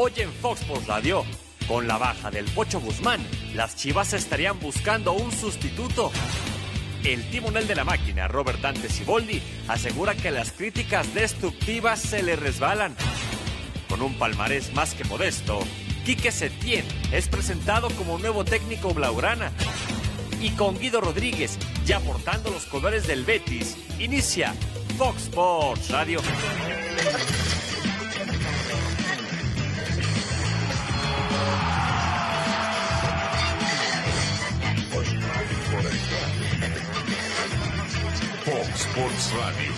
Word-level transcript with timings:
Hoy 0.00 0.12
en 0.18 0.32
Fox 0.32 0.60
Sports 0.60 0.86
Radio, 0.86 1.24
con 1.66 1.88
la 1.88 1.98
baja 1.98 2.30
del 2.30 2.44
Pocho 2.44 2.78
Guzmán, 2.78 3.20
las 3.56 3.74
Chivas 3.74 4.12
estarían 4.12 4.60
buscando 4.60 5.12
un 5.12 5.32
sustituto. 5.32 6.12
El 7.02 7.28
timonel 7.30 7.66
de 7.66 7.74
la 7.74 7.82
máquina, 7.82 8.28
Robert 8.28 8.60
Dante 8.60 8.88
Siboldi, 8.88 9.42
asegura 9.66 10.14
que 10.14 10.30
las 10.30 10.52
críticas 10.52 11.12
destructivas 11.14 12.00
se 12.00 12.22
le 12.22 12.36
resbalan. 12.36 12.94
Con 13.88 14.00
un 14.00 14.14
palmarés 14.14 14.72
más 14.72 14.94
que 14.94 15.02
modesto, 15.02 15.58
Quique 16.04 16.30
Setién 16.30 16.84
es 17.10 17.26
presentado 17.26 17.90
como 17.90 18.18
nuevo 18.18 18.44
técnico 18.44 18.94
blaugrana. 18.94 19.50
Y 20.40 20.50
con 20.50 20.78
Guido 20.78 21.00
Rodríguez, 21.00 21.58
ya 21.84 21.98
portando 21.98 22.52
los 22.52 22.66
colores 22.66 23.08
del 23.08 23.24
Betis, 23.24 23.76
inicia 23.98 24.54
Fox 24.96 25.24
Sports 25.24 25.90
Radio. 25.90 26.20
Sports 38.98 39.32
Radio. 39.36 39.70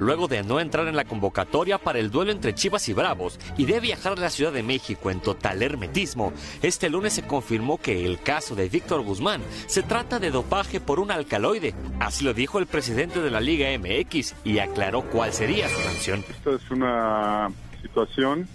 Luego 0.00 0.26
de 0.26 0.42
no 0.42 0.58
entrar 0.58 0.88
en 0.88 0.96
la 0.96 1.04
convocatoria 1.04 1.76
para 1.76 1.98
el 1.98 2.10
duelo 2.10 2.32
entre 2.32 2.54
Chivas 2.54 2.88
y 2.88 2.94
Bravos 2.94 3.38
y 3.58 3.66
de 3.66 3.78
viajar 3.78 4.14
a 4.14 4.20
la 4.20 4.30
Ciudad 4.30 4.52
de 4.52 4.62
México 4.62 5.10
en 5.10 5.20
total 5.20 5.62
hermetismo, 5.62 6.32
este 6.62 6.88
lunes 6.88 7.12
se 7.12 7.26
confirmó 7.26 7.76
que 7.76 8.06
el 8.06 8.22
caso 8.22 8.54
de 8.54 8.70
Víctor 8.70 9.02
Guzmán 9.02 9.42
se 9.66 9.82
trata 9.82 10.18
de 10.18 10.30
dopaje 10.30 10.80
por 10.80 10.98
un 10.98 11.10
alcaloide. 11.10 11.74
Así 12.00 12.24
lo 12.24 12.32
dijo 12.32 12.58
el 12.58 12.66
presidente 12.66 13.20
de 13.20 13.30
la 13.30 13.40
Liga 13.40 13.68
MX 13.78 14.34
y 14.44 14.60
aclaró 14.60 15.02
cuál 15.02 15.34
sería 15.34 15.68
su 15.68 15.78
sanción. 15.82 16.24
Esta 16.30 16.52
es 16.52 16.70
una 16.70 17.50
situación 17.82 18.48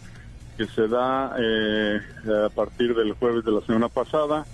que 0.57 0.65
se 0.65 0.87
da 0.87 1.35
eh, 1.37 1.99
a 2.47 2.49
partir 2.49 2.95
del 2.95 3.13
jueves 3.13 3.45
de 3.45 3.51
la 3.51 3.61
semana 3.61 3.89
pasada, 3.89 4.45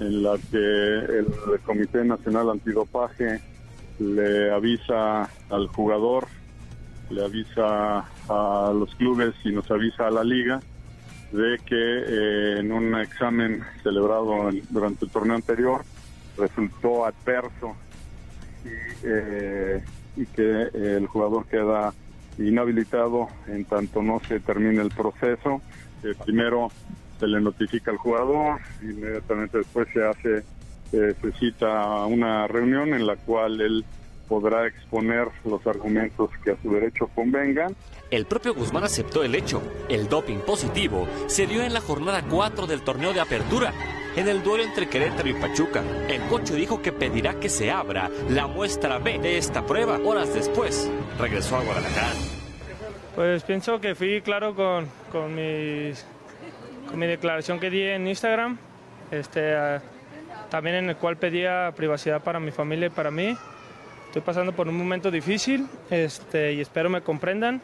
en 0.00 0.22
la 0.22 0.36
que 0.50 0.56
el 0.56 1.26
Comité 1.64 2.04
Nacional 2.04 2.50
Antidopaje 2.50 3.40
le 3.98 4.52
avisa 4.52 5.28
al 5.50 5.66
jugador, 5.68 6.26
le 7.10 7.24
avisa 7.24 8.04
a 8.28 8.72
los 8.74 8.94
clubes 8.94 9.34
y 9.44 9.50
nos 9.50 9.70
avisa 9.70 10.06
a 10.06 10.10
la 10.10 10.24
liga 10.24 10.60
de 11.32 11.58
que 11.66 11.74
eh, 11.74 12.60
en 12.60 12.72
un 12.72 12.94
examen 12.98 13.62
celebrado 13.82 14.50
durante 14.70 15.04
el 15.04 15.10
torneo 15.10 15.36
anterior 15.36 15.82
resultó 16.38 17.04
adverso 17.04 17.74
y, 18.64 18.68
eh, 19.04 19.82
y 20.16 20.26
que 20.26 20.62
eh, 20.62 20.96
el 20.96 21.06
jugador 21.06 21.46
queda 21.46 21.92
inhabilitado 22.38 23.28
en 23.46 23.64
tanto 23.64 24.02
no 24.02 24.20
se 24.26 24.40
termine 24.40 24.80
el 24.80 24.90
proceso. 24.90 25.60
Eh, 26.02 26.14
primero 26.24 26.70
se 27.18 27.26
le 27.26 27.40
notifica 27.40 27.90
al 27.90 27.96
jugador, 27.98 28.60
inmediatamente 28.82 29.58
después 29.58 29.88
se 29.92 30.04
hace, 30.04 30.44
eh, 30.92 31.14
se 31.20 31.32
cita 31.32 32.04
una 32.06 32.46
reunión 32.46 32.94
en 32.94 33.06
la 33.06 33.16
cual 33.16 33.60
él 33.60 33.84
podrá 34.28 34.66
exponer 34.66 35.28
los 35.44 35.66
argumentos 35.66 36.30
que 36.44 36.50
a 36.52 36.56
su 36.62 36.72
derecho 36.72 37.08
convengan. 37.14 37.74
El 38.10 38.26
propio 38.26 38.54
Guzmán 38.54 38.84
aceptó 38.84 39.22
el 39.22 39.34
hecho. 39.34 39.62
El 39.88 40.08
doping 40.08 40.38
positivo 40.38 41.06
se 41.26 41.46
dio 41.46 41.62
en 41.62 41.72
la 41.74 41.80
jornada 41.80 42.22
4 42.28 42.66
del 42.66 42.82
torneo 42.82 43.12
de 43.12 43.20
apertura. 43.20 43.72
En 44.16 44.26
el 44.28 44.42
duelo 44.42 44.64
entre 44.64 44.88
Querétaro 44.88 45.28
y 45.28 45.34
Pachuca, 45.34 45.82
el 46.08 46.20
cocho 46.22 46.54
dijo 46.54 46.82
que 46.82 46.92
pedirá 46.92 47.38
que 47.38 47.48
se 47.48 47.70
abra 47.70 48.10
la 48.30 48.46
muestra 48.46 48.98
B 48.98 49.18
de 49.18 49.38
esta 49.38 49.64
prueba. 49.64 49.98
Horas 50.04 50.32
después, 50.34 50.90
regresó 51.18 51.56
a 51.56 51.64
Guadalajara. 51.64 52.12
Pues 53.14 53.42
pienso 53.44 53.80
que 53.80 53.94
fui 53.94 54.20
claro 54.22 54.54
con, 54.54 54.86
con, 55.12 55.34
mis- 55.34 56.04
con 56.88 56.98
mi 56.98 57.06
declaración 57.06 57.60
que 57.60 57.70
di 57.70 57.82
en 57.82 58.08
Instagram, 58.08 58.58
este, 59.10 59.54
ah, 59.54 59.80
también 60.50 60.76
en 60.76 60.90
el 60.90 60.96
cual 60.96 61.16
pedía 61.16 61.72
privacidad 61.76 62.22
para 62.22 62.40
mi 62.40 62.50
familia 62.50 62.86
y 62.86 62.90
para 62.90 63.10
mí. 63.10 63.36
Estoy 64.06 64.22
pasando 64.22 64.52
por 64.52 64.68
un 64.68 64.76
momento 64.76 65.10
difícil 65.10 65.68
este, 65.90 66.54
y 66.54 66.60
espero 66.60 66.88
me 66.88 67.02
comprendan. 67.02 67.60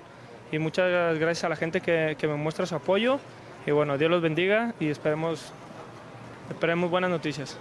Y 0.52 0.58
muchas 0.58 1.18
gracias 1.18 1.44
a 1.44 1.48
la 1.48 1.56
gente 1.56 1.80
que, 1.80 2.16
que 2.18 2.28
me 2.28 2.36
muestra 2.36 2.66
su 2.66 2.74
apoyo. 2.74 3.18
Y 3.66 3.70
bueno, 3.70 3.96
Dios 3.96 4.10
los 4.10 4.20
bendiga 4.20 4.74
y 4.78 4.88
esperemos, 4.88 5.52
esperemos 6.50 6.90
buenas 6.90 7.10
noticias. 7.10 7.58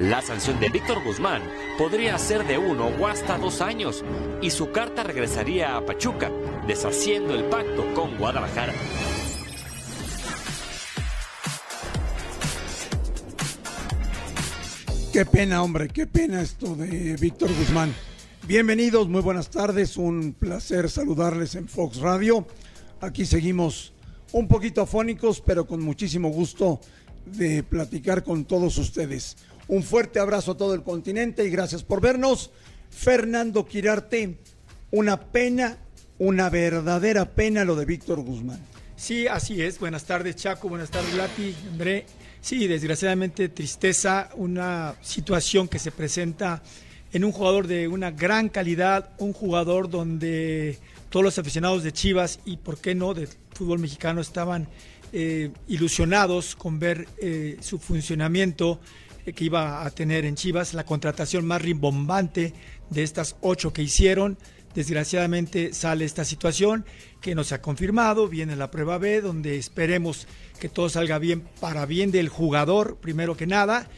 La 0.00 0.20
sanción 0.20 0.58
de 0.58 0.68
Víctor 0.70 1.04
Guzmán 1.04 1.42
podría 1.78 2.18
ser 2.18 2.44
de 2.44 2.58
uno 2.58 2.86
o 2.98 3.06
hasta 3.06 3.38
dos 3.38 3.60
años 3.60 4.04
y 4.42 4.50
su 4.50 4.72
carta 4.72 5.04
regresaría 5.04 5.76
a 5.76 5.86
Pachuca, 5.86 6.32
deshaciendo 6.66 7.32
el 7.34 7.44
pacto 7.44 7.94
con 7.94 8.18
Guadalajara. 8.18 8.72
Qué 15.14 15.24
pena, 15.24 15.62
hombre, 15.62 15.86
qué 15.86 16.08
pena 16.08 16.42
esto 16.42 16.74
de 16.74 17.16
Víctor 17.20 17.48
Guzmán. 17.56 17.94
Bienvenidos, 18.48 19.08
muy 19.08 19.22
buenas 19.22 19.48
tardes, 19.48 19.96
un 19.96 20.32
placer 20.32 20.90
saludarles 20.90 21.54
en 21.54 21.68
Fox 21.68 21.98
Radio. 21.98 22.44
Aquí 23.00 23.24
seguimos 23.24 23.92
un 24.32 24.48
poquito 24.48 24.80
afónicos, 24.80 25.40
pero 25.40 25.68
con 25.68 25.80
muchísimo 25.82 26.30
gusto 26.30 26.80
de 27.26 27.62
platicar 27.62 28.24
con 28.24 28.44
todos 28.44 28.76
ustedes. 28.76 29.36
Un 29.68 29.84
fuerte 29.84 30.18
abrazo 30.18 30.50
a 30.50 30.56
todo 30.56 30.74
el 30.74 30.82
continente 30.82 31.44
y 31.44 31.50
gracias 31.50 31.84
por 31.84 32.00
vernos. 32.00 32.50
Fernando 32.90 33.66
Quirarte, 33.66 34.40
una 34.90 35.30
pena, 35.30 35.78
una 36.18 36.50
verdadera 36.50 37.36
pena 37.36 37.64
lo 37.64 37.76
de 37.76 37.84
Víctor 37.84 38.20
Guzmán. 38.20 38.58
Sí, 38.96 39.28
así 39.28 39.62
es. 39.62 39.78
Buenas 39.78 40.06
tardes, 40.06 40.34
Chaco. 40.34 40.68
Buenas 40.68 40.90
tardes, 40.90 41.14
Lati, 41.14 41.54
André. 41.70 42.04
Sí, 42.44 42.66
desgraciadamente 42.66 43.48
tristeza, 43.48 44.28
una 44.34 44.96
situación 45.00 45.66
que 45.66 45.78
se 45.78 45.90
presenta 45.90 46.62
en 47.10 47.24
un 47.24 47.32
jugador 47.32 47.66
de 47.66 47.88
una 47.88 48.10
gran 48.10 48.50
calidad, 48.50 49.08
un 49.16 49.32
jugador 49.32 49.88
donde 49.88 50.78
todos 51.08 51.24
los 51.24 51.38
aficionados 51.38 51.82
de 51.82 51.94
Chivas 51.94 52.40
y, 52.44 52.58
por 52.58 52.76
qué 52.76 52.94
no, 52.94 53.14
del 53.14 53.30
fútbol 53.54 53.78
mexicano 53.78 54.20
estaban 54.20 54.68
eh, 55.14 55.52
ilusionados 55.68 56.54
con 56.54 56.78
ver 56.78 57.08
eh, 57.16 57.56
su 57.60 57.78
funcionamiento 57.78 58.78
eh, 59.24 59.32
que 59.32 59.46
iba 59.46 59.82
a 59.82 59.90
tener 59.90 60.26
en 60.26 60.34
Chivas, 60.34 60.74
la 60.74 60.84
contratación 60.84 61.46
más 61.46 61.62
rimbombante 61.62 62.52
de 62.90 63.02
estas 63.02 63.36
ocho 63.40 63.72
que 63.72 63.80
hicieron. 63.80 64.36
Desgraciadamente 64.74 65.72
sale 65.72 66.04
esta 66.04 66.26
situación 66.26 66.84
que 67.24 67.34
no 67.34 67.42
se 67.42 67.54
ha 67.54 67.62
confirmado, 67.62 68.28
viene 68.28 68.54
la 68.54 68.70
prueba 68.70 68.98
B, 68.98 69.22
donde 69.22 69.56
esperemos 69.56 70.26
que 70.60 70.68
todo 70.68 70.90
salga 70.90 71.18
bien 71.18 71.40
para 71.58 71.86
bien 71.86 72.10
del 72.10 72.28
jugador, 72.28 72.98
primero 73.00 73.34
que 73.34 73.46
nada. 73.46 73.88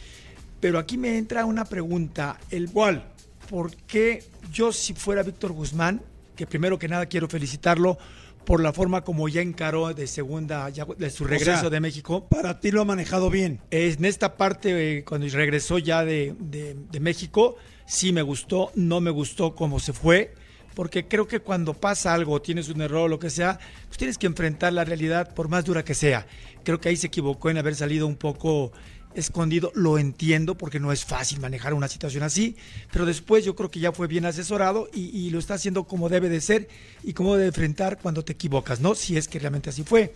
Pero 0.61 0.79
aquí 0.79 0.97
me 0.97 1.19
entra 1.19 1.45
una 1.45 1.65
pregunta, 1.65 2.39
el 2.53 2.71
cual, 2.71 3.05
¿por 3.51 3.75
qué 3.89 4.23
yo 4.53 4.71
si 4.73 4.95
fuera 4.95 5.25
Víctor 5.25 5.51
Guzmán, 5.51 6.03
que 6.37 6.47
primero 6.47 6.79
que 6.79 6.87
nada 6.87 7.07
quiero 7.07 7.29
felicitarlo 7.29 7.99
por 8.45 8.63
la 8.63 8.73
forma 8.73 9.03
como 9.03 9.29
ya 9.29 9.41
encaró 9.41 9.93
de 9.93 10.07
segunda, 10.07 10.69
ya 10.71 10.87
de 10.97 11.11
su 11.11 11.25
regreso 11.25 11.63
sea, 11.63 11.71
de 11.71 11.81
México? 11.81 12.29
Para 12.29 12.61
ti 12.61 12.71
lo 12.71 12.81
ha 12.83 12.85
manejado 12.85 13.29
bien. 13.29 13.59
En 13.73 14.05
esta 14.05 14.37
parte, 14.37 14.99
eh, 14.99 15.05
cuando 15.05 15.27
regresó 15.31 15.79
ya 15.79 16.05
de, 16.05 16.37
de- 16.39 16.77
de 16.93 17.01
México, 17.01 17.57
sí 17.89 18.13
me 18.13 18.23
gustó, 18.23 18.71
no 18.77 19.01
me 19.01 19.11
gustó 19.11 19.57
cómo 19.57 19.81
se 19.81 19.93
fue, 19.93 20.33
porque 20.77 21.09
creo 21.09 21.27
que 21.27 21.41
cuando 21.41 21.73
pasa 21.73 22.13
algo, 22.13 22.43
tienes 22.43 22.69
un 22.69 22.83
error 22.83 23.05
o 23.05 23.09
lo 23.09 23.19
que 23.19 23.31
sea, 23.31 23.59
pues 23.87 23.97
tienes 23.97 24.19
que 24.19 24.27
enfrentar 24.27 24.75
la 24.75 24.85
realidad 24.85 25.33
por 25.33 25.49
más 25.49 25.65
dura 25.65 25.83
que 25.83 25.95
sea. 25.95 26.27
Creo 26.65 26.79
que 26.79 26.91
ahí 26.91 26.97
se 26.97 27.07
equivocó 27.07 27.49
en 27.49 27.57
haber 27.57 27.75
salido 27.75 28.07
un 28.07 28.17
poco 28.17 28.73
escondido, 29.15 29.73
lo 29.75 29.97
entiendo 29.97 30.59
porque 30.59 30.79
no 30.79 30.93
es 30.93 31.07
fácil 31.07 31.41
manejar 31.41 31.73
una 31.73 31.89
situación 31.89 32.23
así, 32.23 32.57
pero 32.93 33.07
después 33.07 33.43
yo 33.43 33.57
creo 33.57 33.71
que 33.71 33.81
ya 33.81 33.91
fue 33.91 34.07
bien 34.07 34.27
asesorado 34.27 34.91
y, 34.93 35.31
lo 35.31 35.39
está 35.39 35.55
haciendo 35.55 35.85
como 35.85 36.11
debe 36.11 36.29
de 36.29 36.43
ser 36.43 36.69
y 37.03 37.15
como 37.15 37.37
debe 37.37 37.47
enfrentar 37.47 37.99
cuando 37.99 38.23
te 38.23 38.35
equivocas, 38.35 38.79
¿no? 38.79 38.95
Si 38.95 39.17
es 39.17 39.29
que 39.29 39.39
realmente 39.39 39.71
así 39.71 39.83
fue. 39.83 40.13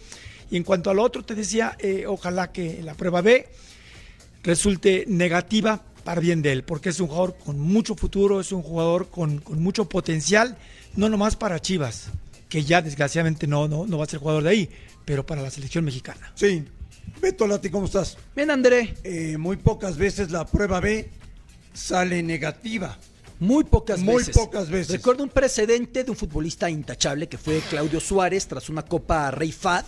Y 0.50 0.58
en 0.58 0.62
cuanto 0.62 0.90
al 0.90 0.98
otro, 0.98 1.24
te 1.24 1.34
decía, 1.34 1.74
eh, 1.78 2.04
ojalá 2.06 2.52
que 2.52 2.82
la 2.82 2.92
prueba 2.92 3.22
B 3.22 3.48
resulte 4.42 5.06
negativa 5.08 5.82
para 6.00 6.20
bien 6.20 6.42
de 6.42 6.52
él, 6.52 6.64
porque 6.64 6.88
es 6.90 7.00
un 7.00 7.06
jugador 7.08 7.36
con 7.44 7.58
mucho 7.58 7.94
futuro, 7.94 8.40
es 8.40 8.52
un 8.52 8.62
jugador 8.62 9.08
con, 9.08 9.38
con 9.38 9.62
mucho 9.62 9.88
potencial, 9.88 10.56
no 10.96 11.08
nomás 11.08 11.36
para 11.36 11.60
Chivas, 11.60 12.08
que 12.48 12.64
ya 12.64 12.82
desgraciadamente 12.82 13.46
no, 13.46 13.68
no, 13.68 13.86
no 13.86 13.98
va 13.98 14.04
a 14.04 14.08
ser 14.08 14.20
jugador 14.20 14.42
de 14.44 14.50
ahí, 14.50 14.70
pero 15.04 15.24
para 15.24 15.42
la 15.42 15.50
selección 15.50 15.84
mexicana. 15.84 16.32
Sí. 16.34 16.64
Beto 17.20 17.46
Lati, 17.46 17.70
¿cómo 17.70 17.86
estás? 17.86 18.16
Bien, 18.34 18.50
André. 18.50 18.94
Eh, 19.04 19.36
muy 19.38 19.56
pocas 19.56 19.96
veces 19.96 20.30
la 20.30 20.46
prueba 20.46 20.80
B 20.80 21.10
sale 21.72 22.22
negativa. 22.22 22.98
Muy 23.38 23.64
pocas 23.64 24.00
Muy 24.00 24.16
veces. 24.18 24.36
pocas 24.36 24.68
veces. 24.68 24.92
Recuerdo 24.96 25.22
un 25.22 25.30
precedente 25.30 26.04
de 26.04 26.10
un 26.10 26.16
futbolista 26.16 26.68
intachable 26.68 27.26
que 27.26 27.38
fue 27.38 27.60
Claudio 27.70 27.98
Suárez 27.98 28.46
tras 28.46 28.68
una 28.68 28.82
Copa 28.84 29.30
Rey 29.30 29.50
Fad. 29.50 29.84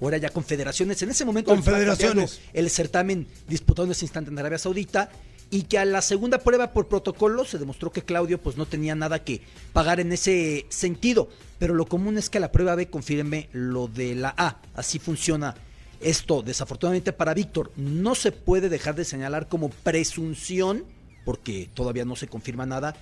Ahora 0.00 0.18
ya 0.18 0.28
confederaciones. 0.30 1.00
En 1.02 1.10
ese 1.10 1.24
momento 1.24 1.50
Confederaciones. 1.50 2.40
el 2.52 2.68
certamen 2.68 3.26
disputado 3.48 3.86
en 3.86 3.92
ese 3.92 4.04
instante 4.04 4.30
en 4.30 4.38
Arabia 4.38 4.58
Saudita. 4.58 5.08
Y 5.50 5.62
que 5.62 5.78
a 5.78 5.84
la 5.84 6.02
segunda 6.02 6.38
prueba 6.38 6.72
por 6.72 6.88
protocolo 6.88 7.44
se 7.44 7.58
demostró 7.58 7.92
que 7.92 8.02
Claudio 8.02 8.40
pues 8.40 8.56
no 8.56 8.66
tenía 8.66 8.94
nada 8.94 9.22
que 9.22 9.42
pagar 9.72 10.00
en 10.00 10.12
ese 10.12 10.66
sentido. 10.68 11.28
Pero 11.58 11.74
lo 11.74 11.86
común 11.86 12.18
es 12.18 12.28
que 12.28 12.38
a 12.38 12.40
la 12.40 12.52
prueba 12.52 12.74
B 12.74 12.88
confirme 12.88 13.48
lo 13.52 13.86
de 13.88 14.14
la 14.14 14.34
A. 14.36 14.60
Así 14.74 14.98
funciona 14.98 15.54
esto. 16.00 16.42
Desafortunadamente 16.42 17.12
para 17.12 17.34
Víctor 17.34 17.70
no 17.76 18.14
se 18.14 18.32
puede 18.32 18.68
dejar 18.68 18.96
de 18.96 19.04
señalar 19.04 19.48
como 19.48 19.70
presunción, 19.70 20.84
porque 21.24 21.68
todavía 21.74 22.04
no 22.04 22.16
se 22.16 22.26
confirma 22.26 22.66
nada. 22.66 22.96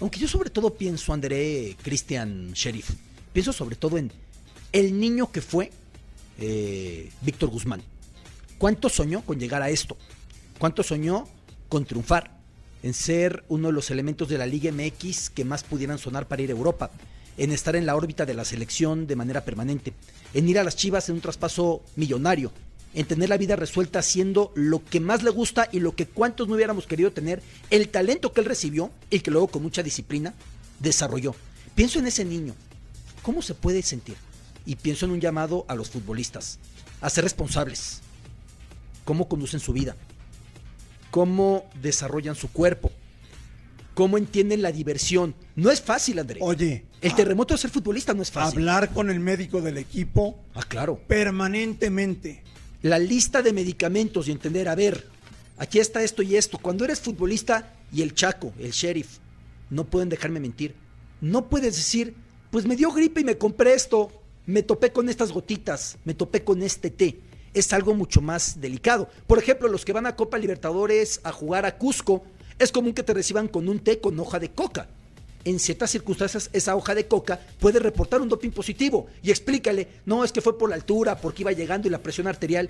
Aunque 0.00 0.18
yo 0.18 0.28
sobre 0.28 0.50
todo 0.50 0.74
pienso, 0.74 1.12
André 1.12 1.76
Christian 1.82 2.52
Sheriff, 2.52 2.90
pienso 3.34 3.52
sobre 3.52 3.76
todo 3.76 3.98
en 3.98 4.10
el 4.72 4.98
niño 4.98 5.30
que 5.30 5.42
fue 5.42 5.70
eh, 6.38 7.10
Víctor 7.20 7.50
Guzmán. 7.50 7.82
¿Cuánto 8.56 8.88
soñó 8.88 9.20
con 9.22 9.38
llegar 9.38 9.62
a 9.62 9.68
esto? 9.68 9.96
¿Cuánto 10.58 10.82
soñó 10.82 11.28
con 11.70 11.86
triunfar? 11.86 12.36
En 12.82 12.92
ser 12.92 13.44
uno 13.48 13.68
de 13.68 13.72
los 13.72 13.90
elementos 13.90 14.28
de 14.28 14.36
la 14.36 14.46
Liga 14.46 14.70
MX 14.70 15.30
que 15.30 15.46
más 15.46 15.64
pudieran 15.64 15.98
sonar 15.98 16.28
para 16.28 16.42
ir 16.42 16.50
a 16.50 16.52
Europa, 16.52 16.90
en 17.38 17.52
estar 17.52 17.76
en 17.76 17.86
la 17.86 17.96
órbita 17.96 18.26
de 18.26 18.34
la 18.34 18.44
selección 18.44 19.06
de 19.06 19.16
manera 19.16 19.44
permanente, 19.44 19.94
en 20.34 20.48
ir 20.48 20.58
a 20.58 20.64
las 20.64 20.76
Chivas 20.76 21.08
en 21.08 21.14
un 21.14 21.20
traspaso 21.22 21.82
millonario, 21.96 22.52
en 22.92 23.06
tener 23.06 23.28
la 23.28 23.38
vida 23.38 23.56
resuelta 23.56 24.00
haciendo 24.00 24.52
lo 24.54 24.84
que 24.84 25.00
más 25.00 25.22
le 25.22 25.30
gusta 25.30 25.68
y 25.72 25.80
lo 25.80 25.94
que 25.94 26.06
cuantos 26.06 26.48
no 26.48 26.56
hubiéramos 26.56 26.86
querido 26.86 27.12
tener, 27.12 27.40
el 27.70 27.88
talento 27.88 28.32
que 28.32 28.40
él 28.40 28.46
recibió 28.46 28.90
y 29.08 29.20
que 29.20 29.30
luego 29.30 29.48
con 29.48 29.62
mucha 29.62 29.82
disciplina 29.82 30.34
desarrolló. 30.80 31.34
Pienso 31.74 31.98
en 31.98 32.08
ese 32.08 32.24
niño. 32.24 32.54
¿Cómo 33.22 33.42
se 33.42 33.54
puede 33.54 33.82
sentir? 33.82 34.16
Y 34.66 34.76
pienso 34.76 35.06
en 35.06 35.12
un 35.12 35.20
llamado 35.20 35.64
a 35.68 35.74
los 35.74 35.90
futbolistas, 35.90 36.58
a 37.00 37.08
ser 37.10 37.24
responsables. 37.24 38.00
¿Cómo 39.04 39.28
conducen 39.28 39.60
su 39.60 39.72
vida? 39.72 39.96
¿Cómo 41.10 41.68
desarrollan 41.80 42.34
su 42.34 42.52
cuerpo? 42.52 42.90
¿Cómo 43.94 44.16
entienden 44.16 44.62
la 44.62 44.72
diversión? 44.72 45.34
No 45.56 45.70
es 45.70 45.80
fácil, 45.80 46.18
André. 46.18 46.38
Oye, 46.42 46.84
el 47.00 47.14
terremoto 47.14 47.54
de 47.54 47.58
ser 47.58 47.70
futbolista 47.70 48.14
no 48.14 48.22
es 48.22 48.30
fácil. 48.30 48.60
Hablar 48.60 48.92
con 48.92 49.10
el 49.10 49.20
médico 49.20 49.60
del 49.60 49.78
equipo. 49.78 50.38
Ah, 50.54 50.62
claro. 50.66 51.00
Permanentemente. 51.06 52.42
La 52.82 52.98
lista 52.98 53.42
de 53.42 53.52
medicamentos 53.52 54.28
y 54.28 54.32
entender, 54.32 54.68
a 54.68 54.74
ver, 54.74 55.06
aquí 55.58 55.80
está 55.80 56.02
esto 56.02 56.22
y 56.22 56.36
esto. 56.36 56.58
Cuando 56.58 56.84
eres 56.84 57.00
futbolista 57.00 57.74
y 57.92 58.02
el 58.02 58.14
chaco, 58.14 58.54
el 58.58 58.70
sheriff, 58.70 59.18
no 59.68 59.84
pueden 59.84 60.08
dejarme 60.08 60.40
mentir. 60.40 60.74
No 61.20 61.48
puedes 61.50 61.76
decir, 61.76 62.14
pues 62.50 62.64
me 62.66 62.76
dio 62.76 62.92
gripe 62.92 63.20
y 63.20 63.24
me 63.24 63.36
compré 63.36 63.74
esto, 63.74 64.10
me 64.46 64.62
topé 64.62 64.92
con 64.92 65.08
estas 65.08 65.32
gotitas, 65.32 65.98
me 66.04 66.14
topé 66.14 66.42
con 66.42 66.62
este 66.62 66.90
té. 66.90 67.18
Es 67.54 67.72
algo 67.72 67.94
mucho 67.94 68.20
más 68.20 68.60
delicado. 68.60 69.08
Por 69.26 69.38
ejemplo, 69.38 69.68
los 69.68 69.84
que 69.84 69.92
van 69.92 70.06
a 70.06 70.16
Copa 70.16 70.38
Libertadores 70.38 71.20
a 71.24 71.32
jugar 71.32 71.66
a 71.66 71.76
Cusco, 71.76 72.22
es 72.58 72.72
común 72.72 72.92
que 72.92 73.02
te 73.02 73.14
reciban 73.14 73.48
con 73.48 73.68
un 73.68 73.80
té 73.80 74.00
con 74.00 74.18
hoja 74.20 74.38
de 74.38 74.50
coca. 74.50 74.86
En 75.44 75.58
ciertas 75.58 75.90
circunstancias, 75.90 76.50
esa 76.52 76.76
hoja 76.76 76.94
de 76.94 77.08
coca 77.08 77.40
puede 77.58 77.78
reportar 77.78 78.20
un 78.20 78.28
doping 78.28 78.50
positivo 78.50 79.06
y 79.22 79.30
explícale, 79.30 79.88
no 80.04 80.22
es 80.22 80.32
que 80.32 80.42
fue 80.42 80.58
por 80.58 80.68
la 80.68 80.74
altura, 80.74 81.16
porque 81.16 81.42
iba 81.42 81.52
llegando 81.52 81.88
y 81.88 81.90
la 81.90 82.02
presión 82.02 82.26
arterial. 82.26 82.68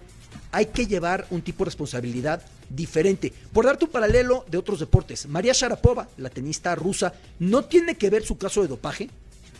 Hay 0.52 0.66
que 0.66 0.86
llevar 0.86 1.26
un 1.30 1.42
tipo 1.42 1.64
de 1.64 1.70
responsabilidad 1.70 2.42
diferente. 2.68 3.32
Por 3.52 3.64
darte 3.64 3.86
un 3.86 3.90
paralelo 3.90 4.44
de 4.48 4.58
otros 4.58 4.78
deportes, 4.78 5.26
María 5.26 5.52
Sharapova, 5.52 6.08
la 6.16 6.30
tenista 6.30 6.76
rusa, 6.76 7.12
no 7.40 7.64
tiene 7.64 7.96
que 7.96 8.10
ver 8.10 8.24
su 8.24 8.38
caso 8.38 8.62
de 8.62 8.68
dopaje 8.68 9.10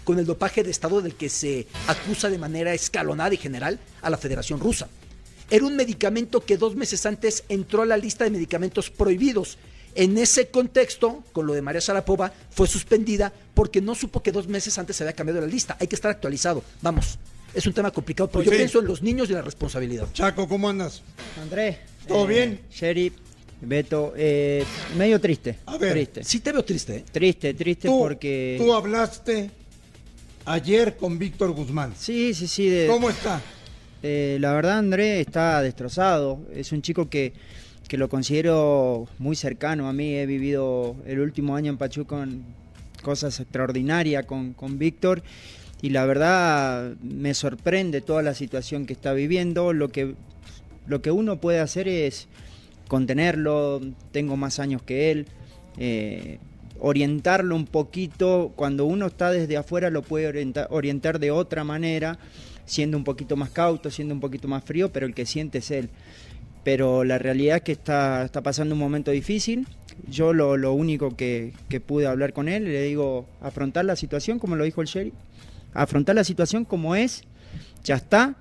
con 0.04 0.20
el 0.20 0.26
dopaje 0.26 0.62
de 0.62 0.70
Estado 0.70 1.02
del 1.02 1.16
que 1.16 1.28
se 1.28 1.66
acusa 1.88 2.30
de 2.30 2.38
manera 2.38 2.72
escalonada 2.72 3.34
y 3.34 3.38
general 3.38 3.80
a 4.02 4.10
la 4.10 4.16
Federación 4.16 4.60
Rusa. 4.60 4.88
Era 5.50 5.64
un 5.66 5.74
medicamento 5.76 6.40
que 6.44 6.56
dos 6.56 6.76
meses 6.76 7.04
antes 7.06 7.44
entró 7.48 7.82
a 7.82 7.86
la 7.86 7.96
lista 7.96 8.24
de 8.24 8.30
medicamentos 8.30 8.90
prohibidos 8.90 9.58
en 9.96 10.16
ese 10.18 10.48
contexto, 10.48 11.24
con 11.32 11.46
lo 11.46 11.52
de 11.54 11.62
María 11.62 11.80
Sharapova, 11.80 12.32
fue 12.50 12.68
suspendida 12.68 13.32
porque 13.54 13.80
no 13.80 13.96
supo 13.96 14.22
que 14.22 14.30
dos 14.30 14.46
meses 14.46 14.78
antes 14.78 14.94
se 14.96 15.02
había 15.02 15.14
cambiado 15.14 15.40
la 15.40 15.48
lista. 15.48 15.76
Hay 15.80 15.88
que 15.88 15.96
estar 15.96 16.10
actualizado. 16.12 16.62
Vamos, 16.80 17.18
es 17.52 17.66
un 17.66 17.72
tema 17.72 17.90
complicado, 17.90 18.28
pero 18.28 18.38
Pues 18.38 18.46
yo 18.46 18.52
sí. 18.52 18.56
pienso 18.58 18.78
en 18.78 18.86
los 18.86 19.02
niños 19.02 19.28
y 19.28 19.32
la 19.32 19.42
responsabilidad. 19.42 20.06
Chaco, 20.12 20.46
¿cómo 20.48 20.68
andas? 20.68 21.02
Andrés. 21.42 21.78
¿Todo 22.06 22.24
bien? 22.26 22.60
Sheriff, 22.72 23.14
Beto, 23.62 24.14
eh, 24.16 24.64
medio 24.96 25.20
triste. 25.20 25.58
A 25.66 25.76
ver, 25.76 25.92
triste. 25.92 26.22
Sí 26.24 26.38
te 26.38 26.52
veo 26.52 26.64
triste, 26.64 26.96
¿eh? 26.98 27.04
Triste, 27.10 27.52
triste 27.54 27.88
Tú, 27.88 27.98
porque... 27.98 28.54
tú 28.58 28.72
hablaste 28.72 29.50
ayer 30.44 30.96
con 30.96 31.18
Víctor 31.18 31.50
Guzmán. 31.52 31.94
Sí, 31.98 32.32
sí, 32.34 32.46
sí. 32.46 32.68
de- 32.68 32.86
¿Cómo 32.86 33.10
está? 33.10 33.42
Eh, 34.02 34.38
la 34.40 34.52
verdad, 34.52 34.78
André 34.78 35.20
está 35.20 35.60
destrozado. 35.62 36.40
Es 36.54 36.72
un 36.72 36.82
chico 36.82 37.08
que, 37.08 37.32
que 37.88 37.96
lo 37.98 38.08
considero 38.08 39.06
muy 39.18 39.36
cercano 39.36 39.88
a 39.88 39.92
mí. 39.92 40.14
He 40.14 40.26
vivido 40.26 40.96
el 41.06 41.20
último 41.20 41.56
año 41.56 41.70
en 41.70 41.76
Pachuca 41.78 42.16
con 42.16 42.42
cosas 43.02 43.40
extraordinarias 43.40 44.24
con, 44.26 44.52
con 44.54 44.78
Víctor. 44.78 45.22
Y 45.82 45.90
la 45.90 46.04
verdad 46.04 46.92
me 47.02 47.34
sorprende 47.34 48.00
toda 48.00 48.22
la 48.22 48.34
situación 48.34 48.86
que 48.86 48.92
está 48.92 49.12
viviendo. 49.12 49.72
Lo 49.72 49.88
que, 49.88 50.14
lo 50.86 51.02
que 51.02 51.10
uno 51.10 51.40
puede 51.40 51.60
hacer 51.60 51.88
es 51.88 52.28
contenerlo. 52.88 53.80
Tengo 54.12 54.36
más 54.36 54.58
años 54.60 54.82
que 54.82 55.10
él. 55.10 55.26
eh, 55.78 56.38
orientarlo 56.82 57.54
un 57.56 57.66
poquito. 57.66 58.52
Cuando 58.56 58.86
uno 58.86 59.06
está 59.06 59.30
desde 59.30 59.58
afuera 59.58 59.90
lo 59.90 60.00
puede 60.02 60.26
orienta- 60.26 60.66
orientar 60.70 61.18
de 61.18 61.30
otra 61.30 61.62
manera 61.62 62.18
siendo 62.64 62.96
un 62.96 63.04
poquito 63.04 63.36
más 63.36 63.50
cauto, 63.50 63.90
siendo 63.90 64.14
un 64.14 64.20
poquito 64.20 64.48
más 64.48 64.64
frío, 64.64 64.92
pero 64.92 65.06
el 65.06 65.14
que 65.14 65.26
siente 65.26 65.58
es 65.58 65.70
él. 65.70 65.90
Pero 66.64 67.04
la 67.04 67.18
realidad 67.18 67.56
es 67.56 67.62
que 67.62 67.72
está, 67.72 68.24
está 68.24 68.42
pasando 68.42 68.74
un 68.74 68.80
momento 68.80 69.10
difícil. 69.10 69.66
Yo 70.08 70.32
lo, 70.32 70.56
lo 70.56 70.72
único 70.72 71.16
que, 71.16 71.52
que 71.68 71.80
pude 71.80 72.06
hablar 72.06 72.32
con 72.32 72.48
él, 72.48 72.64
le 72.64 72.82
digo, 72.82 73.26
afrontar 73.40 73.84
la 73.84 73.96
situación, 73.96 74.38
como 74.38 74.56
lo 74.56 74.64
dijo 74.64 74.80
el 74.80 74.86
sheriff, 74.86 75.14
afrontar 75.74 76.14
la 76.14 76.24
situación 76.24 76.64
como 76.64 76.94
es, 76.94 77.24
ya 77.84 77.96
está, 77.96 78.36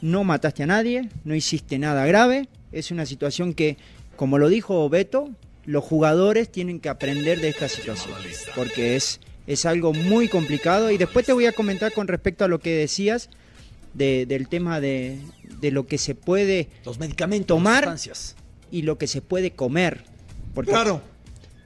no 0.00 0.24
mataste 0.24 0.62
a 0.62 0.66
nadie, 0.66 1.08
no 1.24 1.34
hiciste 1.34 1.78
nada 1.78 2.06
grave, 2.06 2.48
es 2.72 2.90
una 2.90 3.06
situación 3.06 3.54
que, 3.54 3.76
como 4.16 4.38
lo 4.38 4.48
dijo 4.48 4.88
Beto, 4.88 5.30
los 5.64 5.84
jugadores 5.84 6.50
tienen 6.50 6.80
que 6.80 6.88
aprender 6.88 7.40
de 7.40 7.48
esta 7.48 7.68
situación, 7.68 8.14
porque 8.54 8.96
es, 8.96 9.20
es 9.48 9.66
algo 9.66 9.92
muy 9.92 10.28
complicado. 10.28 10.92
Y 10.92 10.98
después 10.98 11.26
te 11.26 11.32
voy 11.32 11.46
a 11.46 11.52
comentar 11.52 11.92
con 11.92 12.06
respecto 12.06 12.44
a 12.44 12.48
lo 12.48 12.60
que 12.60 12.76
decías 12.76 13.28
de- 13.94 14.26
del 14.26 14.46
tema 14.48 14.78
de, 14.80 15.18
de 15.60 15.70
lo 15.72 15.86
que 15.86 15.98
se 15.98 16.14
puede 16.14 16.68
Los 16.84 17.00
medicamentos, 17.00 17.48
Tomar- 17.56 17.86
las 17.86 18.36
y 18.70 18.82
lo 18.82 18.96
que 18.98 19.08
se 19.08 19.22
puede 19.22 19.50
comer. 19.52 20.04
Porque, 20.54 20.70
Claro, 20.70 21.00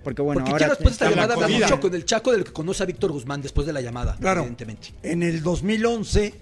porque 0.04 0.22
bueno, 0.22 0.40
Porque 0.40 0.52
ahora 0.52 0.58
quiero 0.66 0.74
después 0.74 0.98
de 0.98 1.04
esta 1.04 1.10
llamada 1.10 1.34
hablar 1.34 1.50
mucho 1.50 1.80
con 1.80 1.94
el 1.94 2.04
Chaco 2.04 2.32
del 2.32 2.44
que 2.44 2.52
conoce 2.52 2.82
a 2.82 2.86
Víctor 2.86 3.12
Guzmán 3.12 3.42
después 3.42 3.66
de 3.66 3.72
la 3.72 3.80
llamada, 3.80 4.16
claro. 4.20 4.40
evidentemente. 4.42 4.88
En 5.02 5.22
el 5.22 5.42
2011 5.42 6.34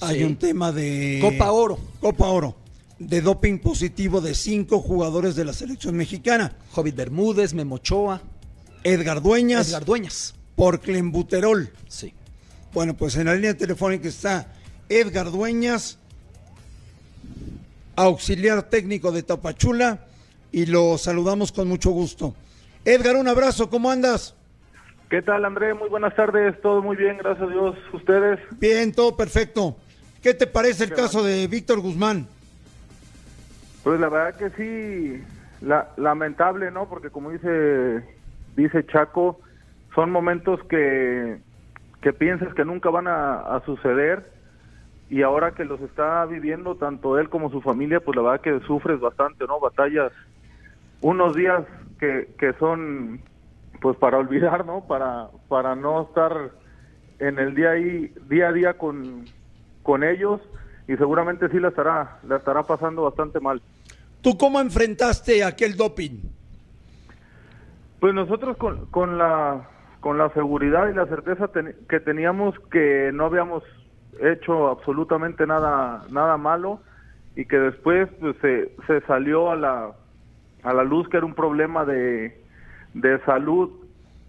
hay 0.00 0.18
Sí. 0.18 0.24
un 0.24 0.36
tema 0.36 0.72
de... 0.72 1.18
Copa 1.20 1.52
Oro. 1.52 1.78
Copa 2.00 2.26
Oro. 2.28 2.56
De 2.98 3.20
doping 3.22 3.58
positivo 3.58 4.20
de 4.20 4.34
cinco 4.34 4.80
jugadores 4.80 5.34
de 5.36 5.44
la 5.44 5.52
selección 5.52 5.96
mexicana. 5.96 6.56
Jovid 6.72 6.94
Bermúdez, 6.94 7.54
Memochoa, 7.54 8.22
Edgar 8.84 9.22
Dueñas 9.22 9.68
Edgar 9.68 9.84
Dueñas. 9.84 10.34
Por 10.60 10.78
clenbuterol. 10.80 11.70
Sí. 11.88 12.12
Bueno, 12.74 12.92
pues 12.92 13.16
en 13.16 13.24
la 13.24 13.34
línea 13.34 13.56
telefónica 13.56 14.06
está 14.08 14.52
Edgar 14.90 15.30
Dueñas, 15.30 15.98
auxiliar 17.96 18.64
técnico 18.64 19.10
de 19.10 19.22
Tapachula, 19.22 20.00
y 20.52 20.66
lo 20.66 20.98
saludamos 20.98 21.50
con 21.50 21.66
mucho 21.66 21.92
gusto. 21.92 22.34
Edgar, 22.84 23.16
un 23.16 23.26
abrazo, 23.26 23.70
¿cómo 23.70 23.90
andas? 23.90 24.34
¿Qué 25.08 25.22
tal, 25.22 25.46
André? 25.46 25.72
Muy 25.72 25.88
buenas 25.88 26.14
tardes. 26.14 26.60
Todo 26.60 26.82
muy 26.82 26.94
bien, 26.96 27.16
gracias 27.16 27.48
a 27.48 27.50
Dios. 27.50 27.76
¿Ustedes? 27.94 28.38
Bien, 28.58 28.92
todo 28.92 29.16
perfecto. 29.16 29.78
¿Qué 30.22 30.34
te 30.34 30.46
parece 30.46 30.84
el 30.84 30.92
caso 30.92 31.22
de 31.24 31.46
Víctor 31.46 31.80
Guzmán? 31.80 32.26
Pues 33.82 33.98
la 33.98 34.10
verdad 34.10 34.36
que 34.38 34.50
sí, 34.58 35.24
la- 35.62 35.88
lamentable, 35.96 36.70
¿no? 36.70 36.86
Porque 36.86 37.08
como 37.08 37.30
dice 37.30 38.04
dice 38.56 38.84
Chaco, 38.86 39.40
son 39.94 40.10
momentos 40.10 40.60
que, 40.64 41.40
que 42.00 42.12
piensas 42.12 42.54
que 42.54 42.64
nunca 42.64 42.90
van 42.90 43.08
a, 43.08 43.40
a 43.40 43.64
suceder 43.64 44.30
y 45.08 45.22
ahora 45.22 45.52
que 45.52 45.64
los 45.64 45.80
está 45.80 46.24
viviendo 46.26 46.76
tanto 46.76 47.18
él 47.18 47.28
como 47.28 47.50
su 47.50 47.60
familia, 47.60 48.00
pues 48.00 48.16
la 48.16 48.22
verdad 48.22 48.40
que 48.40 48.60
sufres 48.66 49.00
bastante, 49.00 49.44
¿no? 49.46 49.58
Batallas, 49.58 50.12
unos 51.00 51.34
días 51.34 51.64
que, 51.98 52.28
que 52.38 52.52
son 52.54 53.20
pues 53.80 53.96
para 53.96 54.18
olvidar, 54.18 54.64
¿no? 54.64 54.86
Para, 54.86 55.28
para 55.48 55.74
no 55.74 56.02
estar 56.02 56.50
en 57.18 57.38
el 57.38 57.54
día 57.54 57.70
ahí, 57.70 58.12
día 58.28 58.48
a 58.48 58.52
día 58.52 58.74
con, 58.74 59.24
con 59.82 60.04
ellos 60.04 60.40
y 60.86 60.96
seguramente 60.96 61.48
sí 61.48 61.58
la 61.58 61.68
estará, 61.68 62.18
la 62.26 62.36
estará 62.36 62.62
pasando 62.62 63.02
bastante 63.02 63.40
mal. 63.40 63.60
¿Tú 64.22 64.36
cómo 64.36 64.60
enfrentaste 64.60 65.42
aquel 65.42 65.76
doping? 65.76 66.20
Pues 67.98 68.14
nosotros 68.14 68.56
con, 68.56 68.86
con 68.86 69.18
la 69.18 69.68
con 70.00 70.18
la 70.18 70.30
seguridad 70.30 70.88
y 70.88 70.94
la 70.94 71.06
certeza 71.06 71.50
que 71.88 72.00
teníamos 72.00 72.58
que 72.70 73.10
no 73.12 73.26
habíamos 73.26 73.62
hecho 74.20 74.68
absolutamente 74.68 75.46
nada 75.46 76.04
nada 76.10 76.36
malo 76.36 76.80
y 77.36 77.44
que 77.44 77.58
después 77.58 78.08
pues, 78.18 78.36
se, 78.40 78.72
se 78.86 79.00
salió 79.02 79.50
a 79.50 79.56
la 79.56 79.92
a 80.62 80.74
la 80.74 80.84
luz 80.84 81.08
que 81.08 81.18
era 81.18 81.26
un 81.26 81.34
problema 81.34 81.84
de, 81.84 82.38
de 82.94 83.18
salud 83.20 83.70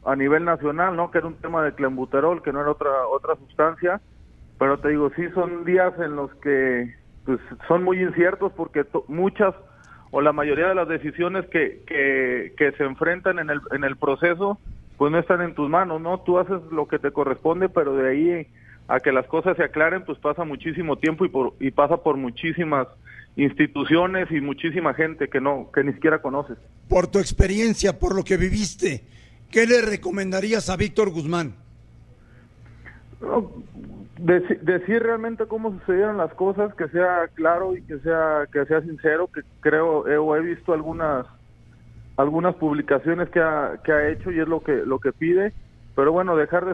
a 0.06 0.16
nivel 0.16 0.46
nacional, 0.46 0.96
¿no? 0.96 1.12
Que 1.12 1.20
era 1.20 1.28
un 1.28 1.36
tema 1.36 1.64
de 1.64 1.74
clenbuterol, 1.74 2.42
que 2.42 2.52
no 2.52 2.62
era 2.62 2.72
otra 2.72 3.08
otra 3.08 3.36
sustancia. 3.36 4.02
Pero 4.58 4.80
te 4.80 4.90
digo, 4.90 5.12
sí 5.16 5.28
son 5.34 5.66
días 5.66 5.94
en 6.00 6.16
los 6.16 6.34
que 6.36 6.94
pues, 7.26 7.40
son 7.68 7.84
muy 7.84 8.02
inciertos 8.02 8.52
porque 8.54 8.86
muchas 9.08 9.54
o 10.12 10.22
la 10.22 10.34
mayoría 10.34 10.68
de 10.68 10.76
las 10.76 10.88
decisiones 10.88 11.46
que, 11.48 11.84
que, 11.88 12.54
que 12.58 12.72
se 12.74 12.84
enfrentan 12.84 13.40
en 13.40 13.50
el, 13.50 13.62
en 13.72 13.84
el 13.84 13.96
proceso 13.96 14.60
pues 15.02 15.12
no 15.12 15.18
están 15.18 15.42
en 15.42 15.56
tus 15.56 15.68
manos, 15.68 16.00
¿no? 16.00 16.20
Tú 16.20 16.38
haces 16.38 16.62
lo 16.72 16.88
que 16.88 17.00
te 17.00 17.10
corresponde, 17.10 17.70
pero 17.70 17.96
de 17.96 18.08
ahí 18.08 18.48
a 18.88 19.00
que 19.00 19.12
las 19.12 19.26
cosas 19.26 19.58
se 19.58 19.64
aclaren, 19.64 20.06
pues 20.06 20.20
pasa 20.20 20.44
muchísimo 20.44 20.96
tiempo 20.96 21.26
y, 21.26 21.30
por, 21.30 21.56
y 21.60 21.72
pasa 21.72 21.98
por 21.98 22.18
muchísimas 22.18 22.88
instituciones 23.36 24.30
y 24.30 24.42
muchísima 24.42 24.94
gente 24.94 25.28
que 25.28 25.42
no 25.42 25.72
que 25.74 25.84
ni 25.84 25.94
siquiera 25.94 26.22
conoces. 26.22 26.56
Por 26.88 27.08
tu 27.08 27.18
experiencia, 27.18 27.98
por 27.98 28.14
lo 28.14 28.24
que 28.24 28.38
viviste, 28.38 29.04
¿qué 29.50 29.66
le 29.66 29.82
recomendarías 29.82 30.70
a 30.70 30.78
Víctor 30.78 31.10
Guzmán? 31.10 31.56
decir 34.20 35.02
realmente 35.02 35.48
cómo 35.48 35.72
sucedieron 35.80 36.18
las 36.18 36.32
cosas, 36.36 36.76
que 36.76 36.88
sea 36.90 37.28
claro 37.34 37.76
y 37.76 37.82
que 37.82 37.98
sea 38.02 38.44
que 38.54 38.66
sea 38.66 38.82
sincero, 38.82 39.32
que 39.34 39.42
creo 39.62 40.06
he, 40.08 40.38
he 40.38 40.42
visto 40.42 40.74
algunas 40.74 41.26
algunas 42.22 42.56
publicaciones 42.56 43.30
que 43.30 43.42
ha, 43.42 44.10
hecho 44.10 44.32
y 44.32 44.40
es 44.40 44.48
lo 44.48 44.62
que 44.62 44.86
lo 44.86 45.00
que 45.00 45.12
pide, 45.12 45.54
pero 45.96 46.12
bueno, 46.12 46.36
dejar 46.36 46.66
de 46.66 46.74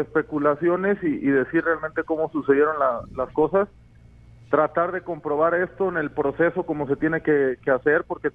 especulaciones 0.00 1.02
y, 1.02 1.26
decir 1.26 1.64
realmente 1.64 2.04
cómo 2.04 2.30
sucedieron 2.30 2.76
las 3.16 3.30
cosas, 3.30 3.68
tratar 4.50 4.92
de 4.92 5.00
comprobar 5.00 5.54
esto 5.54 5.88
en 5.88 5.96
el 5.96 6.10
proceso 6.10 6.64
como 6.64 6.86
se 6.86 6.96
tiene 6.96 7.22
que, 7.22 7.56
que 7.64 7.70
hacer, 7.70 8.04
porque 8.06 8.30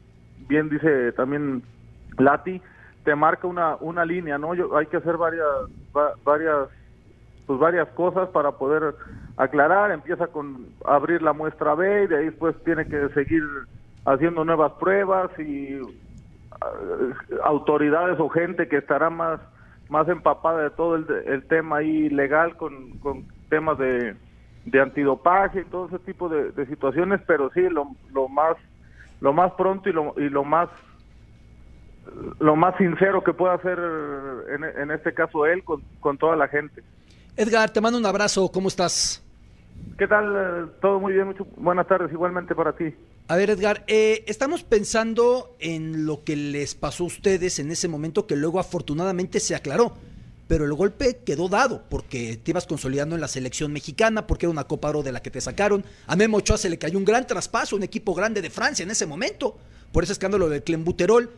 bien 0.47 0.69
dice 0.69 1.11
también 1.13 1.63
Lati, 2.17 2.61
te 3.05 3.15
marca 3.15 3.47
una, 3.47 3.75
una 3.79 4.03
línea, 4.03 4.37
¿no? 4.37 4.53
Yo, 4.55 4.75
hay 4.75 4.87
que 4.87 4.97
hacer 4.97 5.17
varias, 5.17 5.47
varias 6.23 6.67
pues 7.45 7.59
varias 7.59 7.87
cosas 7.89 8.29
para 8.29 8.51
poder 8.51 8.93
aclarar, 9.35 9.89
empieza 9.89 10.27
con 10.27 10.67
abrir 10.85 11.23
la 11.23 11.33
muestra 11.33 11.73
B 11.73 12.03
y 12.03 12.07
de 12.07 12.17
ahí 12.17 12.25
después 12.25 12.55
tiene 12.63 12.85
que 12.85 13.09
seguir 13.09 13.41
haciendo 14.05 14.45
nuevas 14.45 14.73
pruebas 14.73 15.31
y 15.39 15.79
autoridades 17.43 18.19
o 18.19 18.29
gente 18.29 18.67
que 18.67 18.77
estará 18.77 19.09
más 19.09 19.39
más 19.89 20.07
empapada 20.07 20.63
de 20.63 20.69
todo 20.69 20.95
el, 20.95 21.47
tema 21.47 21.77
ahí 21.77 22.09
legal 22.09 22.55
con, 22.57 22.99
con 22.99 23.25
temas 23.49 23.77
de, 23.79 24.15
de 24.65 24.81
antidopaje 24.81 25.61
y 25.61 25.65
todo 25.65 25.87
ese 25.87 25.97
tipo 25.99 26.29
de, 26.29 26.65
situaciones, 26.67 27.19
pero 27.25 27.49
sí 27.53 27.61
lo, 27.61 27.87
lo 28.13 28.27
más 28.27 28.55
lo 29.19 29.33
más 29.33 29.51
pronto 29.53 29.89
y 29.89 29.93
lo, 29.93 30.13
y 30.17 30.29
lo 30.29 30.43
más 30.43 30.69
lo 32.39 32.55
más 32.55 32.77
sincero 32.77 33.23
que 33.23 33.33
pueda 33.33 33.55
hacer 33.55 33.79
en, 34.49 34.63
en 34.63 34.91
este 34.91 35.13
caso 35.13 35.45
él 35.45 35.63
con, 35.63 35.81
con 35.99 36.17
toda 36.17 36.35
la 36.35 36.47
gente. 36.47 36.83
Edgar, 37.35 37.69
te 37.71 37.81
mando 37.81 37.97
un 37.97 38.05
abrazo, 38.05 38.49
¿cómo 38.53 38.67
estás? 38.67 39.25
¿Qué 39.97 40.07
tal? 40.07 40.35
Eh, 40.35 40.71
todo 40.81 40.99
muy 40.99 41.13
bien, 41.13 41.27
mucho, 41.27 41.45
buenas 41.57 41.87
tardes, 41.87 42.11
igualmente 42.11 42.53
para 42.53 42.73
ti. 42.73 42.93
A 43.29 43.36
ver, 43.36 43.51
Edgar, 43.51 43.83
eh, 43.86 44.24
estamos 44.25 44.63
pensando 44.63 45.55
en 45.59 46.07
lo 46.07 46.24
que 46.24 46.36
les 46.36 46.74
pasó 46.74 47.03
a 47.03 47.07
ustedes 47.07 47.59
en 47.59 47.69
ese 47.69 47.88
momento 47.88 48.25
que 48.25 48.36
luego 48.36 48.59
afortunadamente 48.59 49.39
se 49.39 49.53
aclaró, 49.53 49.95
pero 50.48 50.65
el 50.65 50.74
golpe 50.74 51.19
quedó 51.24 51.48
dado 51.48 51.83
porque 51.91 52.38
te 52.38 52.50
ibas 52.50 52.65
consolidando 52.65 53.13
en 53.13 53.21
la 53.21 53.27
selección 53.27 53.71
mexicana, 53.71 54.25
porque 54.25 54.48
era 54.48 54.51
una 54.51 54.63
Copa 54.63 54.89
Oro 54.89 55.03
de 55.03 55.12
la 55.12 55.21
que 55.21 55.29
te 55.29 55.41
sacaron. 55.41 55.86
A 56.07 56.15
Memo 56.15 56.38
Ochoa 56.38 56.57
se 56.57 56.71
le 56.71 56.79
cayó 56.79 56.98
un 56.98 57.05
gran 57.05 57.27
traspaso, 57.27 57.75
un 57.75 57.83
equipo 57.83 58.15
grande 58.15 58.41
de 58.41 58.50
Francia 58.50 58.81
en 58.81 58.89
ese 58.89 59.05
momento, 59.05 59.59
por 59.91 60.03
ese 60.03 60.13
escándalo 60.13 60.50
del 60.50 60.63
Clembuterol. 60.63 61.31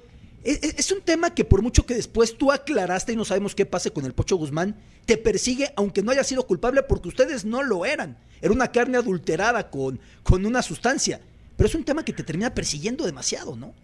Es, 0.45 0.93
un 0.93 1.01
tema 1.01 1.35
que 1.35 1.43
por 1.43 1.61
mucho 1.61 1.85
que 1.85 1.93
después 1.93 2.37
tú 2.37 2.53
aclaraste 2.53 3.11
y 3.11 3.15
no 3.17 3.25
sabemos 3.25 3.53
qué 3.53 3.65
pase 3.65 3.91
con 3.91 4.05
el 4.05 4.13
Pocho 4.13 4.37
Guzmán, 4.37 4.77
te 5.05 5.17
persigue 5.17 5.73
aunque 5.75 6.03
no 6.03 6.11
haya 6.11 6.23
sido 6.23 6.47
culpable 6.47 6.83
porque 6.83 7.09
ustedes 7.09 7.43
no 7.43 7.63
lo 7.63 7.85
eran. 7.85 8.17
Era 8.41 8.53
una 8.53 8.71
carne 8.71 8.97
adulterada 8.97 9.69
con, 9.69 9.99
con 10.23 10.45
una 10.45 10.61
sustancia. 10.61 11.19
Pero 11.61 11.69
es 11.69 11.75
un 11.75 11.85
tema 11.85 12.03
que 12.03 12.11
te 12.11 12.23
termina 12.23 12.49
persiguiendo 12.49 13.05
demasiado, 13.05 13.55
¿no? 13.55 13.75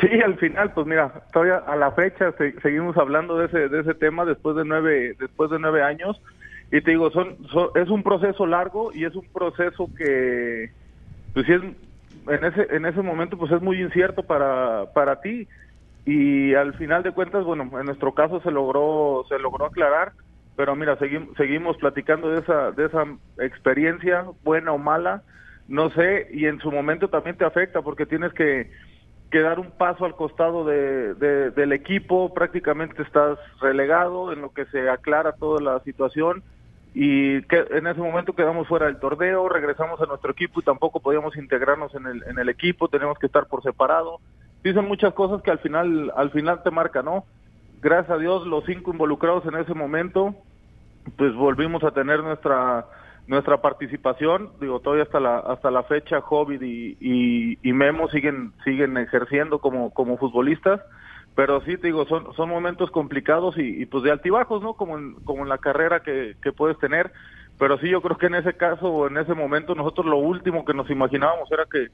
Sí, 0.00 0.08
al 0.20 0.36
final, 0.38 0.72
pues 0.72 0.84
mira, 0.84 1.12
todavía 1.32 1.58
a 1.58 1.76
la 1.76 1.92
fecha 1.92 2.34
seguimos 2.60 2.96
hablando 2.96 3.38
de 3.38 3.46
ese, 3.46 3.68
de 3.68 3.82
ese 3.82 3.94
tema 3.94 4.24
después 4.24 4.56
de 4.56 4.64
nueve, 4.64 5.14
después 5.16 5.48
de 5.52 5.60
nueve 5.60 5.84
años. 5.84 6.20
Y 6.72 6.80
te 6.80 6.90
digo, 6.90 7.12
son, 7.12 7.36
es 7.76 7.88
un 7.88 8.02
proceso 8.02 8.46
largo 8.46 8.92
y 8.92 9.04
es 9.04 9.14
un 9.14 9.24
proceso 9.32 9.88
que, 9.96 10.72
pues 11.34 11.46
sí 11.46 11.52
es 11.52 11.62
en 11.62 12.44
ese 12.44 12.74
en 12.74 12.84
ese 12.84 13.00
momento 13.00 13.38
pues 13.38 13.52
es 13.52 13.62
muy 13.62 13.80
incierto 13.80 14.24
para 14.24 14.92
para 14.92 15.20
ti 15.20 15.46
y 16.04 16.54
al 16.54 16.74
final 16.74 17.04
de 17.04 17.12
cuentas 17.12 17.44
bueno 17.44 17.70
en 17.78 17.86
nuestro 17.86 18.12
caso 18.12 18.40
se 18.40 18.50
logró 18.50 19.24
se 19.28 19.38
logró 19.38 19.66
aclarar 19.66 20.12
pero 20.56 20.76
mira 20.76 20.96
seguimos 20.98 21.36
seguimos 21.36 21.76
platicando 21.78 22.30
de 22.30 22.40
esa 22.40 22.70
de 22.70 22.86
esa 22.86 23.04
experiencia 23.38 24.24
buena 24.44 24.72
o 24.72 24.78
mala 24.78 25.22
no 25.72 25.88
sé 25.90 26.28
y 26.30 26.44
en 26.44 26.60
su 26.60 26.70
momento 26.70 27.08
también 27.08 27.36
te 27.38 27.46
afecta 27.46 27.80
porque 27.80 28.04
tienes 28.04 28.32
que 28.34 28.70
que 29.30 29.40
dar 29.40 29.58
un 29.58 29.70
paso 29.70 30.04
al 30.04 30.14
costado 30.14 30.66
de, 30.66 31.14
del 31.14 31.72
equipo 31.72 32.34
prácticamente 32.34 33.02
estás 33.02 33.38
relegado 33.62 34.30
en 34.30 34.42
lo 34.42 34.52
que 34.52 34.66
se 34.66 34.90
aclara 34.90 35.32
toda 35.32 35.62
la 35.62 35.80
situación 35.80 36.42
y 36.92 37.40
que 37.44 37.64
en 37.70 37.86
ese 37.86 38.00
momento 38.00 38.34
quedamos 38.34 38.68
fuera 38.68 38.84
del 38.84 38.98
torneo, 38.98 39.48
regresamos 39.48 39.98
a 40.02 40.04
nuestro 40.04 40.32
equipo 40.32 40.60
y 40.60 40.64
tampoco 40.64 41.00
podíamos 41.00 41.34
integrarnos 41.38 41.94
en 41.94 42.06
el, 42.06 42.22
en 42.24 42.38
el 42.38 42.50
equipo, 42.50 42.88
tenemos 42.88 43.18
que 43.18 43.24
estar 43.24 43.46
por 43.46 43.62
separado. 43.62 44.18
Dicen 44.62 44.86
muchas 44.86 45.14
cosas 45.14 45.40
que 45.40 45.50
al 45.50 45.60
final, 45.60 46.12
al 46.14 46.30
final 46.30 46.62
te 46.62 46.70
marcan, 46.70 47.06
¿no? 47.06 47.24
Gracias 47.80 48.10
a 48.10 48.18
Dios, 48.18 48.46
los 48.46 48.66
cinco 48.66 48.92
involucrados 48.92 49.46
en 49.46 49.54
ese 49.54 49.72
momento, 49.72 50.34
pues 51.16 51.34
volvimos 51.34 51.82
a 51.82 51.92
tener 51.92 52.22
nuestra 52.22 52.84
nuestra 53.26 53.60
participación, 53.60 54.50
digo, 54.60 54.80
todavía 54.80 55.04
hasta 55.04 55.20
la 55.20 55.38
hasta 55.38 55.70
la 55.70 55.84
fecha, 55.84 56.18
Hobbit 56.18 56.62
y, 56.62 56.96
y, 57.00 57.58
y 57.62 57.72
Memo 57.72 58.08
siguen 58.08 58.52
siguen 58.64 58.96
ejerciendo 58.98 59.60
como 59.60 59.90
como 59.90 60.18
futbolistas 60.18 60.80
pero 61.34 61.62
sí 61.64 61.76
te 61.76 61.86
digo 61.86 62.06
son 62.06 62.34
son 62.34 62.48
momentos 62.48 62.90
complicados 62.90 63.54
y, 63.56 63.86
pues 63.86 64.04
de 64.04 64.10
altibajos 64.10 64.62
no 64.62 64.74
como 64.74 64.98
en, 64.98 65.14
como 65.24 65.42
en 65.42 65.48
la 65.48 65.58
carrera 65.58 66.00
que, 66.00 66.36
que 66.42 66.52
puedes 66.52 66.78
tener 66.78 67.12
pero 67.58 67.78
sí 67.78 67.88
yo 67.88 68.02
creo 68.02 68.18
que 68.18 68.26
en 68.26 68.34
ese 68.34 68.54
caso 68.54 68.86
o 68.86 69.06
en 69.06 69.16
ese 69.16 69.34
momento 69.34 69.74
nosotros 69.74 70.06
lo 70.06 70.18
último 70.18 70.64
que 70.64 70.74
nos 70.74 70.90
imaginábamos 70.90 71.50
era 71.50 71.64
que 71.70 71.88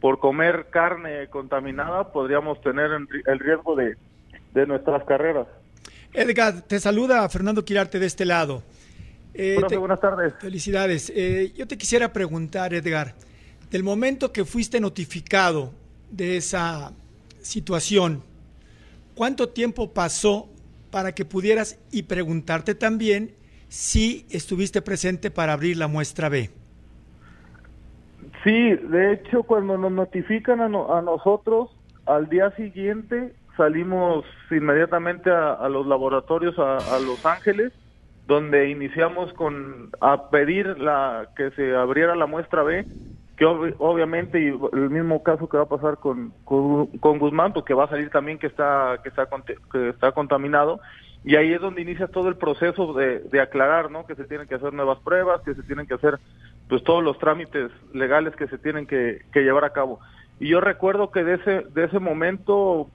por 0.00 0.18
comer 0.18 0.66
carne 0.70 1.28
contaminada 1.28 2.12
podríamos 2.12 2.60
tener 2.60 2.90
el 2.90 3.38
riesgo 3.38 3.76
de, 3.76 3.96
de 4.52 4.66
nuestras 4.66 5.04
carreras. 5.04 5.46
Edgar 6.12 6.62
te 6.62 6.80
saluda 6.80 7.26
Fernando 7.28 7.64
Quirarte 7.64 7.98
de 7.98 8.06
este 8.06 8.24
lado 8.24 8.62
eh, 9.34 9.60
buenas 9.78 10.00
tardes 10.00 10.34
felicidades 10.40 11.12
eh, 11.14 11.52
yo 11.56 11.66
te 11.66 11.76
quisiera 11.78 12.12
preguntar 12.12 12.74
Edgar 12.74 13.14
del 13.70 13.82
momento 13.82 14.32
que 14.32 14.44
fuiste 14.44 14.80
notificado 14.80 15.72
de 16.10 16.36
esa 16.36 16.92
situación 17.40 18.22
¿Cuánto 19.14 19.50
tiempo 19.50 19.92
pasó 19.92 20.48
para 20.90 21.12
que 21.12 21.24
pudieras 21.24 21.78
y 21.90 22.04
preguntarte 22.04 22.74
también 22.74 23.32
si 23.68 24.26
estuviste 24.30 24.80
presente 24.80 25.30
para 25.30 25.52
abrir 25.52 25.76
la 25.76 25.86
muestra 25.86 26.28
B? 26.28 26.50
Sí, 28.42 28.74
de 28.74 29.12
hecho 29.12 29.42
cuando 29.42 29.76
nos 29.76 29.92
notifican 29.92 30.60
a, 30.60 30.68
nosotros, 30.68 31.70
al 32.06 32.28
día 32.28 32.50
siguiente 32.52 33.34
salimos 33.56 34.24
inmediatamente 34.50 35.30
a, 35.30 35.68
los 35.68 35.86
laboratorios 35.86 36.58
a, 36.58 36.98
Los 37.00 37.24
Ángeles, 37.26 37.72
donde 38.26 38.70
iniciamos 38.70 39.32
con 39.32 39.90
a 40.00 40.30
pedir 40.30 40.78
la 40.78 41.28
que 41.36 41.50
se 41.52 41.74
abriera 41.74 42.14
la 42.14 42.26
muestra 42.26 42.62
B 42.62 42.86
que 43.36 43.46
obviamente 43.46 44.40
y 44.40 44.48
el 44.48 44.90
mismo 44.90 45.22
caso 45.22 45.48
que 45.48 45.56
va 45.56 45.64
a 45.64 45.68
pasar 45.68 45.96
con, 45.96 46.32
con, 46.44 47.18
Guzmán, 47.18 47.52
porque 47.52 47.74
va 47.74 47.84
a 47.84 47.88
salir 47.88 48.10
también 48.10 48.38
que 48.38 48.46
está 48.46 49.00
que 49.02 49.08
está 49.08 49.26
que 49.72 49.88
está 49.88 50.12
contaminado 50.12 50.80
y 51.24 51.36
ahí 51.36 51.52
es 51.52 51.60
donde 51.60 51.82
inicia 51.82 52.08
todo 52.08 52.28
el 52.28 52.36
proceso 52.36 52.92
de, 52.94 53.20
de 53.20 53.40
aclarar, 53.40 53.90
¿no? 53.90 54.06
Que 54.06 54.16
se 54.16 54.24
tienen 54.24 54.48
que 54.48 54.56
hacer 54.56 54.72
nuevas 54.72 54.98
pruebas, 55.00 55.40
que 55.42 55.54
se 55.54 55.62
tienen 55.62 55.86
que 55.86 55.94
hacer 55.94 56.18
pues 56.68 56.82
todos 56.82 57.02
los 57.02 57.18
trámites 57.18 57.70
legales 57.94 58.34
que 58.34 58.48
se 58.48 58.58
tienen 58.58 58.86
que, 58.86 59.22
que 59.32 59.42
llevar 59.42 59.64
a 59.64 59.72
cabo. 59.72 60.00
Y 60.40 60.48
yo 60.48 60.60
recuerdo 60.60 61.10
que 61.10 61.22
de 61.22 61.34
ese 61.34 61.60
de 61.74 61.84
ese 61.84 62.00
momento 62.00 62.88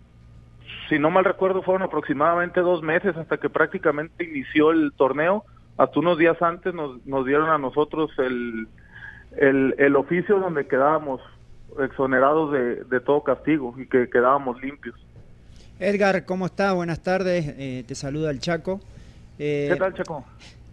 si 0.89 0.99
no 0.99 1.09
mal 1.09 1.25
recuerdo 1.25 1.61
fueron 1.61 1.83
aproximadamente 1.83 2.59
dos 2.61 2.81
meses 2.81 3.15
hasta 3.17 3.37
que 3.37 3.49
prácticamente 3.49 4.23
inició 4.23 4.71
el 4.71 4.91
torneo. 4.95 5.43
Hasta 5.77 5.99
unos 5.99 6.17
días 6.17 6.41
antes 6.41 6.73
nos, 6.73 7.05
nos 7.05 7.25
dieron 7.25 7.49
a 7.49 7.57
nosotros 7.57 8.09
el, 8.17 8.67
el, 9.37 9.75
el 9.77 9.95
oficio 9.95 10.39
donde 10.39 10.65
quedábamos 10.67 11.21
exonerados 11.79 12.51
de, 12.53 12.83
de, 12.85 12.99
todo 12.99 13.21
castigo 13.23 13.75
y 13.77 13.85
que 13.85 14.09
quedábamos 14.09 14.61
limpios. 14.61 14.95
Edgar, 15.79 16.25
¿cómo 16.25 16.47
estás? 16.47 16.73
Buenas 16.73 17.03
tardes, 17.03 17.45
eh, 17.57 17.83
te 17.87 17.93
saluda 17.93 18.31
el 18.31 18.39
Chaco. 18.39 18.79
Eh, 19.37 19.67
¿Qué 19.71 19.75
tal, 19.75 19.93
Chaco? 19.93 20.25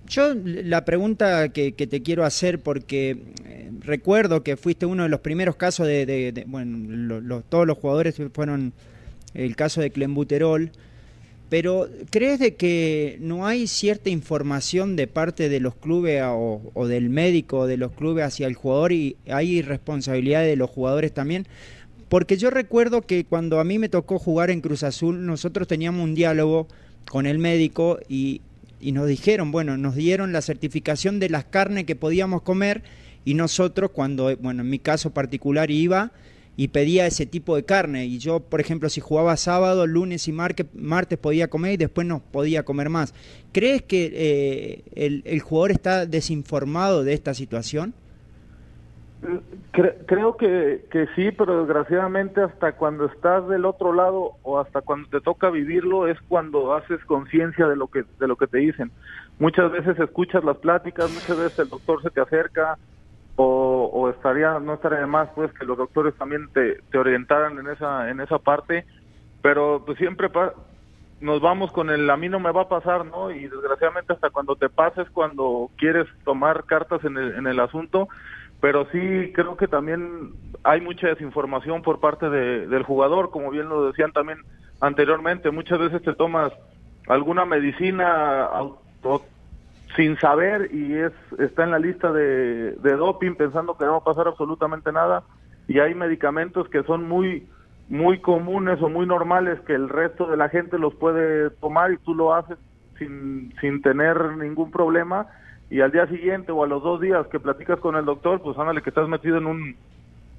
Yo 0.06 0.32
la 0.34 0.84
pregunta 0.84 1.50
que, 1.50 1.72
que, 1.72 1.86
te 1.86 2.02
quiero 2.02 2.24
hacer, 2.24 2.62
porque 2.62 3.16
eh, 3.44 3.70
recuerdo 3.80 4.42
que 4.42 4.56
fuiste 4.56 4.86
uno 4.86 5.02
de 5.02 5.08
los 5.10 5.20
primeros 5.20 5.56
casos 5.56 5.86
de, 5.86 6.06
de- 6.06 6.32
de- 6.32 6.44
bueno, 6.46 6.78
lo- 6.88 7.20
lo- 7.20 7.40
todos 7.42 7.66
los 7.66 7.76
jugadores 7.78 8.20
fueron 8.32 8.72
el 9.34 9.56
caso 9.56 9.80
de 9.80 9.90
Clembuterol, 9.90 10.70
pero 11.50 11.88
¿crees 12.10 12.38
de 12.38 12.54
que 12.54 13.18
no 13.20 13.46
hay 13.46 13.66
cierta 13.66 14.10
información 14.10 14.96
de 14.96 15.06
parte 15.06 15.48
de 15.48 15.60
los 15.60 15.74
clubes 15.74 16.22
o 16.24 16.86
del 16.88 17.10
médico 17.10 17.66
de 17.66 17.76
los 17.76 17.92
clubes 17.92 18.24
hacia 18.24 18.46
el 18.46 18.54
jugador 18.54 18.92
y 18.92 19.16
hay 19.28 19.62
responsabilidad 19.62 20.42
de 20.42 20.56
los 20.56 20.70
jugadores 20.70 21.12
también? 21.12 21.46
Porque 22.08 22.36
yo 22.36 22.50
recuerdo 22.50 23.02
que 23.02 23.24
cuando 23.24 23.60
a 23.60 23.64
mí 23.64 23.78
me 23.78 23.88
tocó 23.88 24.18
jugar 24.18 24.50
en 24.50 24.60
Cruz 24.60 24.82
Azul, 24.82 25.26
nosotros 25.26 25.68
teníamos 25.68 26.04
un 26.04 26.14
diálogo 26.14 26.68
con 27.10 27.26
el 27.26 27.38
médico 27.38 27.98
y, 28.08 28.40
y 28.80 28.92
nos 28.92 29.06
dijeron, 29.06 29.50
bueno, 29.50 29.76
nos 29.76 29.94
dieron 29.94 30.32
la 30.32 30.42
certificación 30.42 31.18
de 31.18 31.28
las 31.28 31.44
carnes 31.44 31.84
que 31.84 31.96
podíamos 31.96 32.42
comer 32.42 32.82
y 33.24 33.34
nosotros 33.34 33.90
cuando, 33.90 34.36
bueno, 34.36 34.62
en 34.62 34.70
mi 34.70 34.78
caso 34.78 35.10
particular 35.10 35.70
iba 35.70 36.12
y 36.56 36.68
pedía 36.68 37.06
ese 37.06 37.26
tipo 37.26 37.56
de 37.56 37.64
carne 37.64 38.06
y 38.06 38.18
yo, 38.18 38.40
por 38.40 38.60
ejemplo, 38.60 38.88
si 38.88 39.00
jugaba 39.00 39.36
sábado, 39.36 39.86
lunes 39.86 40.28
y 40.28 40.32
martes 40.32 41.18
podía 41.20 41.48
comer 41.48 41.72
y 41.72 41.76
después 41.76 42.06
no 42.06 42.20
podía 42.20 42.64
comer 42.64 42.90
más. 42.90 43.14
¿Crees 43.52 43.82
que 43.82 44.10
eh, 44.14 45.22
el, 45.24 45.40
jugador 45.40 45.72
está 45.72 46.06
desinformado 46.06 47.02
de 47.02 47.12
esta 47.12 47.34
situación? 47.34 47.94
Cre- 49.72 49.96
creo 50.06 50.36
que, 50.36 50.84
que 50.90 51.06
sí, 51.16 51.32
pero 51.32 51.60
desgraciadamente 51.60 52.42
hasta 52.42 52.72
cuando 52.72 53.06
estás 53.06 53.48
del 53.48 53.64
otro 53.64 53.92
lado 53.94 54.32
o 54.42 54.58
hasta 54.58 54.82
cuando 54.82 55.08
te 55.08 55.20
toca 55.20 55.50
vivirlo 55.50 56.06
es 56.06 56.18
cuando 56.28 56.74
haces 56.74 57.02
conciencia 57.06 57.66
de 57.66 57.74
lo 57.74 57.88
que 57.88 58.04
de 58.20 58.28
lo 58.28 58.36
que 58.36 58.46
te 58.46 58.58
dicen. 58.58 58.92
Muchas 59.38 59.72
veces 59.72 59.98
escuchas 59.98 60.44
las 60.44 60.58
pláticas, 60.58 61.10
muchas 61.10 61.38
veces 61.38 61.58
el 61.60 61.70
doctor 61.70 62.02
se 62.02 62.10
te 62.10 62.20
acerca 62.20 62.78
o, 63.36 63.90
o 63.92 64.10
estaría 64.10 64.58
no 64.60 64.74
estaría 64.74 65.00
de 65.00 65.06
más 65.06 65.30
pues 65.34 65.52
que 65.54 65.66
los 65.66 65.76
doctores 65.78 66.14
también 66.16 66.48
te, 66.52 66.78
orientaran 66.98 67.58
en 67.58 67.68
esa 67.68 68.10
en 68.10 68.20
esa 68.20 68.38
parte, 68.38 68.86
pero 69.42 69.84
pues 69.86 69.98
siempre 69.98 70.30
pa- 70.30 70.54
nos 71.20 71.40
vamos 71.40 71.72
con 71.72 71.90
el 71.90 72.08
a 72.10 72.16
mí 72.16 72.28
no 72.28 72.40
me 72.40 72.52
va 72.52 72.62
a 72.62 72.68
pasar, 72.68 73.06
¿no? 73.06 73.30
Y 73.30 73.48
desgraciadamente 73.48 74.12
hasta 74.12 74.30
cuando 74.30 74.56
te 74.56 74.68
pases, 74.70 75.08
cuando 75.10 75.70
quieres 75.76 76.06
tomar 76.24 76.64
cartas 76.66 77.04
en 77.04 77.16
el, 77.16 77.34
en 77.36 77.46
el 77.46 77.60
asunto, 77.60 78.08
pero 78.60 78.86
sí 78.92 79.32
creo 79.34 79.56
que 79.56 79.68
también 79.68 80.34
hay 80.62 80.80
mucha 80.80 81.08
desinformación 81.08 81.82
por 81.82 82.00
parte 82.00 82.28
de- 82.30 82.66
del 82.68 82.82
jugador, 82.84 83.30
como 83.30 83.50
bien 83.50 83.68
lo 83.68 83.86
decían 83.86 84.12
también 84.12 84.38
anteriormente, 84.80 85.50
muchas 85.50 85.78
veces 85.78 86.02
te 86.02 86.14
tomas 86.14 86.52
alguna 87.06 87.44
medicina 87.44 88.44
auto- 88.46 89.33
sin 89.96 90.18
saber 90.18 90.74
y 90.74 90.94
es 90.94 91.12
está 91.38 91.64
en 91.64 91.70
la 91.70 91.78
lista 91.78 92.12
de, 92.12 92.72
de 92.72 92.96
doping 92.96 93.34
pensando 93.34 93.76
que 93.76 93.84
no 93.84 93.92
va 93.92 93.98
a 93.98 94.04
pasar 94.04 94.26
absolutamente 94.28 94.92
nada 94.92 95.22
y 95.68 95.78
hay 95.78 95.94
medicamentos 95.94 96.68
que 96.68 96.82
son 96.82 97.08
muy 97.08 97.46
muy 97.88 98.18
comunes 98.20 98.80
o 98.82 98.88
muy 98.88 99.06
normales 99.06 99.60
que 99.66 99.74
el 99.74 99.88
resto 99.88 100.26
de 100.26 100.36
la 100.36 100.48
gente 100.48 100.78
los 100.78 100.94
puede 100.94 101.50
tomar 101.50 101.92
y 101.92 101.98
tú 101.98 102.14
lo 102.14 102.34
haces 102.34 102.58
sin, 102.98 103.54
sin 103.60 103.82
tener 103.82 104.36
ningún 104.36 104.70
problema 104.70 105.26
y 105.70 105.80
al 105.80 105.92
día 105.92 106.06
siguiente 106.06 106.52
o 106.52 106.64
a 106.64 106.66
los 106.66 106.82
dos 106.82 107.00
días 107.00 107.26
que 107.28 107.40
platicas 107.40 107.78
con 107.80 107.96
el 107.96 108.04
doctor, 108.04 108.40
pues 108.40 108.58
ándale 108.58 108.82
que 108.82 108.90
estás 108.90 109.08
metido 109.08 109.38
en 109.38 109.46
un 109.46 109.76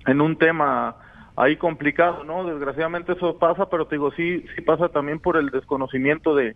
en 0.07 0.21
un 0.21 0.37
tema 0.37 0.95
ahí 1.35 1.57
complicado, 1.57 2.23
¿no? 2.23 2.45
Desgraciadamente 2.45 3.13
eso 3.13 3.37
pasa, 3.37 3.69
pero 3.69 3.87
te 3.87 3.95
digo, 3.95 4.11
sí, 4.11 4.45
sí 4.55 4.61
pasa 4.61 4.89
también 4.89 5.19
por 5.19 5.35
el 5.37 5.49
desconocimiento 5.49 6.35
de, 6.35 6.55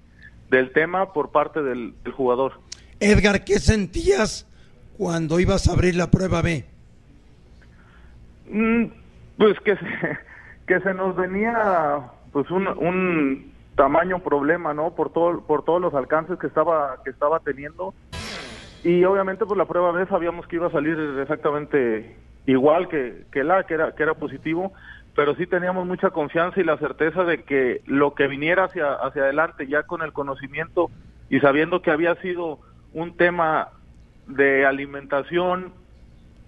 del 0.50 0.72
tema 0.72 1.14
por 1.14 1.32
parte 1.32 1.62
del, 1.62 1.94
del 2.04 2.14
jugador. 2.14 2.54
Edgar, 3.00 3.44
¿qué 3.46 3.60
sentías 3.60 4.46
cuando 4.98 5.40
ibas 5.40 5.68
a 5.68 5.74
abrir 5.74 5.96
la 5.96 6.12
prueba 6.12 6.42
B? 6.42 6.66
Mm, 8.50 8.86
Pues 9.38 9.60
que 9.62 9.76
se, 9.76 9.86
que 10.68 10.80
se 10.82 10.94
nos 10.94 11.16
venía 11.16 12.02
pues 12.32 12.50
un, 12.52 12.68
un 12.68 13.54
tamaño 13.76 14.20
problema, 14.20 14.74
¿no? 14.74 14.94
Por 14.94 15.12
todo 15.14 15.42
por 15.42 15.64
todos 15.64 15.82
los 15.82 15.94
alcances 15.94 16.38
que 16.38 16.48
estaba 16.48 16.98
que 17.04 17.10
estaba 17.12 17.40
teniendo 17.40 17.94
y 18.84 19.04
obviamente 19.06 19.46
pues 19.46 19.58
la 19.58 19.66
prueba 19.66 19.92
B 19.92 20.06
sabíamos 20.08 20.48
que 20.48 20.58
iba 20.58 20.68
a 20.68 20.72
salir 20.72 20.98
exactamente 21.22 22.16
igual 22.46 22.88
que, 22.90 23.26
que 23.32 23.44
la 23.44 23.64
que 23.64 23.76
era 23.76 23.96
que 23.96 24.04
era 24.04 24.14
positivo, 24.16 24.74
pero 25.16 25.36
sí 25.36 25.48
teníamos 25.48 25.88
mucha 25.88 26.10
confianza 26.12 26.60
y 26.60 26.64
la 26.66 26.78
certeza 26.78 27.24
de 27.24 27.44
que 27.44 27.82
lo 27.86 28.14
que 28.16 28.28
viniera 28.28 28.66
hacia 28.66 28.94
hacia 28.94 29.24
adelante 29.24 29.68
ya 29.68 29.84
con 29.84 30.02
el 30.02 30.12
conocimiento 30.14 30.92
y 31.30 31.40
sabiendo 31.40 31.82
que 31.82 31.92
había 31.92 32.16
sido 32.16 32.60
un 32.94 33.16
tema 33.16 33.70
de 34.28 34.66
alimentación 34.66 35.72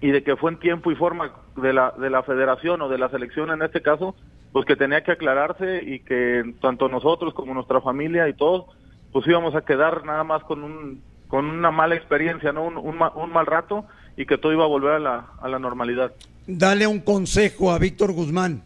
y 0.02 0.12
de 0.12 0.24
que 0.24 0.36
fue 0.36 0.52
en 0.52 0.60
tiempo 0.60 0.92
y 0.92 0.96
forma 0.96 1.32
de 1.56 1.74
la, 1.74 1.92
de 1.92 2.10
la 2.10 2.24
federación 2.24 2.82
o 2.82 2.90
de 2.90 2.98
la 2.98 3.10
selección 3.10 3.52
en 3.52 3.62
este 3.62 3.82
caso, 3.82 4.16
pues 4.52 4.66
que 4.66 4.76
tenía 4.76 5.04
que 5.04 5.12
aclararse 5.12 5.82
y 5.84 6.00
que 6.00 6.54
tanto 6.62 6.90
nosotros 6.90 7.34
como 7.34 7.54
nuestra 7.54 7.82
familia 7.82 8.28
y 8.28 8.34
todos, 8.34 8.66
pues 9.12 9.28
íbamos 9.28 9.56
a 9.56 9.62
quedar 9.62 10.06
nada 10.06 10.24
más 10.24 10.44
con 10.44 10.64
un 10.64 11.02
con 11.28 11.46
una 11.46 11.72
mala 11.72 11.96
experiencia, 11.96 12.52
no 12.52 12.66
un, 12.66 12.78
un, 12.78 12.98
un 13.16 13.32
mal 13.32 13.46
rato 13.46 13.86
y 14.18 14.26
que 14.26 14.38
todo 14.38 14.52
iba 14.52 14.66
a 14.66 14.68
volver 14.68 14.96
a 14.96 15.00
la, 15.00 15.26
a 15.42 15.48
la 15.48 15.60
normalidad. 15.60 16.12
Dale 16.46 16.86
un 16.88 17.00
consejo 17.00 17.72
a 17.72 17.80
Víctor 17.80 18.12
Guzmán. 18.12 18.64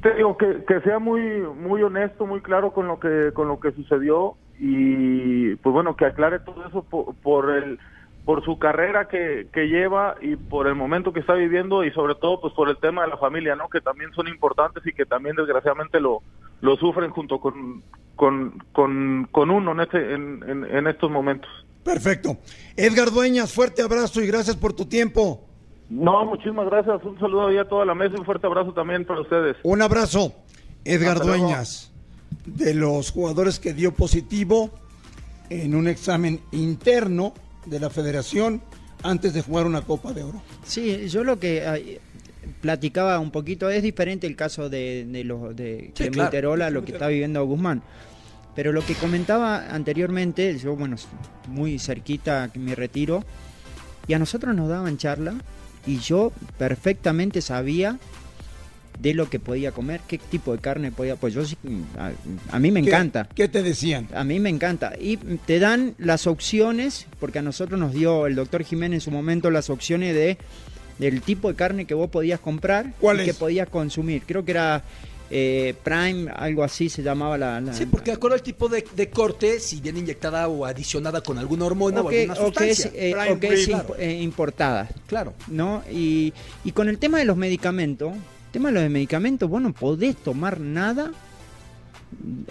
te 0.00 0.14
digo 0.14 0.38
que, 0.38 0.64
que 0.66 0.80
sea 0.80 0.98
muy 0.98 1.20
muy 1.56 1.82
honesto 1.82 2.26
muy 2.26 2.40
claro 2.40 2.72
con 2.72 2.86
lo 2.86 2.98
que 2.98 3.32
con 3.34 3.48
lo 3.48 3.60
que 3.60 3.72
sucedió 3.72 4.36
y 4.58 5.56
pues 5.56 5.72
bueno 5.72 5.96
que 5.96 6.06
aclare 6.06 6.38
todo 6.40 6.66
eso 6.66 6.82
por, 6.84 7.14
por 7.16 7.50
el 7.50 7.78
por 8.24 8.42
su 8.42 8.58
carrera 8.58 9.06
que, 9.08 9.48
que 9.52 9.66
lleva 9.68 10.14
y 10.22 10.36
por 10.36 10.66
el 10.66 10.74
momento 10.74 11.12
que 11.12 11.20
está 11.20 11.34
viviendo 11.34 11.84
y 11.84 11.90
sobre 11.90 12.14
todo 12.14 12.40
pues 12.40 12.54
por 12.54 12.70
el 12.70 12.78
tema 12.78 13.02
de 13.02 13.08
la 13.08 13.18
familia 13.18 13.54
no 13.56 13.68
que 13.68 13.80
también 13.80 14.12
son 14.14 14.28
importantes 14.28 14.86
y 14.86 14.92
que 14.92 15.04
también 15.04 15.36
desgraciadamente 15.36 16.00
lo 16.00 16.22
lo 16.60 16.76
sufren 16.76 17.10
junto 17.10 17.38
con 17.40 17.82
con, 18.16 18.62
con, 18.72 19.28
con 19.30 19.50
uno 19.50 19.72
en 19.72 19.80
este 19.80 20.14
en, 20.14 20.42
en, 20.48 20.64
en 20.64 20.86
estos 20.86 21.10
momentos 21.10 21.50
Perfecto. 21.84 22.38
Edgar 22.78 23.10
Dueñas, 23.10 23.52
fuerte 23.52 23.82
abrazo 23.82 24.22
y 24.22 24.26
gracias 24.26 24.56
por 24.56 24.72
tu 24.72 24.86
tiempo. 24.86 25.44
no 25.90 26.24
muchísimas 26.24 26.64
gracias 26.66 27.04
un 27.04 27.18
saludo 27.18 27.48
ahí 27.48 27.58
a 27.58 27.68
toda 27.68 27.84
la 27.84 27.94
mesa 27.94 28.14
y 28.16 28.20
un 28.20 28.24
fuerte 28.24 28.46
abrazo 28.46 28.72
también 28.72 29.04
para 29.04 29.20
ustedes 29.20 29.56
Un 29.62 29.82
abrazo. 29.82 30.32
Edgar 30.84 31.16
Hasta 31.16 31.24
luego. 31.26 31.93
De 32.46 32.74
los 32.74 33.10
jugadores 33.10 33.58
que 33.58 33.72
dio 33.72 33.92
positivo 33.92 34.70
en 35.50 35.74
un 35.74 35.88
examen 35.88 36.40
interno 36.52 37.34
de 37.66 37.80
la 37.80 37.90
federación 37.90 38.62
antes 39.02 39.34
de 39.34 39.42
jugar 39.42 39.66
una 39.66 39.82
Copa 39.82 40.12
de 40.12 40.22
Oro. 40.22 40.42
Sí, 40.64 41.08
yo 41.08 41.24
lo 41.24 41.38
que 41.38 42.00
platicaba 42.60 43.18
un 43.18 43.30
poquito 43.30 43.70
es 43.70 43.82
diferente 43.82 44.26
el 44.26 44.36
caso 44.36 44.68
de, 44.68 45.06
de 45.06 45.24
los 45.24 45.54
de 45.54 45.92
Sí, 45.94 46.08
claro. 46.08 46.56
Lo 46.70 46.84
que 46.84 46.92
está 46.92 47.08
viviendo 47.08 47.44
Guzmán. 47.44 47.82
Pero 48.54 48.72
lo 48.72 48.84
que 48.84 48.94
comentaba 48.94 49.74
anteriormente, 49.74 50.56
yo 50.58 50.76
bueno, 50.76 50.96
muy 51.48 51.78
cerquita 51.78 52.50
mi 52.54 52.74
retiro, 52.74 53.24
y 54.06 54.14
a 54.14 54.18
nosotros 54.18 54.54
nos 54.54 54.68
daban 54.68 54.96
charla 54.96 55.34
y 55.86 55.98
yo 55.98 56.32
perfectamente 56.58 57.42
sabía 57.42 57.98
de 58.98 59.12
lo 59.14 59.28
que 59.28 59.40
podía 59.40 59.72
comer, 59.72 60.00
qué 60.06 60.18
tipo 60.18 60.52
de 60.52 60.58
carne 60.58 60.92
podía, 60.92 61.16
pues 61.16 61.34
yo 61.34 61.44
sí, 61.44 61.56
a, 61.98 62.12
a 62.54 62.58
mí 62.58 62.70
me 62.70 62.80
¿Qué- 62.82 62.88
encanta. 62.90 63.28
¿Qué 63.34 63.48
te 63.48 63.62
decían? 63.62 64.08
A 64.14 64.24
mí 64.24 64.38
me 64.40 64.48
encanta. 64.50 64.92
Y 65.00 65.16
te 65.16 65.58
dan 65.58 65.94
las 65.98 66.26
opciones, 66.26 67.06
porque 67.20 67.40
a 67.40 67.42
nosotros 67.42 67.78
nos 67.78 67.92
dio 67.92 68.26
el 68.26 68.34
doctor 68.34 68.62
Jiménez 68.64 68.96
en 68.98 69.00
su 69.00 69.10
momento 69.10 69.50
las 69.50 69.68
opciones 69.70 70.14
de 70.14 70.38
del 70.98 71.22
tipo 71.22 71.48
de 71.48 71.56
carne 71.56 71.86
que 71.86 71.94
vos 71.94 72.08
podías 72.08 72.38
comprar 72.38 72.92
¿Cuál 73.00 73.16
y 73.16 73.20
es? 73.22 73.26
que 73.26 73.34
podías 73.34 73.68
consumir. 73.68 74.22
Creo 74.24 74.44
que 74.44 74.52
era 74.52 74.84
eh, 75.28 75.74
Prime, 75.82 76.30
algo 76.36 76.62
así 76.62 76.88
se 76.88 77.02
llamaba 77.02 77.36
la... 77.36 77.60
la- 77.60 77.72
Sí, 77.74 77.84
porque 77.86 78.12
de 78.12 78.16
acuerdo 78.16 78.36
al 78.36 78.42
tipo 78.42 78.68
de, 78.68 78.84
de 78.94 79.10
corte, 79.10 79.58
si 79.58 79.80
viene 79.80 79.98
inyectada 79.98 80.46
o 80.46 80.64
adicionada 80.64 81.20
con 81.20 81.36
alguna 81.38 81.64
hormona 81.64 82.00
o 82.00 82.08
alguna 82.10 82.34
o 82.34 82.52
que 82.52 82.70
es, 82.70 82.76
sustancia. 82.78 82.90
eh, 82.94 83.12
Prime 83.12 83.30
o 83.32 83.40
que 83.40 83.54
es 83.54 83.68
imp- 83.68 83.94
eh, 83.98 84.22
importada. 84.22 84.88
claro. 85.08 85.34
¿no? 85.48 85.82
Y, 85.90 86.32
y 86.64 86.70
con 86.70 86.88
el 86.88 86.98
tema 86.98 87.18
de 87.18 87.24
los 87.24 87.36
medicamentos, 87.36 88.12
tema 88.54 88.70
de 88.72 88.80
los 88.80 88.90
medicamentos, 88.90 89.50
vos 89.50 89.60
no 89.60 89.72
podés 89.74 90.16
tomar 90.16 90.58
nada 90.60 91.10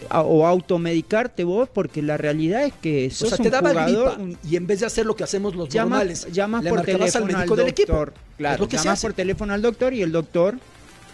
a- 0.09 0.21
o 0.21 0.45
automedicarte 0.45 1.43
vos 1.43 1.69
porque 1.73 2.01
la 2.01 2.17
realidad 2.17 2.65
es 2.65 2.73
que 2.73 3.07
O 3.07 3.15
sos 3.15 3.29
sea, 3.29 3.37
un 3.39 3.43
te 3.43 3.49
daba 3.49 3.69
jugador, 3.69 4.09
gripa 4.17 4.21
un- 4.23 4.37
y 4.49 4.55
en 4.57 4.67
vez 4.67 4.81
de 4.81 4.85
hacer 4.85 5.05
lo 5.05 5.15
que 5.15 5.23
hacemos 5.23 5.55
los 5.55 5.69
llamas, 5.69 5.89
normales, 5.99 6.27
llamas 6.31 6.63
por 6.65 6.79
al 6.79 6.85
teléfono 6.85 7.25
al, 7.25 7.33
médico 7.33 7.55
del 7.55 7.67
equipo. 7.69 8.05
claro, 8.37 8.61
lo 8.63 8.67
que 8.69 8.77
se 8.77 8.83
llamas 8.83 9.01
por 9.01 9.13
teléfono 9.13 9.53
al 9.53 9.61
doctor 9.61 9.93
y 9.93 10.01
el 10.01 10.11
doctor 10.11 10.57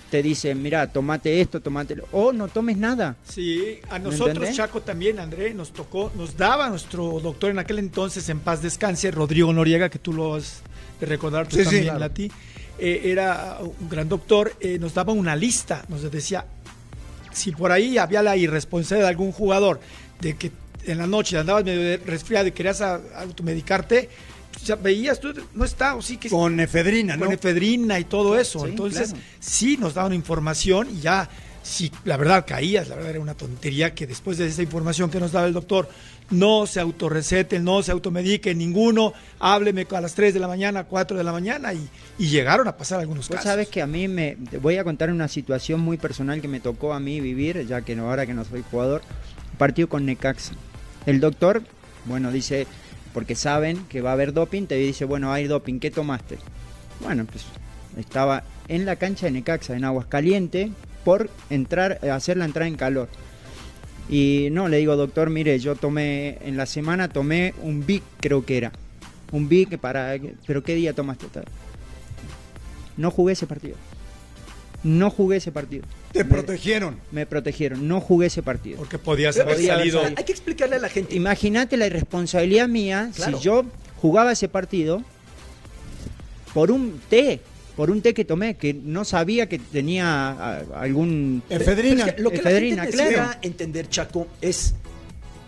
te 0.10 0.24
dice, 0.24 0.56
mira, 0.56 0.88
tomate 0.92 1.40
esto, 1.40 1.62
tomate 1.62 1.96
lo, 1.96 2.06
o 2.12 2.34
no 2.34 2.48
tomes 2.48 2.78
nada. 2.78 3.16
Sí, 3.24 3.78
a 3.92 4.00
¿Me 4.00 4.06
nosotros, 4.06 4.30
entendés? 4.30 4.56
Chaco, 4.56 4.82
también, 4.82 5.20
André, 5.20 5.54
nos 5.54 5.72
tocó, 5.72 6.12
nos 6.18 6.36
daba 6.36 6.68
nuestro 6.70 7.20
doctor 7.20 7.52
en 7.52 7.60
aquel 7.60 7.78
entonces, 7.78 8.28
en 8.30 8.40
paz 8.40 8.64
descanse, 8.64 9.12
Rodrigo 9.12 9.54
Noriega, 9.54 9.90
que 9.90 10.00
tú 10.00 10.12
lo 10.12 10.34
has 10.34 10.62
de 11.00 11.06
recordar 11.06 11.48
tú 11.48 11.58
Sí, 11.58 11.60
sí, 11.60 11.66
también, 11.66 11.84
claro. 11.84 12.00
Lati. 12.00 12.32
Eh, 12.80 13.12
era 13.12 13.60
un 13.62 13.90
gran 13.90 14.08
doctor, 14.08 14.54
eh, 14.60 14.78
nos 14.80 14.94
daba 14.94 15.12
una 15.12 15.36
lista, 15.36 15.84
nos 15.90 16.10
decía, 16.10 16.46
si 17.34 17.52
por 17.52 17.72
ahí 17.72 17.98
había 17.98 18.24
la 18.24 18.38
irresponsabilidad 18.38 19.08
de 19.08 19.10
algún 19.12 19.32
jugador 19.32 19.80
de 20.22 20.36
que 20.36 20.52
en 20.86 20.98
la 20.98 21.08
noche 21.08 21.38
andabas 21.38 21.66
medio 21.66 22.00
resfriado 22.06 22.48
y 22.48 22.52
querías 22.52 22.82
automedicarte, 22.82 24.10
ya 24.64 24.76
veías 24.76 25.20
tú, 25.20 25.34
no 25.54 25.66
está, 25.66 25.96
o 25.96 26.02
sí 26.02 26.18
que 26.18 26.30
Con 26.30 26.60
efedrina, 26.60 27.16
¿no? 27.16 27.26
con 27.26 27.34
efedrina 27.34 28.00
y 28.00 28.06
todo 28.06 28.38
eso. 28.38 28.60
Sí, 28.60 28.68
Entonces, 28.70 29.10
claro. 29.10 29.24
sí 29.40 29.78
nos 29.78 29.94
daban 29.94 30.14
información 30.14 30.88
y 30.90 31.02
ya, 31.02 31.30
si 31.64 31.92
la 32.06 32.18
verdad 32.18 32.46
caías, 32.48 32.88
la 32.88 32.96
verdad 32.96 33.12
era 33.12 33.20
una 33.20 33.36
tontería 33.36 33.94
que 33.94 34.08
después 34.08 34.38
de 34.38 34.48
esa 34.48 34.62
información 34.62 35.10
que 35.10 35.20
nos 35.20 35.32
daba 35.32 35.48
el 35.48 35.54
doctor, 35.54 35.90
no 36.32 36.68
se 36.68 36.80
autorreceten, 36.80 37.64
no 37.64 37.82
se 37.84 37.92
automediquen 37.92 38.58
ninguno, 38.58 39.14
hábleme 39.40 39.88
a 39.90 40.02
las 40.02 40.14
3 40.14 40.34
de 40.34 40.40
la 40.40 40.48
mañana, 40.48 40.84
4 40.84 41.18
de 41.18 41.24
la 41.24 41.32
mañana 41.32 41.74
y, 41.74 41.88
y 42.18 42.28
llegaron 42.28 42.68
a 42.68 42.78
pasar 42.78 43.00
algunos 43.00 43.28
Vos 43.28 43.38
casos. 43.38 43.50
sabes 43.50 43.68
que 43.68 43.82
a 43.82 43.88
mí 43.88 44.08
me 44.08 44.38
voy 44.62 44.78
a 44.78 44.84
contar 44.84 45.12
una 45.12 45.28
situación 45.28 45.80
muy 45.80 45.98
personal 45.98 46.42
que 46.42 46.48
me 46.48 46.60
tocó 46.60 46.94
a 46.94 47.00
mí 47.00 47.20
vivir, 47.20 47.66
ya 47.66 47.82
que 47.82 47.96
no, 47.96 48.10
ahora 48.10 48.26
que 48.26 48.34
no 48.34 48.46
soy 48.46 48.64
jugador, 48.70 49.02
partido 49.58 49.90
con 49.90 50.06
Necaxa. 50.06 50.54
El 51.06 51.20
doctor, 51.20 51.64
bueno, 52.06 52.32
dice, 52.32 52.68
porque 53.14 53.36
saben 53.36 53.86
que 53.88 54.02
va 54.02 54.12
a 54.12 54.14
haber 54.14 54.34
doping, 54.34 54.66
te 54.68 54.76
dice, 54.76 55.06
bueno, 55.06 55.32
hay 55.32 55.48
doping, 55.48 55.80
¿qué 55.80 55.92
tomaste? 55.92 56.38
Bueno, 57.02 57.26
pues 57.26 57.46
estaba 57.98 58.44
en 58.68 58.86
la 58.86 58.98
cancha 58.98 59.26
de 59.26 59.32
Necaxa, 59.32 59.76
en 59.76 59.84
Aguascaliente, 59.84 60.72
por 61.04 61.30
entrar, 61.50 62.00
eh, 62.02 62.12
hacer 62.12 62.38
la 62.38 62.46
entrada 62.46 62.68
en 62.68 62.76
calor. 62.76 63.10
Y 64.10 64.50
no, 64.52 64.68
le 64.68 64.78
digo, 64.78 64.96
doctor, 64.96 65.30
mire, 65.30 65.60
yo 65.60 65.76
tomé, 65.76 66.40
en 66.44 66.58
la 66.58 66.66
semana 66.66 67.10
tomé 67.10 67.54
un 67.62 67.86
Vic, 67.86 68.02
creo 68.20 68.44
que 68.46 68.58
era. 68.58 68.72
Un 69.32 69.48
Vic 69.48 69.78
para... 69.78 70.16
¿Pero 70.48 70.64
qué 70.64 70.74
día 70.76 70.94
tomaste? 70.94 71.28
No 72.98 73.12
jugué 73.12 73.34
ese 73.34 73.46
partido. 73.46 73.76
No 74.84 75.10
jugué 75.12 75.38
ese 75.38 75.52
partido. 75.52 75.84
Te 76.12 76.24
Me- 76.24 76.30
protegieron. 76.32 76.98
Me 77.12 77.26
protegieron. 77.26 77.88
No 77.88 78.02
jugué 78.02 78.28
ese 78.28 78.42
partido. 78.42 78.78
Porque 78.78 78.98
podías 78.98 79.38
haber 79.38 79.56
Podía 79.56 79.74
haber 79.74 79.84
salido. 79.86 80.02
salido. 80.02 80.18
Hay 80.18 80.24
que 80.26 80.32
explicarle 80.32 80.78
a 80.78 80.80
la 80.80 80.90
gente. 80.90 81.16
Imagínate 81.16 81.78
la 81.78 81.86
irresponsabilidad 81.86 82.68
mía 82.68 83.12
Claro. 83.16 83.38
si 83.38 83.44
yo 83.44 83.66
jugaba 84.02 84.32
ese 84.32 84.48
partido 84.48 85.04
por 86.54 86.72
un 86.72 87.00
té, 87.10 87.42
por 87.80 87.92
un 87.92 88.02
té 88.02 88.14
que 88.14 88.26
tomé, 88.26 88.58
que 88.58 88.74
no 88.74 89.06
sabía 89.06 89.48
que 89.48 89.58
tenía 89.58 90.32
a- 90.32 90.82
algún... 90.82 91.42
Efedrina. 91.50 92.04
Pero 92.04 92.10
es 92.10 92.16
que 92.16 92.22
lo 92.22 92.30
que 92.30 92.36
Efedrina, 92.36 92.84
la 92.84 92.92
gente 92.92 93.14
claro. 93.14 93.40
entender, 93.42 93.88
Chaco, 93.88 94.28
es 94.42 94.76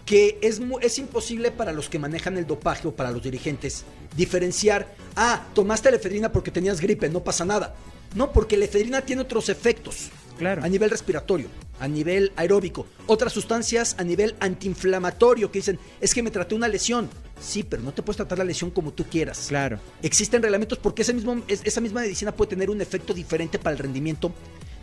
que 0.06 0.40
es, 0.42 0.62
es 0.82 0.98
imposible 0.98 1.52
para 1.52 1.74
los 1.74 1.90
que 1.90 2.00
manejan 2.00 2.38
el 2.38 2.48
dopaje 2.48 2.88
o 2.88 2.96
para 2.96 3.12
los 3.12 3.22
dirigentes 3.22 3.84
diferenciar, 4.16 4.96
ah, 5.18 5.46
tomaste 5.54 5.92
la 5.92 5.98
efedrina 5.98 6.32
porque 6.32 6.52
tenías 6.52 6.80
gripe, 6.80 7.10
no 7.10 7.22
pasa 7.22 7.44
nada. 7.44 7.76
No, 8.16 8.32
porque 8.32 8.56
la 8.56 8.64
efedrina 8.64 9.02
tiene 9.02 9.24
otros 9.24 9.50
efectos. 9.50 10.10
Claro. 10.38 10.64
A 10.64 10.68
nivel 10.70 10.90
respiratorio, 10.90 11.48
a 11.80 11.88
nivel 11.88 12.32
aeróbico, 12.36 12.86
otras 13.08 13.34
sustancias 13.34 13.96
a 14.00 14.04
nivel 14.04 14.36
antiinflamatorio 14.40 15.52
que 15.52 15.60
dicen, 15.60 15.80
es 16.00 16.14
que 16.14 16.24
me 16.24 16.32
traté 16.32 16.56
una 16.56 16.68
lesión. 16.68 17.10
Sí, 17.40 17.64
pero 17.64 17.82
no 17.82 17.92
te 17.94 18.02
puedes 18.04 18.18
tratar 18.18 18.38
la 18.38 18.44
lesión 18.44 18.70
como 18.72 18.92
tú 18.94 19.06
quieras. 19.06 19.46
Claro. 19.50 19.80
Existen 20.02 20.42
reglamentos 20.42 20.78
porque 20.78 21.02
ese 21.02 21.14
mismo, 21.14 21.42
es- 21.48 21.62
esa 21.64 21.82
misma 21.82 22.02
medicina 22.02 22.32
puede 22.32 22.50
tener 22.52 22.70
un 22.70 22.82
efecto 22.82 23.14
diferente 23.14 23.58
para 23.60 23.74
el 23.74 23.80
rendimiento 23.80 24.32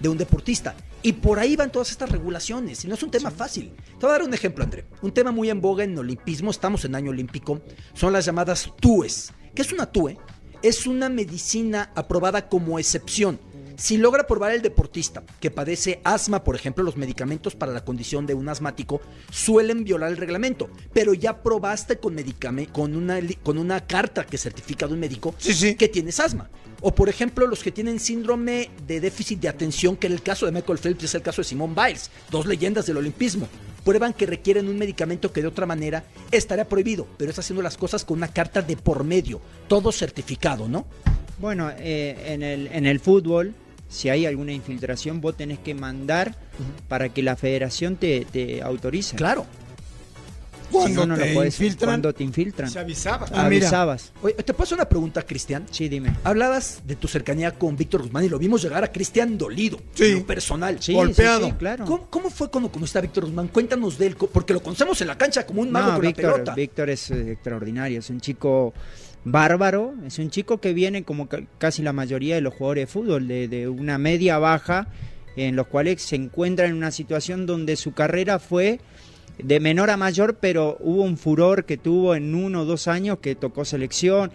de 0.01 0.09
un 0.09 0.19
deportista. 0.19 0.75
Y 1.03 1.13
por 1.15 1.39
ahí 1.39 1.57
van 1.57 1.71
todas 1.73 1.91
estas 1.91 2.11
regulaciones. 2.11 2.85
Y 2.85 2.89
no 2.89 2.95
es 2.95 3.03
un 3.03 3.11
tema 3.11 3.31
fácil. 3.31 3.73
Te 3.99 4.07
voy 4.07 4.11
a 4.11 4.13
dar 4.13 4.23
un 4.23 4.35
ejemplo, 4.35 4.63
André. 4.65 4.85
Un 5.03 5.13
tema 5.13 5.31
muy 5.33 5.51
en 5.51 5.61
boga 5.61 5.85
en 5.85 5.97
olimpismo, 5.99 6.51
estamos 6.51 6.85
en 6.85 6.95
año 6.95 7.11
olímpico, 7.11 7.61
son 7.95 8.13
las 8.13 8.25
llamadas 8.25 8.73
TUES. 8.81 9.33
¿Qué 9.55 9.63
es 9.63 9.73
una 9.73 9.87
TUE? 9.87 10.17
Es 10.63 10.87
una 10.89 11.09
medicina 11.09 11.93
aprobada 11.95 12.49
como 12.49 12.79
excepción. 12.81 13.39
Si 13.79 13.97
logra 13.97 14.27
probar 14.27 14.51
el 14.51 14.61
deportista 14.61 15.23
que 15.39 15.53
padece 15.53 16.01
asma, 16.03 16.43
por 16.43 16.57
ejemplo, 16.57 16.83
los 16.83 16.97
medicamentos 16.97 17.55
para 17.55 17.71
la 17.71 17.85
condición 17.85 18.27
de 18.27 18.35
un 18.35 18.49
asmático 18.49 19.01
suelen 19.31 19.85
violar 19.85 20.11
el 20.11 20.17
reglamento, 20.17 20.69
pero 20.93 21.15
ya 21.15 21.45
probaste 21.45 21.97
con 21.99 22.17
medicame- 22.17 22.69
con 22.73 22.97
una 22.97 23.21
con 23.45 23.57
una 23.57 23.87
carta 23.87 24.27
que 24.27 24.37
certifica 24.37 24.89
de 24.89 24.95
un 24.95 24.99
médico 25.01 25.33
Sí, 25.39 25.55
sí. 25.55 25.75
que 25.77 25.87
tienes 25.87 26.19
asma. 26.19 26.51
O 26.81 26.93
por 26.93 27.09
ejemplo, 27.09 27.47
los 27.47 27.63
que 27.63 27.71
tienen 27.71 28.01
síndrome 28.01 28.69
de 28.85 28.99
déficit 29.01 29.39
de 29.39 29.49
atención, 29.49 29.97
que 29.97 30.09
era 30.09 30.15
el 30.17 30.23
caso 30.23 30.45
de 30.47 30.51
Michael 30.53 30.79
Phelps 30.79 31.03
y 31.03 31.07
es 31.07 31.15
el 31.15 31.23
caso 31.23 31.43
de 31.43 31.47
Simone 31.49 31.75
Biles, 31.75 32.11
dos 32.33 32.47
leyendas 32.47 32.85
del 32.87 32.97
olimpismo. 32.97 33.47
Prueban 33.85 34.13
que 34.13 34.27
requieren 34.27 34.69
un 34.69 34.77
medicamento 34.77 35.33
que 35.33 35.41
de 35.41 35.47
otra 35.47 35.67
manera 35.67 36.03
estaría 36.33 36.69
prohibido, 36.69 37.07
pero 37.17 37.31
es 37.31 37.39
haciendo 37.39 37.63
las 37.63 37.77
cosas 37.77 38.05
con 38.05 38.19
una 38.19 38.29
carta 38.29 38.61
de 38.61 38.77
por 38.77 39.05
medio, 39.05 39.41
todo 39.69 39.93
certificado, 39.93 40.69
¿no? 40.69 40.85
Bueno, 41.39 41.71
eh, 41.79 42.17
en, 42.27 42.43
el, 42.43 42.67
en 42.67 42.85
el 42.85 42.99
fútbol, 42.99 43.55
si 43.89 44.09
hay 44.11 44.27
alguna 44.27 44.53
infiltración, 44.53 45.21
vos 45.21 45.37
tenés 45.37 45.59
que 45.59 45.75
mandar 45.75 46.35
para 46.89 47.09
que 47.09 47.23
la 47.23 47.37
federación 47.37 47.97
te, 47.97 48.27
te 48.31 48.63
autorice. 48.63 49.17
Claro. 49.17 49.47
Cuando 50.71 50.89
Si 51.03 51.07
no, 51.09 51.15
no 51.17 51.23
te 51.23 51.29
lo 51.29 51.35
puedes- 51.35 51.55
infiltran, 51.55 51.89
Cuando 51.93 52.13
te 52.15 52.25
infiltran. 52.25 52.71
Se 52.71 52.79
avisaba. 52.79 53.25
Ah, 53.33 53.49
mira. 53.49 53.67
Avisabas. 53.69 54.13
Oye, 54.21 54.35
¿te 54.35 54.53
hacer 54.53 54.75
una 54.75 54.87
pregunta, 54.87 55.23
Cristian? 55.23 55.65
Sí, 55.71 55.89
dime. 55.89 56.15
Hablabas 56.25 56.83
de 56.85 56.95
tu 56.95 57.09
cercanía 57.09 57.53
con 57.53 57.75
Víctor 57.75 58.03
Guzmán 58.03 58.25
y 58.25 58.29
lo 58.29 58.39
vimos 58.39 58.61
llegar 58.63 58.85
a 58.85 58.93
Cristian 58.93 59.39
dolido, 59.39 59.81
Sí. 59.95 60.05
en 60.05 60.15
lo 60.19 60.27
personal. 60.27 60.77
Sí, 60.83 60.93
Golpeado. 60.93 61.47
sí, 61.47 61.51
sí, 61.53 61.57
claro. 61.59 61.87
¿Cómo, 61.87 62.07
cómo 62.11 62.29
fue 62.29 62.51
cuando 62.51 62.71
conociste 62.71 62.99
a 62.99 63.01
Víctor 63.01 63.25
Guzmán? 63.25 63.49
Cuéntanos 63.49 63.97
de 63.97 64.09
él, 64.09 64.17
porque 64.31 64.53
lo 64.53 64.63
conocemos 64.63 65.01
en 65.01 65.09
la 65.09 65.17
cancha 65.17 65.47
como 65.47 65.63
un 65.63 65.71
mago 65.71 65.87
No, 65.87 65.95
con 65.95 66.05
la 66.05 66.09
Víctor, 66.11 66.33
pelota. 66.35 66.55
Víctor 66.55 66.91
es 66.91 67.11
eh, 67.13 67.33
extraordinario, 67.33 68.01
es 68.01 68.11
un 68.11 68.21
chico 68.21 68.75
bárbaro, 69.31 69.95
es 70.07 70.19
un 70.19 70.31
chico 70.31 70.59
que 70.59 70.73
viene 70.73 71.03
como 71.05 71.29
ca- 71.29 71.43
casi 71.59 71.83
la 71.83 71.93
mayoría 71.93 72.35
de 72.35 72.41
los 72.41 72.55
jugadores 72.55 72.83
de 72.83 72.93
fútbol, 72.93 73.29
de, 73.29 73.49
de 73.49 73.69
una 73.69 73.99
media 73.99 74.39
baja, 74.39 74.89
en 75.37 75.57
los 75.57 75.67
cuales 75.69 76.03
se 76.03 76.17
encuentra 76.17 76.67
en 76.67 76.75
una 76.75 76.91
situación 76.91 77.47
donde 77.47 77.77
su 77.77 77.93
carrera 77.93 78.39
fue 78.39 78.81
de 79.43 79.61
menor 79.61 79.91
a 79.91 79.97
mayor, 79.97 80.39
pero 80.41 80.77
hubo 80.81 81.03
un 81.03 81.17
furor 81.17 81.65
que 81.65 81.77
tuvo 81.77 82.15
en 82.15 82.35
uno 82.35 82.63
o 82.63 82.65
dos 82.65 82.89
años 82.89 83.19
que 83.21 83.37
tocó 83.37 83.65
selección, 83.65 84.33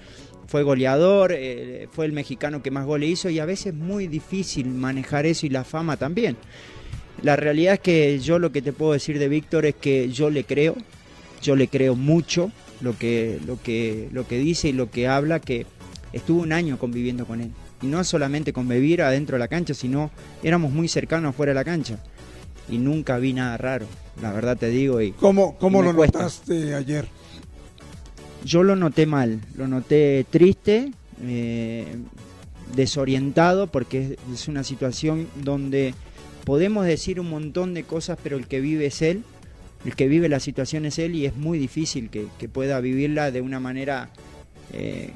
fue 0.48 0.64
goleador, 0.64 1.34
eh, 1.36 1.88
fue 1.92 2.06
el 2.06 2.14
mexicano 2.14 2.62
que 2.62 2.72
más 2.72 2.86
goles 2.86 3.10
hizo 3.10 3.30
y 3.30 3.40
a 3.40 3.46
veces 3.46 3.68
es 3.68 3.74
muy 3.74 4.08
difícil 4.08 4.68
manejar 4.68 5.26
eso 5.26 5.46
y 5.46 5.50
la 5.50 5.64
fama 5.64 5.98
también. 5.98 6.38
La 7.22 7.36
realidad 7.36 7.76
es 7.76 7.80
que 7.80 8.20
yo 8.20 8.40
lo 8.40 8.52
que 8.52 8.62
te 8.62 8.74
puedo 8.74 8.94
decir 8.94 9.20
de 9.20 9.28
Víctor 9.30 9.66
es 9.66 9.76
que 9.76 10.10
yo 10.10 10.30
le 10.30 10.44
creo, 10.44 10.76
yo 11.42 11.56
le 11.56 11.68
creo 11.68 11.96
mucho 11.96 12.52
lo 12.84 12.98
que, 12.98 13.40
lo 13.46 13.62
que, 13.62 14.10
lo 14.12 14.28
que 14.28 14.38
dice 14.38 14.70
y 14.70 14.74
lo 14.74 14.92
que 14.92 15.08
habla, 15.08 15.40
que 15.40 15.66
estuvo 16.12 16.42
un 16.42 16.52
año 16.52 16.78
conviviendo 16.78 17.26
con 17.26 17.42
él. 17.42 17.52
Y 17.82 17.88
no 17.88 18.04
solamente 18.04 18.54
convivir 18.54 19.02
adentro 19.02 19.36
de 19.36 19.40
la 19.40 19.48
cancha, 19.48 19.74
sino 19.74 20.12
éramos 20.44 20.72
muy 20.72 20.88
cercanos 20.88 21.30
afuera 21.30 21.52
de 21.52 21.56
la 21.56 21.64
cancha. 21.64 21.98
Y 22.70 22.78
nunca 22.78 23.18
vi 23.18 23.34
nada 23.34 23.58
raro, 23.58 23.88
la 24.22 24.32
verdad 24.32 24.58
te 24.58 24.70
digo. 24.70 25.02
Y 25.02 25.12
¿Cómo, 25.12 25.58
cómo 25.58 25.82
lo 25.82 25.96
cuesta. 25.96 26.20
notaste 26.20 26.76
ayer? 26.76 27.08
yo 28.44 28.64
lo 28.64 28.76
noté 28.76 29.06
mal, 29.06 29.40
lo 29.56 29.68
noté 29.68 30.26
triste, 30.30 30.92
eh, 31.22 31.86
desorientado, 32.76 33.68
porque 33.68 34.18
es 34.34 34.48
una 34.48 34.64
situación 34.64 35.28
donde 35.44 35.94
podemos 36.44 36.86
decir 36.86 37.20
un 37.20 37.30
montón 37.30 37.74
de 37.74 37.84
cosas, 37.84 38.18
pero 38.22 38.38
el 38.38 38.48
que 38.48 38.60
vive 38.60 38.88
es 38.88 39.02
él, 39.02 39.24
el 39.86 39.96
que 39.96 40.08
vive 40.08 40.30
la 40.30 40.40
situación 40.40 40.86
es 40.86 40.98
él 41.00 41.16
y 41.16 41.26
es 41.26 41.36
muy 41.36 41.60
difícil 41.60 42.10
que, 42.10 42.28
que 42.40 42.48
pueda 42.50 42.80
vivirla 42.80 43.32
de 43.32 43.42
una 43.42 43.60
manera 43.60 44.10
eh, 44.74 45.10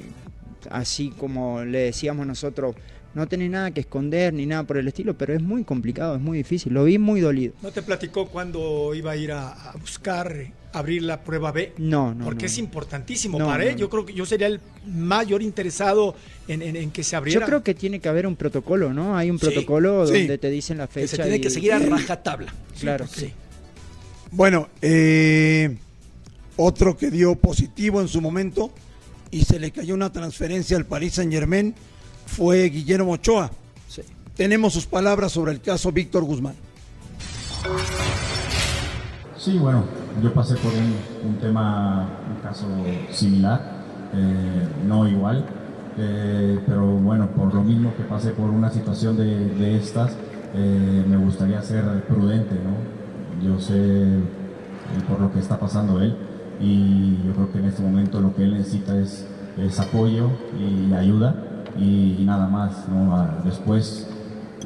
así 0.69 1.09
como 1.17 1.63
le 1.63 1.79
decíamos 1.79 2.27
nosotros, 2.27 2.75
no 3.13 3.27
tenés 3.27 3.49
nada 3.49 3.71
que 3.71 3.79
esconder 3.79 4.33
ni 4.33 4.45
nada 4.45 4.63
por 4.63 4.77
el 4.77 4.87
estilo, 4.87 5.17
pero 5.17 5.33
es 5.33 5.41
muy 5.41 5.63
complicado, 5.63 6.15
es 6.15 6.21
muy 6.21 6.37
difícil, 6.37 6.73
lo 6.73 6.83
vi 6.83 6.97
muy 6.99 7.19
dolido. 7.21 7.53
¿No 7.63 7.71
te 7.71 7.81
platicó 7.81 8.27
cuando 8.27 8.93
iba 8.93 9.11
a 9.11 9.15
ir 9.15 9.31
a, 9.31 9.71
a 9.71 9.75
buscar 9.77 10.35
abrir 10.73 11.01
la 11.01 11.23
prueba 11.23 11.51
B? 11.51 11.73
No, 11.77 12.13
no. 12.13 12.25
Porque 12.25 12.43
no. 12.43 12.45
es 12.47 12.57
importantísimo 12.59 13.39
No, 13.39 13.47
para 13.47 13.63
él. 13.63 13.71
no. 13.71 13.77
Yo 13.79 13.89
creo 13.89 14.05
que 14.05 14.13
yo 14.13 14.25
sería 14.25 14.45
el 14.47 14.59
mayor 14.85 15.41
interesado 15.41 16.15
en, 16.47 16.61
en- 16.61 16.75
en 16.75 16.91
que 16.91 17.03
se 17.03 17.15
abriera. 17.15 17.39
Yo 17.39 17.45
creo 17.47 17.63
que 17.63 17.73
tiene 17.73 17.99
que 17.99 18.09
haber 18.09 18.27
un 18.27 18.35
protocolo, 18.35 18.93
¿no? 18.93 19.17
Hay 19.17 19.31
un 19.31 19.39
protocolo 19.39 20.05
sí. 20.05 20.13
donde 20.19 20.37
te 20.37 20.49
dicen 20.51 20.77
la 20.77 20.87
fecha. 20.87 21.01
que 21.01 21.07
se 21.15 21.21
tiene 21.23 21.37
y- 21.37 21.41
que 21.41 21.49
seguir 21.49 21.73
a 21.73 21.79
rajatabla. 21.89 22.53
Claro. 22.79 23.07
Sí. 23.07 23.31
Bueno, 24.31 24.67
eh, 24.81 25.77
otro 26.57 26.97
que 26.97 27.09
dio 27.09 27.35
positivo 27.35 28.01
en 28.01 28.07
su 28.07 28.21
momento 28.21 28.71
y 29.31 29.45
se 29.45 29.59
le 29.59 29.71
cayó 29.71 29.93
una 29.93 30.11
transferencia 30.11 30.77
al 30.77 30.85
Paris 30.85 31.13
Saint 31.13 31.31
Germain 31.31 31.73
fue 32.25 32.65
Guillermo 32.65 33.13
Ochoa. 33.13 33.51
Sí. 33.87 34.01
Tenemos 34.35 34.73
sus 34.73 34.85
palabras 34.85 35.31
sobre 35.31 35.53
el 35.53 35.61
caso 35.61 35.91
Víctor 35.91 36.23
Guzmán. 36.23 36.55
Sí, 39.37 39.57
bueno, 39.57 39.85
yo 40.21 40.33
pasé 40.33 40.55
por 40.55 40.73
un, 40.73 41.29
un 41.29 41.39
tema, 41.39 42.09
un 42.29 42.41
caso 42.41 42.67
similar, 43.11 43.77
eh, 44.13 44.67
no 44.85 45.07
igual, 45.07 45.45
eh, 45.97 46.59
pero 46.65 46.85
bueno, 46.85 47.29
por 47.31 47.53
lo 47.53 47.63
mismo 47.63 47.95
que 47.95 48.03
pasé 48.03 48.31
por 48.31 48.49
una 48.49 48.69
situación 48.71 49.15
de, 49.15 49.25
de 49.55 49.77
estas, 49.77 50.11
eh, 50.53 51.05
me 51.07 51.17
gustaría 51.17 51.61
ser 51.61 52.03
prudente, 52.07 52.55
¿no? 52.55 52.96
Yo 53.43 53.59
sé 53.59 53.75
eh, 53.75 54.19
por 55.07 55.19
lo 55.19 55.31
que 55.31 55.39
está 55.39 55.59
pasando 55.59 56.01
él 56.01 56.15
y 56.59 57.17
yo 57.25 57.33
creo 57.33 57.51
que 57.51 57.59
en 57.59 57.65
este 57.65 57.83
momento 57.83 58.19
lo 58.19 58.35
que 58.35 58.43
él 58.43 58.53
necesita 58.53 58.97
es, 58.97 59.25
apoyo 59.79 60.29
y 60.59 60.93
ayuda 60.93 61.35
y, 61.79 62.23
nada 62.23 62.47
más, 62.47 62.87
¿no? 62.89 63.15
Ah, 63.15 63.39
Después 63.43 64.07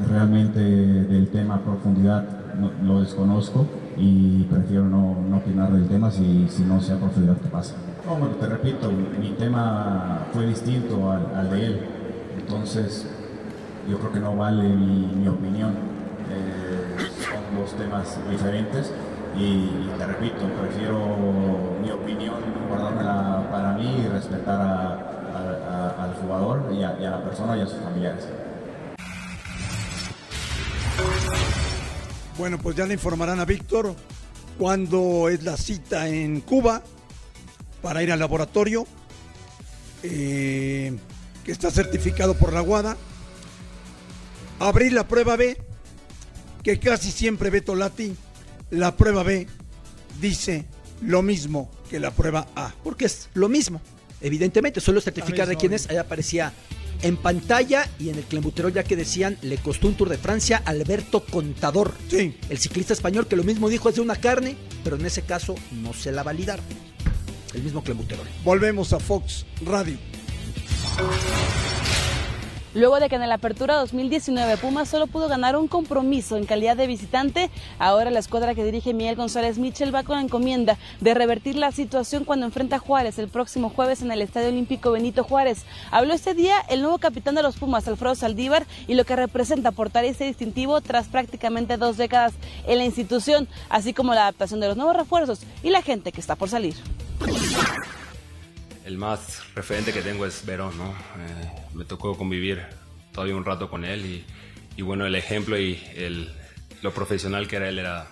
realmente 0.09 0.59
del 0.59 1.27
tema 1.29 1.55
a 1.55 1.59
profundidad 1.59 2.25
no- 2.59 2.71
lo 2.85 3.01
desconozco 3.01 3.65
y 3.97 4.43
prefiero 4.43 4.85
no, 4.85 5.17
no 5.29 5.37
opinar 5.37 5.71
del 5.71 5.87
tema 5.87 6.11
si, 6.11 6.47
si 6.49 6.63
no 6.63 6.81
sé 6.81 6.93
a 6.93 6.97
profundidad 6.97 7.37
qué 7.37 7.49
pasa. 7.49 7.75
Como 8.07 8.27
te 8.27 8.47
repito, 8.47 8.91
mi 9.19 9.29
tema 9.31 10.25
fue 10.33 10.47
distinto 10.47 11.11
al, 11.11 11.49
de 11.49 11.65
él, 11.67 11.79
entonces 12.39 13.05
yo 13.89 13.97
creo 13.99 14.11
que 14.11 14.19
no 14.19 14.35
vale 14.35 14.63
mi, 14.75 15.27
opinión. 15.27 15.90
Dos 17.57 17.75
temas 17.77 18.17
diferentes 18.29 18.91
y, 19.37 19.89
te 19.97 20.05
repito, 20.05 20.47
prefiero 20.59 20.99
mi 21.81 21.91
opinión 21.91 22.35
guardármela 22.67 23.47
para 23.51 23.73
mí 23.73 24.03
y 24.05 24.07
respetar 24.07 25.21
al 25.99 26.13
jugador 26.15 26.73
y 26.73 26.83
a, 26.83 26.93
la 26.93 27.23
persona 27.23 27.57
y 27.57 27.61
a 27.61 27.67
sus 27.67 27.79
familiares. 27.79 28.27
Bueno, 32.37 32.57
pues 32.57 32.75
ya 32.75 32.85
le 32.85 32.93
informarán 32.93 33.39
a 33.39 33.45
Víctor 33.45 33.95
cuándo 34.57 35.29
es 35.29 35.43
la 35.43 35.57
cita 35.57 36.07
en 36.07 36.41
Cuba 36.41 36.81
para 37.81 38.03
ir 38.03 38.11
al 38.11 38.19
laboratorio, 38.19 38.85
eh, 40.03 40.97
que 41.43 41.51
está 41.51 41.71
certificado 41.71 42.35
por 42.35 42.53
la 42.53 42.61
Guada. 42.61 42.97
Abrir 44.59 44.93
la 44.93 45.07
prueba 45.07 45.35
B, 45.35 45.57
que 46.63 46.79
casi 46.79 47.11
siempre 47.11 47.49
Beto 47.49 47.75
Lati, 47.75 48.15
la 48.69 48.95
prueba 48.95 49.23
B 49.23 49.47
dice 50.19 50.65
lo 51.01 51.21
mismo 51.21 51.71
que 51.89 51.99
la 51.99 52.11
prueba 52.11 52.47
A. 52.55 52.73
Porque 52.83 53.05
es 53.05 53.29
lo 53.33 53.49
mismo, 53.49 53.81
evidentemente, 54.21 54.79
solo 54.79 55.01
certificar 55.01 55.47
de 55.47 55.57
quién 55.57 55.73
es, 55.73 55.89
ahí 55.89 55.97
aparecía 55.97 56.53
en 57.01 57.17
pantalla 57.17 57.89
y 57.99 58.09
en 58.09 58.15
el 58.15 58.23
clembuterol 58.23 58.71
ya 58.71 58.83
que 58.83 58.95
decían 58.95 59.37
le 59.41 59.57
costó 59.57 59.87
un 59.87 59.95
Tour 59.95 60.09
de 60.09 60.17
Francia 60.17 60.61
Alberto 60.65 61.25
Contador. 61.25 61.93
Sí. 62.09 62.37
El 62.49 62.59
ciclista 62.59 62.93
español 62.93 63.27
que 63.27 63.35
lo 63.35 63.43
mismo 63.43 63.69
dijo 63.69 63.89
es 63.89 63.95
de 63.95 64.01
una 64.01 64.15
carne, 64.15 64.55
pero 64.83 64.97
en 64.97 65.05
ese 65.05 65.23
caso 65.23 65.55
no 65.71 65.93
se 65.93 66.11
la 66.11 66.23
validaron 66.23 66.65
el 67.53 67.63
mismo 67.63 67.83
Clemuterol. 67.83 68.27
Volvemos 68.43 68.93
a 68.93 68.99
Fox 68.99 69.45
Radio. 69.65 69.97
Luego 72.73 73.01
de 73.01 73.09
que 73.09 73.15
en 73.15 73.27
la 73.27 73.35
apertura 73.35 73.75
2019 73.75 74.55
Pumas 74.55 74.87
solo 74.87 75.07
pudo 75.07 75.27
ganar 75.27 75.57
un 75.57 75.67
compromiso 75.67 76.37
en 76.37 76.45
calidad 76.45 76.77
de 76.77 76.87
visitante, 76.87 77.49
ahora 77.79 78.11
la 78.11 78.19
escuadra 78.19 78.55
que 78.55 78.63
dirige 78.63 78.93
Miguel 78.93 79.17
González 79.17 79.57
Michel 79.57 79.93
va 79.93 80.03
con 80.03 80.15
la 80.15 80.21
encomienda 80.21 80.77
de 81.01 81.13
revertir 81.13 81.57
la 81.57 81.73
situación 81.73 82.23
cuando 82.23 82.45
enfrenta 82.45 82.77
a 82.77 82.79
Juárez 82.79 83.19
el 83.19 83.27
próximo 83.27 83.69
jueves 83.69 84.01
en 84.01 84.11
el 84.11 84.21
Estadio 84.21 84.47
Olímpico 84.47 84.91
Benito 84.91 85.25
Juárez. 85.25 85.65
Habló 85.91 86.13
este 86.13 86.33
día 86.33 86.55
el 86.69 86.81
nuevo 86.81 86.97
capitán 86.97 87.35
de 87.35 87.43
los 87.43 87.57
Pumas, 87.57 87.89
Alfredo 87.89 88.15
Saldívar, 88.15 88.65
y 88.87 88.93
lo 88.93 89.03
que 89.03 89.17
representa 89.17 89.71
portar 89.71 90.05
ese 90.05 90.23
distintivo 90.23 90.79
tras 90.79 91.07
prácticamente 91.07 91.75
dos 91.75 91.97
décadas 91.97 92.33
en 92.65 92.77
la 92.77 92.85
institución, 92.85 93.49
así 93.67 93.93
como 93.93 94.13
la 94.13 94.21
adaptación 94.21 94.61
de 94.61 94.69
los 94.69 94.77
nuevos 94.77 94.95
refuerzos 94.95 95.41
y 95.61 95.71
la 95.71 95.81
gente 95.81 96.13
que 96.13 96.21
está 96.21 96.35
por 96.35 96.47
salir. 96.47 96.75
El 98.91 98.97
más 98.97 99.41
referente 99.55 99.93
que 99.93 100.01
tengo 100.01 100.25
es 100.25 100.45
Verón, 100.45 100.77
¿no? 100.77 100.89
Eh, 100.89 101.51
me 101.73 101.85
tocó 101.85 102.17
convivir 102.17 102.61
todavía 103.13 103.37
un 103.37 103.45
rato 103.45 103.69
con 103.69 103.85
él 103.85 104.25
y, 104.75 104.81
bueno, 104.81 105.05
el 105.05 105.15
ejemplo 105.15 105.57
y 105.57 105.81
el, 105.95 106.29
lo 106.81 106.93
profesional 106.93 107.47
que 107.47 107.55
era 107.55 107.69
él 107.69 107.79
era 107.79 108.09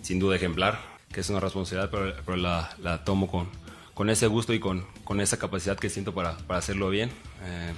sin 0.00 0.18
duda 0.18 0.36
ejemplar, 0.36 0.80
que 1.12 1.20
es 1.20 1.28
una 1.28 1.38
responsabilidad, 1.38 1.90
pero, 1.90 2.36
la, 2.38 3.02
tomo 3.04 3.26
con, 3.30 3.50
con 3.92 4.08
ese 4.08 4.26
gusto 4.26 4.54
y 4.54 4.58
con, 4.58 4.86
con 5.04 5.20
esa 5.20 5.38
capacidad 5.38 5.76
que 5.76 5.90
siento 5.90 6.14
para, 6.14 6.38
para 6.38 6.60
hacerlo 6.60 6.88
bien. 6.88 7.10
Eh, 7.42 7.74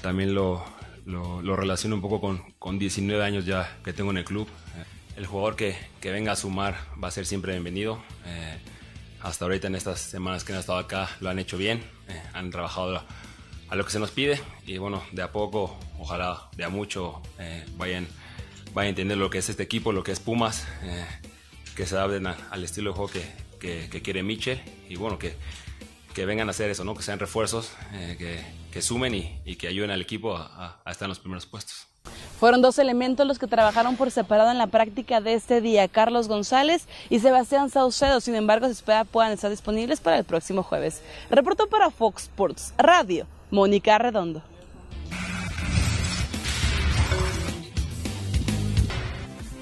también 0.00 0.34
lo, 0.34 0.64
lo, 1.04 1.56
relaciono 1.56 1.96
un 1.96 2.00
poco 2.00 2.22
con, 2.22 2.54
con 2.58 2.78
19 2.78 3.22
años 3.22 3.44
ya 3.44 3.80
que 3.84 3.92
tengo 3.92 4.12
en 4.12 4.16
el 4.16 4.24
club. 4.24 4.48
Eh, 4.48 4.84
el 5.18 5.26
jugador 5.26 5.56
que, 5.56 5.76
que, 6.00 6.10
venga 6.10 6.32
a 6.32 6.36
sumar 6.36 6.74
va 7.02 7.08
a 7.08 7.10
ser 7.10 7.26
siempre 7.26 7.52
bienvenido 7.52 8.02
hasta 9.24 9.46
ahorita 9.46 9.68
en 9.68 9.74
estas 9.74 10.00
semanas 10.00 10.44
que 10.44 10.52
han 10.52 10.58
estado 10.58 10.78
acá 10.78 11.08
lo 11.20 11.30
han 11.30 11.38
hecho 11.38 11.56
bien, 11.56 11.82
eh, 12.08 12.22
han 12.34 12.50
trabajado 12.50 13.02
a 13.68 13.74
lo 13.74 13.84
que 13.84 13.90
se 13.90 13.98
nos 13.98 14.10
pide 14.10 14.38
y 14.66 14.76
bueno, 14.76 15.02
de 15.12 15.22
a 15.22 15.32
poco, 15.32 15.78
ojalá 15.98 16.50
de 16.56 16.64
a 16.64 16.68
mucho 16.68 17.22
eh, 17.38 17.64
vayan, 17.76 18.06
vayan 18.74 18.86
a 18.86 18.90
entender 18.90 19.16
lo 19.16 19.30
que 19.30 19.38
es 19.38 19.48
este 19.48 19.62
equipo, 19.62 19.92
lo 19.92 20.04
que 20.04 20.12
es 20.12 20.20
Pumas, 20.20 20.66
eh, 20.82 21.06
que 21.74 21.86
se 21.86 21.96
adapten 21.96 22.26
al 22.26 22.64
estilo 22.64 22.90
de 22.90 22.96
juego 22.96 23.12
que, 23.58 23.88
que, 23.88 24.02
quiere 24.02 24.22
Michel 24.22 24.60
y 24.90 24.96
bueno, 24.96 25.18
que, 25.18 25.34
que 26.12 26.26
vengan 26.26 26.48
a 26.48 26.50
hacer 26.50 26.68
eso, 26.68 26.84
¿no? 26.84 26.94
que 26.94 27.02
sean 27.02 27.18
refuerzos, 27.18 27.72
que, 28.18 28.44
que, 28.70 28.82
sumen 28.82 29.14
y, 29.14 29.40
y, 29.46 29.56
que 29.56 29.68
ayuden 29.68 29.90
al 29.90 30.02
equipo 30.02 30.36
a 30.36 30.82
estar 30.86 31.06
en 31.06 31.10
los 31.10 31.18
primeros 31.18 31.46
puestos. 31.46 31.86
Fueron 32.38 32.62
dos 32.62 32.78
elementos 32.78 33.26
los 33.26 33.38
que 33.38 33.46
trabajaron 33.46 33.96
por 33.96 34.10
separado 34.10 34.50
en 34.50 34.58
la 34.58 34.66
práctica 34.66 35.20
de 35.20 35.34
este 35.34 35.60
día, 35.60 35.88
Carlos 35.88 36.28
González 36.28 36.86
y 37.10 37.20
Sebastián 37.20 37.70
Saucedo. 37.70 38.20
Sin 38.20 38.34
embargo, 38.34 38.66
se 38.66 38.72
espera 38.72 39.04
puedan 39.04 39.32
estar 39.32 39.50
disponibles 39.50 40.00
para 40.00 40.18
el 40.18 40.24
próximo 40.24 40.62
jueves. 40.62 41.02
Reportó 41.30 41.68
para 41.68 41.90
Fox 41.90 42.24
Sports 42.24 42.74
Radio, 42.76 43.26
Mónica 43.50 43.98
Redondo. 43.98 44.42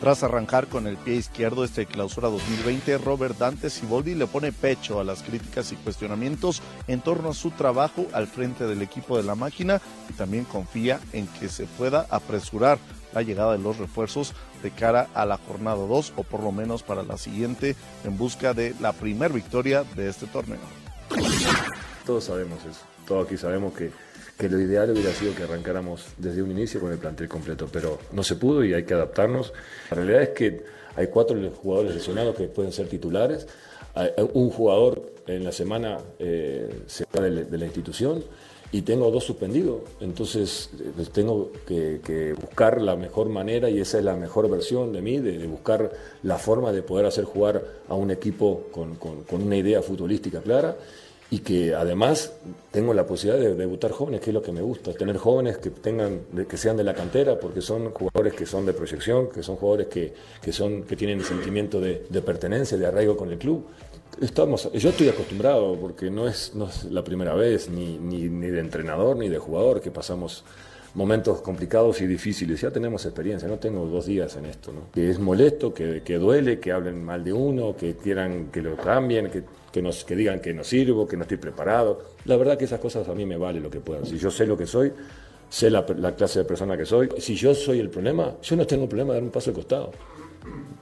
Tras 0.03 0.25
arrancar 0.25 0.67
con 0.67 0.89
el 0.89 0.97
pie 0.97 1.15
izquierdo 1.15 1.63
este 1.63 1.87
clausura 1.87 2.29
2020, 2.29 2.99
Robert 2.99 3.39
Dante 3.39 3.71
Siboldi 3.71 4.17
le 4.17 4.27
pone 4.27 4.51
pecho 4.51 4.99
a 4.99 5.05
las 5.05 5.23
críticas 5.23 5.71
y 5.71 5.77
cuestionamientos 5.77 6.61
en 6.89 7.01
torno 7.01 7.29
a 7.29 7.35
su 7.35 7.53
trabajo 7.53 8.07
al 8.13 8.27
frente 8.27 8.67
del 8.67 8.83
equipo 8.83 9.17
de 9.17 9.23
la 9.23 9.37
máquina 9.37 9.81
y 10.11 10.15
también 10.15 10.45
confía 10.45 10.99
en 11.13 11.29
que 11.29 11.49
se 11.49 11.67
pueda 11.67 12.09
apresurar 12.11 12.79
la 13.15 13.23
llegada 13.23 13.53
de 13.53 13.59
los 13.59 13.79
refuerzos 13.79 14.35
de 14.65 14.73
cara 14.73 15.07
a 15.15 15.25
la 15.25 15.37
jornada 15.37 15.77
2 15.77 16.15
o 16.17 16.25
por 16.25 16.43
lo 16.43 16.51
menos 16.51 16.83
para 16.83 17.05
la 17.05 17.17
siguiente 17.17 17.77
en 18.03 18.19
busca 18.19 18.55
de 18.55 18.75
la 18.81 18.93
primer 18.93 19.33
victoria 19.33 19.85
de 19.95 20.09
este 20.09 20.27
torneo. 20.27 20.59
Todos 22.05 22.25
sabemos 22.25 22.59
eso, 22.65 22.81
todos 23.07 23.27
aquí 23.27 23.37
sabemos 23.37 23.73
que 23.73 23.93
que 24.39 24.49
lo 24.49 24.61
ideal 24.61 24.91
hubiera 24.91 25.13
sido 25.13 25.35
que 25.35 25.45
arrancáramos 25.45 26.07
desde 26.17 26.43
un 26.43 26.51
inicio 26.51 26.81
con 26.81 26.93
el 26.93 26.99
plantel 26.99 27.29
completo, 27.29 27.69
pero 27.73 27.99
no 28.13 28.23
se 28.23 28.37
pudo 28.37 28.65
y 28.65 28.75
hay 28.75 28.85
que 28.85 28.95
adaptarnos. 28.95 29.53
La 29.91 29.97
realidad 29.97 30.23
es 30.23 30.29
que 30.31 30.65
hay 30.97 31.07
cuatro 31.07 31.39
jugadores 31.51 31.95
lesionados 31.95 32.37
que 32.37 32.49
pueden 32.49 32.73
ser 32.73 32.89
titulares, 32.89 33.47
un 34.33 34.51
jugador 34.51 35.13
en 35.27 35.45
la 35.45 35.53
semana 35.53 35.99
eh, 36.19 36.83
se 36.87 37.05
va 37.15 37.23
de, 37.23 37.59
la 37.59 37.67
institución 37.67 38.25
y 38.71 38.83
tengo 38.83 39.11
dos 39.11 39.25
suspendidos, 39.25 39.83
entonces 40.01 40.71
pues, 40.97 41.11
tengo 41.11 41.53
que, 41.67 42.35
buscar 42.41 42.81
la 42.81 42.97
mejor 42.97 43.29
manera 43.29 43.69
y 43.69 43.81
esa 43.81 43.99
es 43.99 44.05
la 44.05 44.17
mejor 44.17 44.51
versión 44.51 44.93
de 44.93 45.03
mí, 45.03 45.19
de, 45.19 45.47
buscar 45.47 45.93
la 46.23 46.39
forma 46.39 46.73
de 46.73 46.83
poder 46.83 47.05
hacer 47.05 47.25
jugar 47.25 47.63
a 47.89 47.95
un 47.95 48.11
equipo 48.11 48.69
con, 48.73 48.97
con 48.97 49.43
una 49.43 49.57
idea 49.57 49.83
futbolística 49.83 50.41
clara 50.41 50.77
y 51.33 51.39
que 51.39 51.75
además 51.75 52.35
tengo 52.71 52.93
la 52.93 53.07
posibilidad 53.07 53.43
de 53.43 53.55
debutar 53.55 53.91
jóvenes, 53.91 54.21
que 54.21 54.29
es 54.29 54.35
lo 54.35 54.43
que 54.43 54.53
me 54.53 54.61
gusta, 54.61 54.93
tener 54.93 55.17
jóvenes 55.17 55.57
que 55.57 55.71
tengan, 55.71 56.21
que 56.47 56.59
sean 56.59 56.77
de 56.77 56.85
la 56.85 56.93
cantera, 56.93 57.41
porque 57.41 57.63
son 57.63 57.91
jugadores 57.91 58.35
que 58.35 58.45
son 58.45 58.67
de 58.67 58.75
proyección, 58.75 59.31
que 59.31 59.43
son 59.43 59.57
jugadores 59.57 59.87
que, 59.87 60.13
que 60.43 60.53
son, 60.53 60.83
que 60.83 60.95
tienen 60.95 61.25
sentimiento 61.25 61.81
de, 61.81 62.05
de, 62.07 62.21
pertenencia, 62.21 62.77
de 62.77 62.85
arraigo 62.85 63.17
con 63.17 63.31
el 63.31 63.39
club. 63.39 63.65
Estamos, 64.21 64.71
yo 64.75 64.91
estoy 64.91 65.09
acostumbrado, 65.09 65.75
porque 65.81 66.11
no 66.11 66.29
es, 66.29 66.55
no 66.55 66.69
es 66.69 66.85
la 66.85 67.03
primera 67.03 67.33
vez, 67.33 67.71
ni, 67.71 67.97
ni, 67.97 68.29
ni 68.29 68.49
de 68.49 68.61
entrenador, 68.61 69.17
ni 69.17 69.31
de 69.31 69.39
jugador, 69.39 69.81
que 69.81 69.91
pasamos 69.91 70.45
momentos 70.93 71.41
complicados 71.41 72.03
y 72.03 72.07
difíciles. 72.07 72.61
Ya 72.61 72.71
tenemos 72.71 73.07
experiencia, 73.07 73.49
no 73.49 73.57
tengo 73.57 73.87
dos 73.87 74.05
días 74.05 74.37
en 74.37 74.45
esto. 74.45 74.71
¿no? 74.71 74.81
Que 74.93 75.09
es 75.09 75.19
molesto, 75.19 75.73
que, 75.73 76.03
que, 76.05 76.19
duele, 76.19 76.61
que 76.61 76.73
hablen 76.73 77.03
mal 77.03 77.25
de 77.25 77.33
uno, 77.33 77.75
que 77.75 77.97
quieran 77.97 78.49
que 78.53 78.61
lo 78.61 78.77
cambien, 78.77 79.31
que, 79.31 79.43
que, 79.73 79.83
nos, 79.83 80.05
que 80.05 80.15
digan 80.15 80.41
que 80.41 80.53
no 80.53 80.65
sirvo, 80.65 81.07
que 81.07 81.17
no 81.17 81.23
estoy 81.23 81.39
preparado. 81.39 82.03
La 82.27 82.37
verdad 82.37 82.59
que 82.59 82.67
esas 82.67 82.81
cosas 82.81 83.09
a 83.09 83.15
mí 83.15 83.27
me 83.27 83.37
vale 83.37 83.61
lo 83.61 83.71
que 83.71 83.81
puedan. 83.81 84.07
Si 84.07 84.19
yo 84.19 84.31
sé 84.31 84.47
lo 84.47 84.57
que 84.57 84.67
soy, 84.67 84.93
sé 85.49 85.71
la, 85.71 85.85
la 85.97 86.15
clase 86.15 86.41
de 86.41 86.45
persona 86.45 86.77
que 86.77 86.85
soy. 86.85 87.09
Si 87.19 87.35
yo 87.35 87.55
soy 87.55 87.81
el 87.81 87.91
problema, 87.91 88.35
yo 88.43 88.57
no 88.57 88.67
tengo 88.67 88.89
problema 88.89 89.15
de 89.15 89.21
dar 89.21 89.25
un 89.25 89.31
paso 89.31 89.51
al 89.51 89.55
costado. 89.57 89.93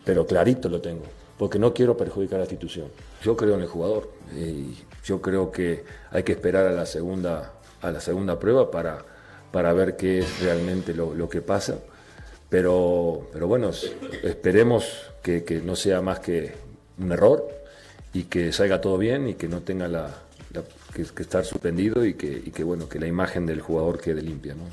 Pero 0.04 0.26
clarito 0.26 0.68
lo 0.68 0.80
tengo, 0.80 1.04
porque 1.38 1.58
no 1.58 1.72
quiero 1.72 1.96
perjudicar 1.96 2.36
a 2.36 2.38
la 2.40 2.44
institución. 2.44 2.88
Yo 3.22 3.36
creo 3.36 3.54
en 3.54 3.60
el 3.60 3.68
jugador 3.68 4.10
y 4.36 4.74
yo 5.04 5.20
creo 5.20 5.50
que 5.50 5.84
hay 6.10 6.22
que 6.22 6.32
esperar 6.32 6.66
a 6.66 6.72
la 6.72 6.86
segunda, 6.86 7.52
a 7.82 7.90
la 7.90 8.00
segunda 8.00 8.38
prueba 8.38 8.70
para 8.70 9.04
para 9.50 9.72
ver 9.72 9.96
qué 9.96 10.20
es 10.20 10.42
realmente 10.42 10.94
lo, 10.94 11.28
que 11.28 11.42
pasa. 11.42 11.78
Pero, 12.48 13.28
pero 13.32 13.46
bueno, 13.46 13.70
esperemos 14.22 15.10
que, 15.22 15.62
no 15.64 15.76
sea 15.76 16.00
más 16.00 16.20
que 16.20 16.54
un 16.98 17.12
error 17.12 17.48
y 18.12 18.24
que 18.24 18.52
salga 18.52 18.80
todo 18.80 18.98
bien 18.98 19.28
y 19.28 19.34
que 19.34 19.48
no 19.48 19.60
tenga 19.60 19.88
la, 19.88 20.10
que, 20.92 21.02
estar 21.22 21.44
suspendido 21.44 22.04
y 22.04 22.14
que, 22.14 22.42
y 22.44 22.50
que, 22.50 22.64
bueno, 22.64 22.88
que 22.88 22.98
la 22.98 23.06
imagen 23.06 23.46
del 23.46 23.60
jugador 23.60 24.00
quede 24.00 24.22
limpia. 24.22 24.54
¿no? 24.54 24.64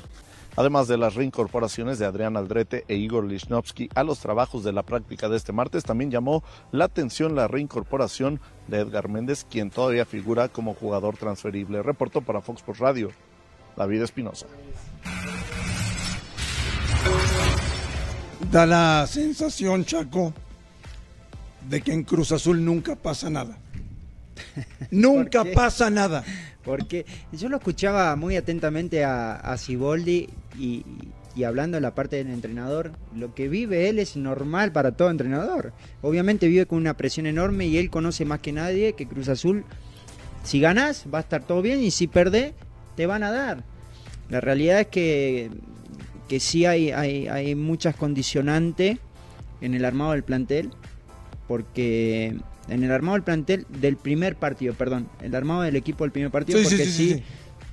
Además 0.56 0.88
de 0.88 0.98
las 0.98 1.14
reincorporaciones 1.14 2.00
de 2.00 2.06
Adrián 2.06 2.36
Aldrete 2.36 2.84
e 2.88 2.96
Igor 2.96 3.24
Lichnowsky 3.24 3.90
a 3.94 4.02
los 4.02 4.18
trabajos 4.18 4.64
de 4.64 4.72
la 4.72 4.82
práctica 4.82 5.28
de 5.28 5.36
este 5.36 5.52
martes, 5.52 5.84
también 5.84 6.10
llamó 6.10 6.42
la 6.72 6.86
atención 6.86 7.36
la 7.36 7.46
reincorporación 7.46 8.40
de 8.66 8.80
Edgar 8.80 9.08
Méndez, 9.08 9.46
quien 9.48 9.70
todavía 9.70 10.04
figura 10.04 10.48
como 10.48 10.74
jugador 10.74 11.16
transferible. 11.16 11.82
Reportó 11.84 12.22
para 12.22 12.40
Fox 12.40 12.58
Sports 12.58 12.80
Radio, 12.80 13.10
David 13.76 14.02
Espinosa. 14.02 14.46
Da 18.50 18.66
la 18.66 19.06
sensación, 19.06 19.84
Chaco, 19.84 20.32
de 21.68 21.80
que 21.80 21.92
en 21.92 22.04
Cruz 22.04 22.32
Azul 22.32 22.64
nunca 22.64 22.96
pasa 22.96 23.30
nada. 23.30 23.58
Nunca 24.92 25.44
pasa 25.44 25.90
nada. 25.90 26.22
Porque 26.64 27.04
yo 27.32 27.48
lo 27.48 27.56
escuchaba 27.56 28.14
muy 28.14 28.36
atentamente 28.36 29.04
a, 29.04 29.34
a 29.34 29.56
Siboldi 29.58 30.28
y, 30.56 30.84
y 31.38 31.44
hablando 31.44 31.76
de 31.76 31.80
la 31.80 31.94
parte 31.94 32.16
del 32.16 32.30
entrenador, 32.30 32.92
lo 33.14 33.32
que 33.32 33.48
vive 33.48 33.88
él 33.88 34.00
es 34.00 34.16
normal 34.16 34.72
para 34.72 34.92
todo 34.92 35.10
entrenador. 35.10 35.72
Obviamente 36.02 36.48
vive 36.48 36.66
con 36.66 36.78
una 36.78 36.96
presión 36.96 37.26
enorme 37.26 37.66
y 37.66 37.78
él 37.78 37.90
conoce 37.90 38.24
más 38.24 38.40
que 38.40 38.52
nadie 38.52 38.94
que 38.94 39.06
Cruz 39.06 39.28
Azul, 39.28 39.64
si 40.42 40.58
ganas 40.58 41.06
va 41.12 41.18
a 41.18 41.20
estar 41.20 41.44
todo 41.44 41.62
bien 41.62 41.80
y 41.80 41.92
si 41.92 42.08
perdés 42.08 42.54
te 42.96 43.06
van 43.06 43.22
a 43.22 43.30
dar. 43.30 43.62
La 44.28 44.40
realidad 44.40 44.80
es 44.80 44.86
que, 44.88 45.50
que 46.28 46.40
sí 46.40 46.66
hay, 46.66 46.90
hay, 46.90 47.28
hay 47.28 47.54
muchas 47.54 47.94
condicionantes 47.94 48.98
en 49.60 49.74
el 49.74 49.84
armado 49.84 50.12
del 50.12 50.24
plantel, 50.24 50.70
porque 51.48 52.36
en 52.68 52.84
el 52.84 52.92
armado 52.92 53.14
del 53.14 53.24
plantel 53.24 53.66
del 53.68 53.96
primer 53.96 54.36
partido, 54.36 54.74
perdón, 54.74 55.08
el 55.22 55.34
armado 55.34 55.62
del 55.62 55.74
equipo 55.76 56.04
del 56.04 56.12
primer 56.12 56.30
partido, 56.30 56.58
Sí, 56.60 56.64
porque 56.66 56.84
sí, 56.84 56.90
sí, 56.92 57.08
sí, 57.08 57.14
sí. 57.16 57.22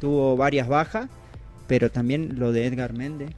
tuvo 0.02 0.36
varias 0.38 0.68
bajas, 0.68 1.08
pero 1.68 1.92
también 1.92 2.40
lo 2.40 2.52
de 2.52 2.66
Edgar 2.66 2.94
Méndez. 2.94 3.30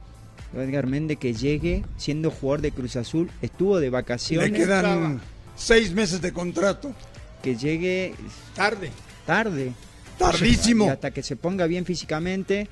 Lo 0.54 0.60
de 0.60 0.66
Edgar 0.66 0.86
Méndez 0.86 1.18
que 1.18 1.34
llegue 1.34 1.84
siendo 1.98 2.30
jugador 2.30 2.62
de 2.62 2.70
Cruz 2.72 2.96
Azul, 2.96 3.30
estuvo 3.42 3.80
de 3.80 3.90
vacaciones. 3.90 4.50
Le 4.50 4.56
quedan 4.56 5.20
seis 5.56 5.92
meses 5.92 6.22
de 6.22 6.32
contrato. 6.32 6.94
Que 7.42 7.54
llegue 7.56 8.14
tarde. 8.54 8.90
Tarde. 9.26 9.72
Tardísimo. 10.18 10.86
Y 10.86 10.88
hasta 10.88 11.10
que 11.10 11.22
se 11.22 11.36
ponga 11.36 11.66
bien 11.66 11.84
físicamente. 11.84 12.66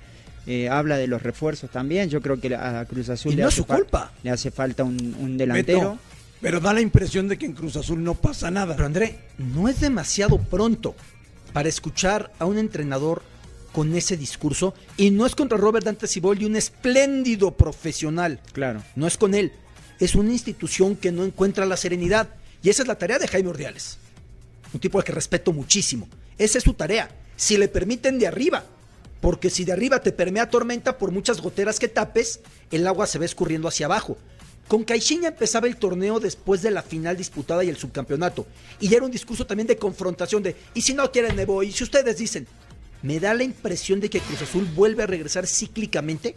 eh, 0.47 0.69
habla 0.69 0.97
de 0.97 1.07
los 1.07 1.23
refuerzos 1.23 1.71
también. 1.71 2.09
Yo 2.09 2.21
creo 2.23 2.41
que 2.41 2.55
a 2.55 2.85
Cruz 2.87 3.09
Azul 3.11 3.33
Y 3.33 3.37
le, 3.37 3.43
no 3.43 3.49
hace 3.49 3.57
su 3.59 3.67
culpa. 3.67 4.13
le 4.23 4.31
hace 4.31 4.51
falta 4.51 4.83
un, 4.85 5.15
un 5.21 5.37
delantero. 5.37 5.79
Beto, 5.93 5.99
pero 6.41 6.61
da 6.61 6.73
la 6.73 6.81
impresión 6.81 7.29
de 7.29 7.39
que 7.39 7.47
en 7.47 7.53
Cruz 7.53 7.77
Azul 7.77 8.03
no 8.03 8.15
pasa 8.15 8.51
nada. 8.51 8.75
Pero 8.75 8.87
André, 8.87 9.19
no 9.39 9.69
es 9.69 9.81
demasiado 9.81 10.39
pronto 10.39 10.95
para 11.53 11.69
escuchar 11.69 12.33
a 12.39 12.45
un 12.45 12.59
entrenador 12.59 13.23
con 13.73 13.95
ese 13.95 14.17
discurso 14.17 14.75
y 14.97 15.11
no 15.11 15.27
es 15.27 15.35
contra 15.35 15.59
Robert 15.59 15.85
Dante 15.85 16.07
Siboldi, 16.07 16.45
un 16.45 16.57
espléndido 16.57 17.53
profesional. 17.53 18.41
Claro. 18.53 18.83
No 18.95 19.07
es 19.07 19.17
con 19.17 19.35
él. 19.35 19.53
Es 20.01 20.15
una 20.15 20.33
institución 20.33 20.97
que 20.97 21.13
no 21.13 21.25
encuentra 21.25 21.67
la 21.67 21.77
serenidad 21.77 22.29
y 22.63 22.71
esa 22.71 22.83
es 22.83 22.89
la 22.89 22.99
tarea 22.99 23.19
de 23.19 23.29
Jaime 23.29 23.51
Ordiales. 23.51 23.99
Un 24.73 24.81
tipo 24.81 24.99
al 24.99 25.05
que 25.05 25.13
respeto 25.13 25.53
muchísimo. 25.53 26.09
Esa 26.39 26.59
es 26.59 26.65
su 26.65 26.75
tarea. 26.75 27.11
Si 27.37 27.57
le 27.57 27.69
permiten 27.69 28.19
de 28.19 28.27
arriba, 28.27 28.65
porque 29.21 29.51
si 29.51 29.65
de 29.65 29.73
arriba 29.73 30.01
te 30.01 30.13
permea 30.13 30.51
tormenta 30.51 30.99
por 30.99 31.11
muchas 31.11 31.41
goteras 31.41 31.79
que 31.79 31.89
tapes, 31.89 32.41
el 32.71 32.87
agua 32.87 33.07
se 33.07 33.19
va 33.19 33.25
escurriendo 33.25 33.69
hacia 33.69 33.87
abajo. 33.87 34.19
Con 34.69 34.83
Caixinha 34.85 35.29
empezaba 35.29 35.69
el 35.69 35.77
torneo 35.77 36.19
después 36.19 36.61
de 36.63 36.71
la 36.73 36.83
final 36.83 37.17
disputada 37.17 37.63
y 37.63 37.69
el 37.69 37.77
subcampeonato. 37.77 38.47
Y 38.81 38.89
ya 38.89 38.97
era 38.97 39.07
un 39.07 39.13
discurso 39.13 39.47
también 39.47 39.67
de 39.69 39.77
confrontación 39.77 40.43
de, 40.43 40.57
y 40.75 40.83
si 40.83 40.93
no 40.93 41.11
quieren 41.13 41.37
me 41.37 41.45
voy, 41.45 41.69
y 41.69 41.73
si 41.73 41.85
ustedes 41.85 42.17
dicen, 42.19 42.47
me 43.03 43.21
da 43.21 43.33
la 43.35 43.45
impresión 43.45 44.01
de 44.01 44.11
que 44.11 44.19
Cruz 44.21 44.43
Azul 44.43 44.65
vuelve 44.75 45.05
a 45.05 45.07
regresar 45.07 45.47
cíclicamente 45.47 46.35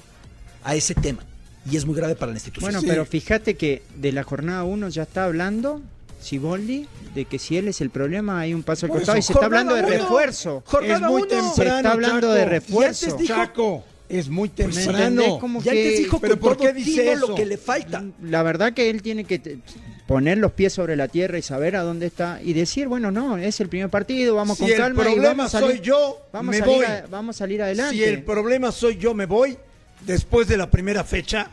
a 0.63 0.75
ese 0.75 0.93
tema. 0.93 1.23
Y 1.69 1.75
es 1.77 1.85
muy 1.85 1.95
grave 1.95 2.15
para 2.15 2.31
la 2.31 2.37
institución. 2.37 2.71
Bueno, 2.71 2.85
pero 2.87 3.05
fíjate 3.05 3.55
que 3.55 3.81
de 3.95 4.11
la 4.11 4.23
jornada 4.23 4.63
1 4.63 4.89
ya 4.89 5.03
está 5.03 5.25
hablando 5.25 5.81
Siboldi 6.21 6.87
de 7.15 7.25
que 7.25 7.39
si 7.39 7.57
él 7.57 7.67
es 7.67 7.81
el 7.81 7.89
problema 7.89 8.39
hay 8.39 8.53
un 8.53 8.61
paso 8.63 8.85
al 8.85 8.91
costado 8.91 9.17
y 9.17 9.21
se 9.21 9.31
está 9.33 9.45
jornada 9.45 9.71
hablando 9.71 9.75
de 9.89 9.95
uno. 9.95 10.03
refuerzo. 10.03 10.63
Jornada 10.65 10.95
es 10.95 11.01
muy 11.01 11.21
uno. 11.23 11.27
temprano. 11.27 11.53
Se 11.55 11.63
está 11.77 11.91
hablando 11.91 12.27
Chaco. 12.27 12.33
de 12.33 12.39
Y 12.39 12.43
antes 12.43 12.49
refuerzo. 12.67 13.17
dijo- 13.17 13.33
Chaco, 13.33 13.83
es 14.09 14.27
muy 14.29 14.49
Pues, 14.49 14.75
temprano. 14.75 15.39
Ya 15.63 15.71
antes 15.71 15.73
que- 15.73 15.97
dijo 15.99 16.19
¿Pero 16.19 16.33
con 16.33 16.39
por 16.49 16.57
todo 16.57 16.67
qué 16.67 16.73
dice 16.73 17.11
eso? 17.13 17.27
lo 17.27 17.35
que 17.35 17.45
le 17.45 17.57
falta. 17.57 18.03
La 18.23 18.43
verdad 18.43 18.73
que 18.73 18.89
él 18.89 19.01
tiene 19.01 19.23
que 19.23 19.39
te- 19.39 19.59
poner 20.07 20.39
los 20.39 20.51
pies 20.53 20.73
sobre 20.73 20.95
la 20.95 21.07
tierra 21.07 21.37
y 21.37 21.41
saber 21.43 21.75
a 21.75 21.83
dónde 21.83 22.07
está 22.07 22.39
y 22.43 22.53
decir, 22.53 22.87
bueno, 22.87 23.11
no, 23.11 23.37
es 23.37 23.59
el 23.59 23.69
primer 23.69 23.89
partido, 23.89 24.33
vamos 24.35 24.57
Si 24.57 24.63
con 24.63 24.71
el 24.71 24.77
calma 24.77 25.01
y 25.03 25.05
problema 25.05 25.27
vamos 25.29 25.45
a 25.55 25.59
salir, 25.59 25.77
soy 25.77 25.85
yo, 25.85 26.21
vamos 26.33 26.51
me 26.51 26.57
a 26.57 26.59
salir 26.61 26.75
voy. 26.75 26.85
a- 26.85 27.05
vamos 27.09 27.35
a 27.35 27.39
salir 27.39 27.61
adelante. 27.61 27.95
Si 27.95 28.03
el 28.03 28.23
problema 28.23 28.71
soy 28.71 28.97
yo, 28.97 29.13
me 29.13 29.25
voy. 29.27 29.57
Después 30.05 30.47
de 30.47 30.57
la 30.57 30.71
primera 30.71 31.03
fecha, 31.03 31.51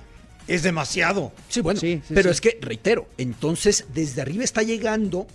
es 0.49 0.63
demasiado. 0.63 1.33
Sí, 1.49 1.61
bueno, 1.61 1.79
Sí, 1.81 2.01
sí, 2.07 2.15
pero 2.15 2.31
sí. 2.31 2.35
es 2.35 2.41
que, 2.41 2.59
reitero, 2.63 3.09
entonces 3.19 3.85
desde 3.93 4.23
arriba 4.23 4.45
está 4.45 4.63
llegando 4.63 5.27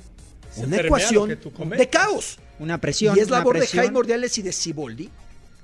Se 0.55 0.65
una 0.65 0.77
ecuación 0.77 1.29
que 1.37 1.75
de 1.77 1.89
caos. 1.89 2.39
Una 2.59 2.79
presión. 2.79 3.17
y 3.17 3.19
es 3.19 3.29
labor 3.29 3.57
presión. 3.57 3.81
de 3.81 3.87
Jaime 3.87 3.99
Ordiales 3.99 4.37
y 4.37 4.41
de 4.41 4.51
Siboldi. 4.51 5.09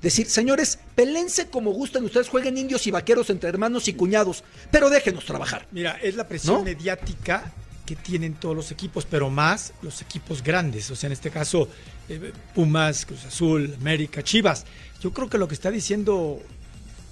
Decir, 0.01 0.27
señores, 0.29 0.77
pelense 0.95 1.47
como 1.47 1.71
gusten, 1.71 2.03
ustedes 2.05 2.29
jueguen 2.29 2.57
indios 2.57 2.85
y 2.85 2.91
vaqueros 2.91 3.29
entre 3.31 3.49
hermanos 3.49 3.87
y 3.87 3.93
cuñados, 3.93 4.43
pero 4.71 4.89
déjenos 4.91 5.25
trabajar. 5.25 5.67
Mira, 5.71 5.97
es 6.03 6.15
la 6.15 6.27
presión 6.27 6.57
¿No? 6.57 6.63
mediática 6.63 7.51
que 7.85 7.95
tienen 7.95 8.35
todos 8.35 8.55
los 8.55 8.69
equipos, 8.71 9.05
pero 9.09 9.29
más 9.31 9.73
los 9.81 10.01
equipos 10.01 10.43
grandes. 10.43 10.91
O 10.91 10.95
sea, 10.95 11.07
en 11.07 11.13
este 11.13 11.31
caso, 11.31 11.67
eh, 12.09 12.31
Pumas, 12.53 13.05
Cruz 13.05 13.25
Azul, 13.25 13.73
América, 13.79 14.21
Chivas. 14.23 14.65
Yo 15.01 15.11
creo 15.13 15.29
que 15.29 15.37
lo 15.39 15.47
que 15.47 15.53
está 15.55 15.71
diciendo 15.71 16.39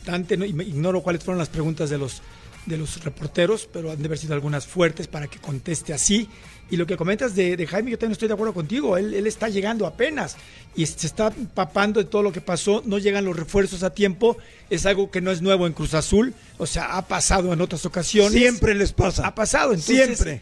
Dante, 0.06 0.38
no, 0.38 0.46
y 0.46 0.54
me- 0.54 0.64
ignoro 0.66 1.02
cuáles 1.02 1.24
fueron 1.24 1.40
las 1.40 1.50
preguntas 1.50 1.90
de 1.90 1.98
los, 1.98 2.22
de 2.66 2.78
los 2.78 3.04
reporteros, 3.04 3.70
pero 3.72 3.92
han 3.92 4.00
de 4.00 4.06
haber 4.06 4.18
sido 4.18 4.34
algunas 4.34 4.66
fuertes 4.66 5.08
para 5.08 5.28
que 5.28 5.40
conteste 5.40 5.94
así. 5.94 6.30
Y 6.70 6.78
lo 6.78 6.88
que 6.88 6.98
comentas 6.98 7.36
de, 7.36 7.56
de 7.56 7.68
Jaime, 7.68 7.92
yo 7.92 7.98
también 7.98 8.14
estoy 8.14 8.28
de 8.28 8.34
acuerdo 8.34 8.54
contigo. 8.54 8.98
Él, 8.98 9.14
él 9.14 9.28
está 9.28 9.50
llegando 9.50 9.86
apenas 9.86 10.36
y 10.76 10.86
se 10.86 11.06
está 11.06 11.28
empapando 11.28 12.00
de 12.00 12.10
todo 12.10 12.24
lo 12.24 12.32
que 12.32 12.42
pasó. 12.42 12.82
No 12.86 12.98
llegan 12.98 13.24
los 13.24 13.36
refuerzos 13.36 13.84
a 13.84 13.94
tiempo. 13.94 14.38
Es 14.70 14.86
algo 14.88 15.12
que 15.12 15.22
no 15.22 15.32
es 15.32 15.44
nuevo 15.44 15.68
en 15.68 15.74
Cruz 15.74 15.94
Azul. 15.94 16.34
O 16.58 16.66
sea, 16.66 16.98
ha 16.98 17.08
pasado 17.08 17.54
en 17.54 17.62
otras 17.62 17.86
ocasiones. 17.86 18.34
Siempre 18.34 18.74
les 18.74 18.94
pasa. 18.94 19.28
Ha 19.28 19.36
pasado, 19.36 19.74
entonces. 19.74 20.18
Siempre. 20.18 20.42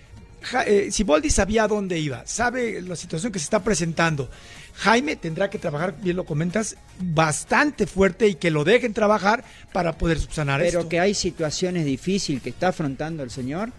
Eh, 0.66 0.90
Siboldi 0.92 1.30
sabía 1.30 1.64
a 1.64 1.68
dónde 1.68 1.98
iba, 2.00 2.26
sabe 2.28 2.82
la 2.82 2.96
situación 2.96 3.32
que 3.32 3.40
se 3.40 3.46
está 3.46 3.64
presentando. 3.64 4.30
Jaime 4.76 5.16
tendrá 5.16 5.50
que 5.50 5.60
trabajar, 5.60 5.96
bien 6.02 6.16
lo 6.16 6.26
comentas, 6.26 6.76
bastante 7.00 7.88
fuerte 7.88 8.28
y 8.28 8.36
que 8.36 8.52
lo 8.52 8.64
dejen 8.64 8.94
trabajar 8.94 9.44
para 9.72 9.98
poder 9.98 10.20
subsanar 10.20 10.62
Pero 10.62 10.80
esto. 10.80 10.90
que 10.90 11.00
hay 11.00 11.14
situaciones 11.14 11.86
difíciles 11.86 12.42
que 12.42 12.50
está 12.50 12.70
afrontando 12.70 13.24
el 13.24 13.30
señor. 13.30 13.72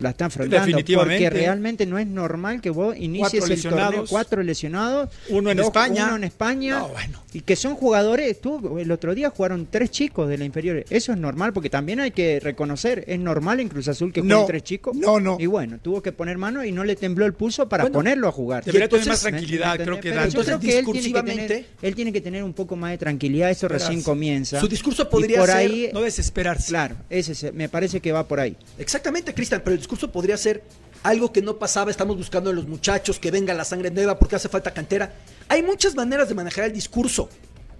La 0.00 0.10
está 0.10 0.26
afrontando 0.26 0.66
Definitivamente. 0.66 1.24
porque 1.24 1.30
realmente 1.30 1.86
no 1.86 1.98
es 1.98 2.06
normal 2.06 2.60
que 2.60 2.70
vos 2.70 2.96
inicies 2.96 3.44
Cuatro 3.44 3.54
el 3.54 3.62
torneo 3.62 4.04
cuatro 4.08 4.42
lesionados, 4.42 5.10
Uno 5.28 5.50
en 5.50 5.56
dos- 5.58 5.66
España. 5.66 6.06
uno 6.06 6.16
en 6.16 6.24
España 6.24 6.78
No, 6.80 6.88
bueno. 6.88 7.22
y 7.32 7.40
que 7.40 7.56
son 7.56 7.74
jugadores. 7.74 8.40
Tú 8.40 8.78
el 8.78 8.90
otro 8.90 9.14
día 9.14 9.30
jugaron 9.30 9.66
tres 9.70 9.90
chicos 9.90 10.28
de 10.28 10.38
la 10.38 10.44
inferior. 10.44 10.84
Eso 10.90 11.12
es 11.12 11.18
normal 11.18 11.52
porque 11.52 11.70
también 11.70 12.00
hay 12.00 12.10
que 12.10 12.40
reconocer 12.40 13.04
es 13.06 13.18
normal 13.18 13.60
en 13.60 13.68
Cruz 13.68 13.88
Azul 13.88 14.12
que 14.12 14.20
No, 14.22 14.26
jueguen 14.36 14.46
tres 14.48 14.62
chicos. 14.64 14.96
no, 14.96 15.20
no. 15.20 15.36
Y 15.38 15.46
bueno 15.46 15.78
tuvo 15.82 16.02
que 16.02 16.12
poner 16.12 16.38
mano 16.38 16.64
y 16.64 16.72
no 16.72 16.84
le 16.84 16.96
tembló 16.96 17.26
el 17.26 17.34
pulso 17.34 17.68
para 17.68 17.84
Bueno, 17.84 17.94
ponerlo 17.98 18.28
a 18.28 18.32
jugar. 18.32 18.64
debería 18.64 18.88
tener 18.88 19.02
entonces- 19.02 19.22
más 19.24 19.30
tranquilidad, 19.30 19.78
¿me 19.78 19.84
creo 19.84 19.96
que 20.00 20.10
creo 20.10 20.22
él 20.22 20.32
tiene 20.32 20.44
tener, 20.58 20.84
discursivamente- 20.84 21.66
él 21.82 21.94
tiene 21.94 22.12
que 22.12 22.20
tener 22.20 22.42
un 22.44 22.52
poco 22.52 22.76
más 22.76 22.90
de 22.90 22.98
tranquilidad. 22.98 23.50
Esperas. 23.50 23.82
recién 23.82 24.02
comienza. 24.02 24.60
Su 24.60 24.68
discurso 24.68 25.08
podría 25.08 25.38
por 25.38 25.48
ser- 25.48 25.56
ahí, 25.56 25.90
No 25.92 26.00
desesperarse. 26.02 26.68
Claro, 26.68 26.96
ese 27.10 27.32
es- 27.32 27.52
me 27.54 27.68
parece 27.68 28.00
que 28.00 28.12
va 28.12 28.26
por 28.26 28.40
ahí. 28.40 28.56
Exactamente, 28.78 29.32
Cristian, 29.34 29.62
pero 29.64 29.74
discurso 29.84 30.10
podría 30.10 30.36
ser 30.36 30.62
algo 31.02 31.32
que 31.32 31.42
no 31.42 31.58
pasaba, 31.58 31.90
estamos 31.90 32.16
buscando 32.16 32.50
en 32.50 32.56
los 32.56 32.66
muchachos, 32.66 33.18
que 33.18 33.30
venga 33.30 33.52
la 33.52 33.64
sangre 33.64 33.90
nueva 33.90 34.18
porque 34.18 34.36
hace 34.36 34.48
falta 34.48 34.72
cantera. 34.72 35.14
Hay 35.48 35.62
muchas 35.62 35.94
maneras 35.94 36.28
de 36.28 36.34
manejar 36.34 36.64
el 36.64 36.72
discurso. 36.72 37.28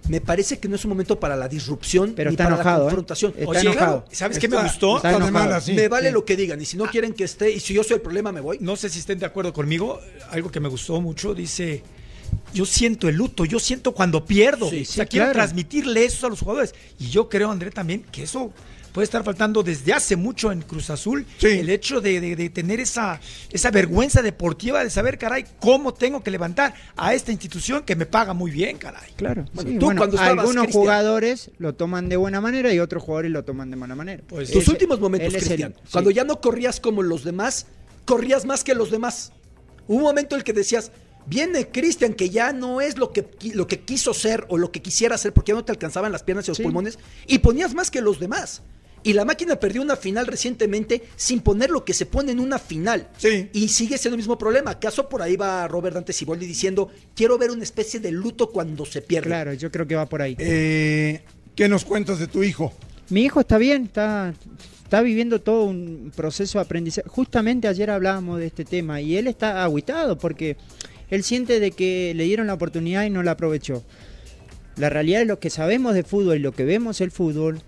Me 0.07 0.21
parece 0.21 0.59
que 0.59 0.67
no 0.67 0.75
es 0.75 0.85
un 0.85 0.89
momento 0.89 1.19
para 1.19 1.35
la 1.35 1.47
disrupción 1.47 2.13
Pero 2.15 2.29
ni 2.29 2.35
está 2.35 2.43
para 2.43 2.55
enojado, 2.55 2.77
la 2.77 2.83
¿eh? 2.83 2.85
confrontación. 2.85 3.33
Está 3.35 3.49
Oye, 3.49 3.59
enojado. 3.61 4.05
¿Sabes 4.11 4.37
qué 4.37 4.47
me 4.47 4.61
gustó? 4.61 4.97
está 4.97 5.09
de 5.09 5.15
enojado. 5.15 5.33
mala, 5.33 5.61
sí. 5.61 5.73
me 5.73 5.87
vale 5.87 6.09
sí. 6.09 6.13
lo 6.13 6.23
que 6.23 6.35
digan 6.35 6.61
y 6.61 6.65
si 6.65 6.77
no 6.77 6.85
quieren 6.85 7.13
que 7.13 7.23
esté 7.23 7.49
y 7.49 7.59
si 7.59 7.73
yo 7.73 7.83
soy 7.83 7.95
el 7.95 8.01
problema 8.01 8.31
me 8.31 8.41
voy. 8.41 8.59
No 8.61 8.75
sé 8.75 8.89
si 8.89 8.99
estén 8.99 9.17
de 9.17 9.25
acuerdo 9.25 9.51
conmigo. 9.51 9.99
Algo 10.29 10.51
que 10.51 10.59
me 10.59 10.69
gustó 10.69 11.01
mucho, 11.01 11.33
dice, 11.33 11.81
yo 12.53 12.67
siento 12.67 13.09
el 13.09 13.15
luto, 13.15 13.45
yo 13.45 13.59
siento 13.59 13.93
cuando 13.93 14.23
pierdo. 14.23 14.69
Sí, 14.69 14.81
o 14.81 14.85
sea, 14.85 15.05
sí, 15.05 15.09
quiero 15.09 15.25
claro. 15.25 15.39
transmitirle 15.39 16.05
eso 16.05 16.27
a 16.27 16.29
los 16.29 16.39
jugadores. 16.39 16.75
Y 16.99 17.09
yo 17.09 17.27
creo, 17.27 17.49
André, 17.49 17.71
también 17.71 18.03
que 18.11 18.21
eso 18.21 18.53
puede 18.95 19.03
estar 19.03 19.25
faltando 19.25 19.61
desde 19.61 19.91
hace 19.91 20.15
mucho 20.15 20.53
en 20.53 20.61
Cruz 20.61 20.89
Azul. 20.89 21.25
Sí. 21.37 21.47
El 21.47 21.69
hecho 21.69 21.99
de, 21.99 22.21
de- 22.21 22.35
de 22.37 22.49
tener 22.49 22.79
esa, 22.79 23.19
esa 23.51 23.69
vergüenza 23.69 24.21
deportiva 24.21 24.81
de 24.83 24.89
saber, 24.89 25.17
caray, 25.17 25.43
cómo 25.59 25.93
tengo 25.93 26.23
que 26.23 26.31
levantar 26.31 26.73
a 26.95 27.13
esta 27.13 27.33
institución 27.33 27.83
que 27.83 27.97
me 27.97 28.05
paga 28.05 28.33
muy 28.33 28.51
bien, 28.51 28.77
caray. 28.77 29.11
Claro. 29.17 29.43
Bueno, 29.53 29.69
sí, 29.69 29.77
tú 29.77 29.85
bueno, 29.87 29.99
cuando 29.99 30.15
estabas, 30.15 30.39
algunos 30.39 30.63
Cristian. 30.63 30.81
jugadores 30.81 31.51
lo 31.57 31.75
toman 31.75 32.07
de 32.07 32.15
buena 32.15 32.39
manera 32.39 32.73
y 32.73 32.79
otros 32.79 33.03
jugadores 33.03 33.31
lo 33.31 33.43
toman 33.43 33.69
de 33.69 33.75
mala 33.75 33.95
manera. 33.95 34.23
Pues 34.25 34.49
Tus 34.49 34.63
Ese- 34.63 34.71
últimos 34.71 34.99
momentos, 35.01 35.33
el- 35.33 35.41
Cristian, 35.43 35.73
sí. 35.83 35.89
cuando 35.91 36.09
ya 36.11 36.23
no 36.23 36.39
corrías 36.39 36.79
como 36.79 37.03
los 37.03 37.25
demás, 37.25 37.67
corrías 38.05 38.45
más 38.45 38.63
que 38.63 38.73
los 38.75 38.91
demás. 38.91 39.33
Hubo 39.87 39.97
un 39.97 40.03
momento 40.03 40.35
en 40.35 40.39
el 40.39 40.43
que 40.45 40.53
decías, 40.53 40.93
viene 41.25 41.67
Cristian, 41.67 42.13
que 42.13 42.29
ya 42.29 42.53
no 42.53 42.79
es 42.79 42.97
lo 42.97 43.11
que, 43.11 43.27
lo 43.53 43.67
que 43.67 43.81
quiso 43.81 44.13
ser 44.13 44.45
o 44.47 44.57
lo 44.57 44.71
que 44.71 44.81
quisiera 44.81 45.17
ser, 45.17 45.33
porque 45.33 45.51
ya 45.51 45.55
no 45.55 45.65
te 45.65 45.73
alcanzaban 45.73 46.13
las 46.13 46.23
piernas 46.23 46.45
y 46.47 46.51
los 46.51 46.57
Sí. 46.57 46.63
pulmones, 46.63 46.97
y 47.27 47.39
ponías 47.39 47.73
más 47.73 47.91
que 47.91 47.99
los 47.99 48.19
demás. 48.21 48.61
Y 49.05 49.13
la 49.13 49.23
máquina 49.23 49.57
perdió 49.57 49.83
una 49.83 49.95
final 49.95 50.25
recientemente 50.25 51.03
sin 51.15 51.41
poner 51.41 51.69
lo 51.69 51.85
que 51.85 51.93
se 51.93 52.07
pone 52.07 52.31
en 52.31 52.39
una 52.39 52.57
final. 52.57 53.07
Sí. 53.17 53.49
Y 53.53 53.67
sigue 53.67 53.99
siendo 53.99 54.15
el 54.15 54.17
mismo 54.17 54.35
problema. 54.35 54.71
¿Acaso 54.71 55.07
por 55.07 55.21
ahí 55.21 55.35
va 55.35 55.67
Robert 55.67 55.93
Dante 55.93 56.11
Siboldi 56.11 56.47
diciendo, 56.47 56.89
quiero 57.13 57.37
ver 57.37 57.51
una 57.51 57.61
especie 57.61 57.99
de 57.99 58.11
luto 58.11 58.49
cuando 58.49 58.83
se 58.83 59.03
pierde? 59.03 59.27
Claro, 59.27 59.53
yo 59.53 59.71
creo 59.71 59.85
que 59.85 59.93
va 59.93 60.07
por 60.07 60.23
ahí. 60.23 60.35
Eh, 60.39 61.21
¿Qué 61.55 61.69
nos 61.69 61.85
cuentas 61.85 62.17
de 62.17 62.25
tu 62.25 62.41
hijo? 62.41 62.73
Mi 63.09 63.25
hijo 63.25 63.41
está 63.41 63.59
bien, 63.59 63.83
está, 63.83 64.33
está 64.83 65.03
viviendo 65.03 65.39
todo 65.39 65.65
un 65.65 66.11
proceso 66.15 66.57
de 66.57 66.63
aprendizaje. 66.63 67.07
Justamente 67.07 67.67
ayer 67.67 67.91
hablábamos 67.91 68.39
de 68.39 68.47
este 68.47 68.65
tema 68.65 69.01
y 69.01 69.17
él 69.17 69.27
está 69.27 69.63
aguitado 69.63 70.17
porque 70.17 70.57
él 71.11 71.23
siente 71.23 71.59
de 71.59 71.69
que 71.69 72.13
le 72.15 72.23
dieron 72.23 72.47
la 72.47 72.55
oportunidad 72.55 73.05
y 73.05 73.11
no 73.11 73.21
la 73.21 73.31
aprovechó. 73.31 73.83
La 74.77 74.89
realidad 74.89 75.21
es 75.21 75.27
lo 75.27 75.39
que 75.39 75.51
sabemos 75.51 75.93
de 75.93 76.01
fútbol 76.01 76.37
y 76.37 76.39
lo 76.39 76.53
que 76.53 76.65
vemos 76.65 77.01
el 77.01 77.11
fútbol. 77.11 77.61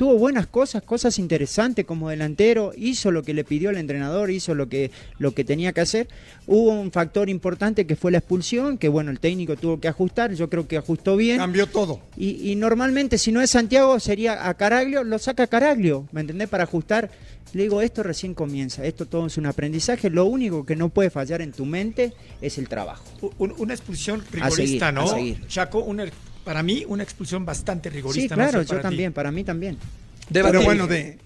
Tuvo 0.00 0.16
buenas 0.16 0.46
cosas, 0.46 0.82
cosas 0.82 1.18
interesantes 1.18 1.84
como 1.84 2.08
delantero, 2.08 2.72
hizo 2.74 3.10
lo 3.10 3.22
que 3.22 3.34
le 3.34 3.44
pidió 3.44 3.68
el 3.68 3.76
entrenador, 3.76 4.30
hizo 4.30 4.54
lo 4.54 4.66
que, 4.66 4.90
lo 5.18 5.32
que 5.34 5.44
tenía 5.44 5.74
que 5.74 5.82
hacer. 5.82 6.08
Hubo 6.46 6.70
un 6.70 6.90
factor 6.90 7.28
importante 7.28 7.86
que 7.86 7.96
fue 7.96 8.10
la 8.10 8.16
expulsión, 8.16 8.78
que 8.78 8.88
bueno, 8.88 9.10
el 9.10 9.20
técnico 9.20 9.56
tuvo 9.56 9.78
que 9.78 9.88
ajustar, 9.88 10.32
yo 10.32 10.48
creo 10.48 10.66
que 10.66 10.78
ajustó 10.78 11.18
bien. 11.18 11.36
Cambió 11.36 11.66
todo. 11.66 12.00
Y, 12.16 12.50
y 12.50 12.56
normalmente 12.56 13.18
si 13.18 13.30
no 13.30 13.42
es 13.42 13.50
Santiago 13.50 14.00
sería 14.00 14.48
a 14.48 14.54
Caraglio, 14.54 15.04
lo 15.04 15.18
saca 15.18 15.46
Caraglio, 15.48 16.08
¿me 16.12 16.22
entendés? 16.22 16.48
Para 16.48 16.64
ajustar. 16.64 17.10
Le 17.52 17.64
digo, 17.64 17.82
esto 17.82 18.02
recién 18.02 18.32
comienza, 18.32 18.86
esto 18.86 19.04
todo 19.04 19.26
es 19.26 19.36
un 19.36 19.44
aprendizaje, 19.44 20.08
lo 20.08 20.24
único 20.24 20.64
que 20.64 20.76
no 20.76 20.88
puede 20.88 21.10
fallar 21.10 21.42
en 21.42 21.52
tu 21.52 21.66
mente 21.66 22.14
es 22.40 22.56
el 22.56 22.70
trabajo. 22.70 23.04
Un- 23.38 23.52
una 23.58 23.74
expulsión 23.74 24.20
A 24.20 24.24
seguir, 24.24 24.42
rigorista, 24.44 24.88
a 24.88 24.92
¿no? 24.92 25.06
seguir. 25.08 25.46
Chaco, 25.46 25.80
una, 25.80 26.06
para 26.44 26.62
mí 26.62 26.84
una 26.88 27.02
expulsión 27.02 27.44
bastante 27.44 27.90
rigorista. 27.90 28.34
Sí, 28.34 28.38
no 28.40 28.44
sé 28.46 28.50
claro, 28.50 28.62
yo 28.66 28.76
ti. 28.76 28.82
también, 28.82 29.12
para 29.12 29.30
mí 29.30 29.44
también. 29.44 29.76
Pero 30.32 30.62
bueno, 30.62 30.86
de, 30.86 31.18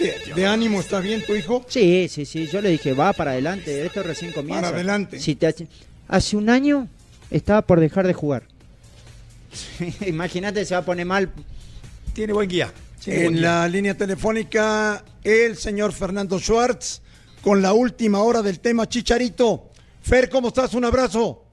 de, 0.00 0.32
de 0.34 0.46
ánimo 0.46 0.80
está 0.80 1.00
bien 1.00 1.22
tu 1.24 1.34
hijo. 1.36 1.64
Sí, 1.68 2.08
sí, 2.10 2.24
sí, 2.24 2.46
yo 2.50 2.62
le 2.62 2.70
dije, 2.70 2.94
va 2.94 3.12
para 3.12 3.32
adelante, 3.32 3.84
esto 3.84 4.02
recién 4.02 4.32
comienza. 4.32 4.62
Para 4.62 4.74
adelante. 4.76 5.20
Si 5.20 5.34
te 5.34 5.46
hace- 5.48 5.68
hace 6.08 6.36
un 6.36 6.48
año 6.48 6.88
estaba 7.30 7.60
por 7.62 7.78
dejar 7.78 8.06
de 8.06 8.14
jugar. 8.14 8.44
Imagínate, 10.06 10.64
se 10.64 10.74
va 10.74 10.80
a 10.80 10.84
poner 10.84 11.06
mal. 11.06 11.30
Tiene 12.14 12.32
buen 12.32 12.48
guía. 12.48 12.72
tiene 13.02 13.20
buen 13.24 13.34
En 13.34 13.40
guía. 13.40 13.50
la 13.50 13.68
línea 13.68 13.94
telefónica, 13.96 15.04
el 15.24 15.56
señor 15.56 15.92
Fernando 15.92 16.38
Schwartz 16.38 17.02
con 17.42 17.62
la 17.62 17.72
última 17.72 18.20
hora 18.22 18.42
del 18.42 18.60
tema 18.60 18.88
Chicharito. 18.88 19.70
Fer, 20.02 20.28
¿cómo 20.28 20.48
estás? 20.48 20.74
Un 20.74 20.84
abrazo. 20.84 21.44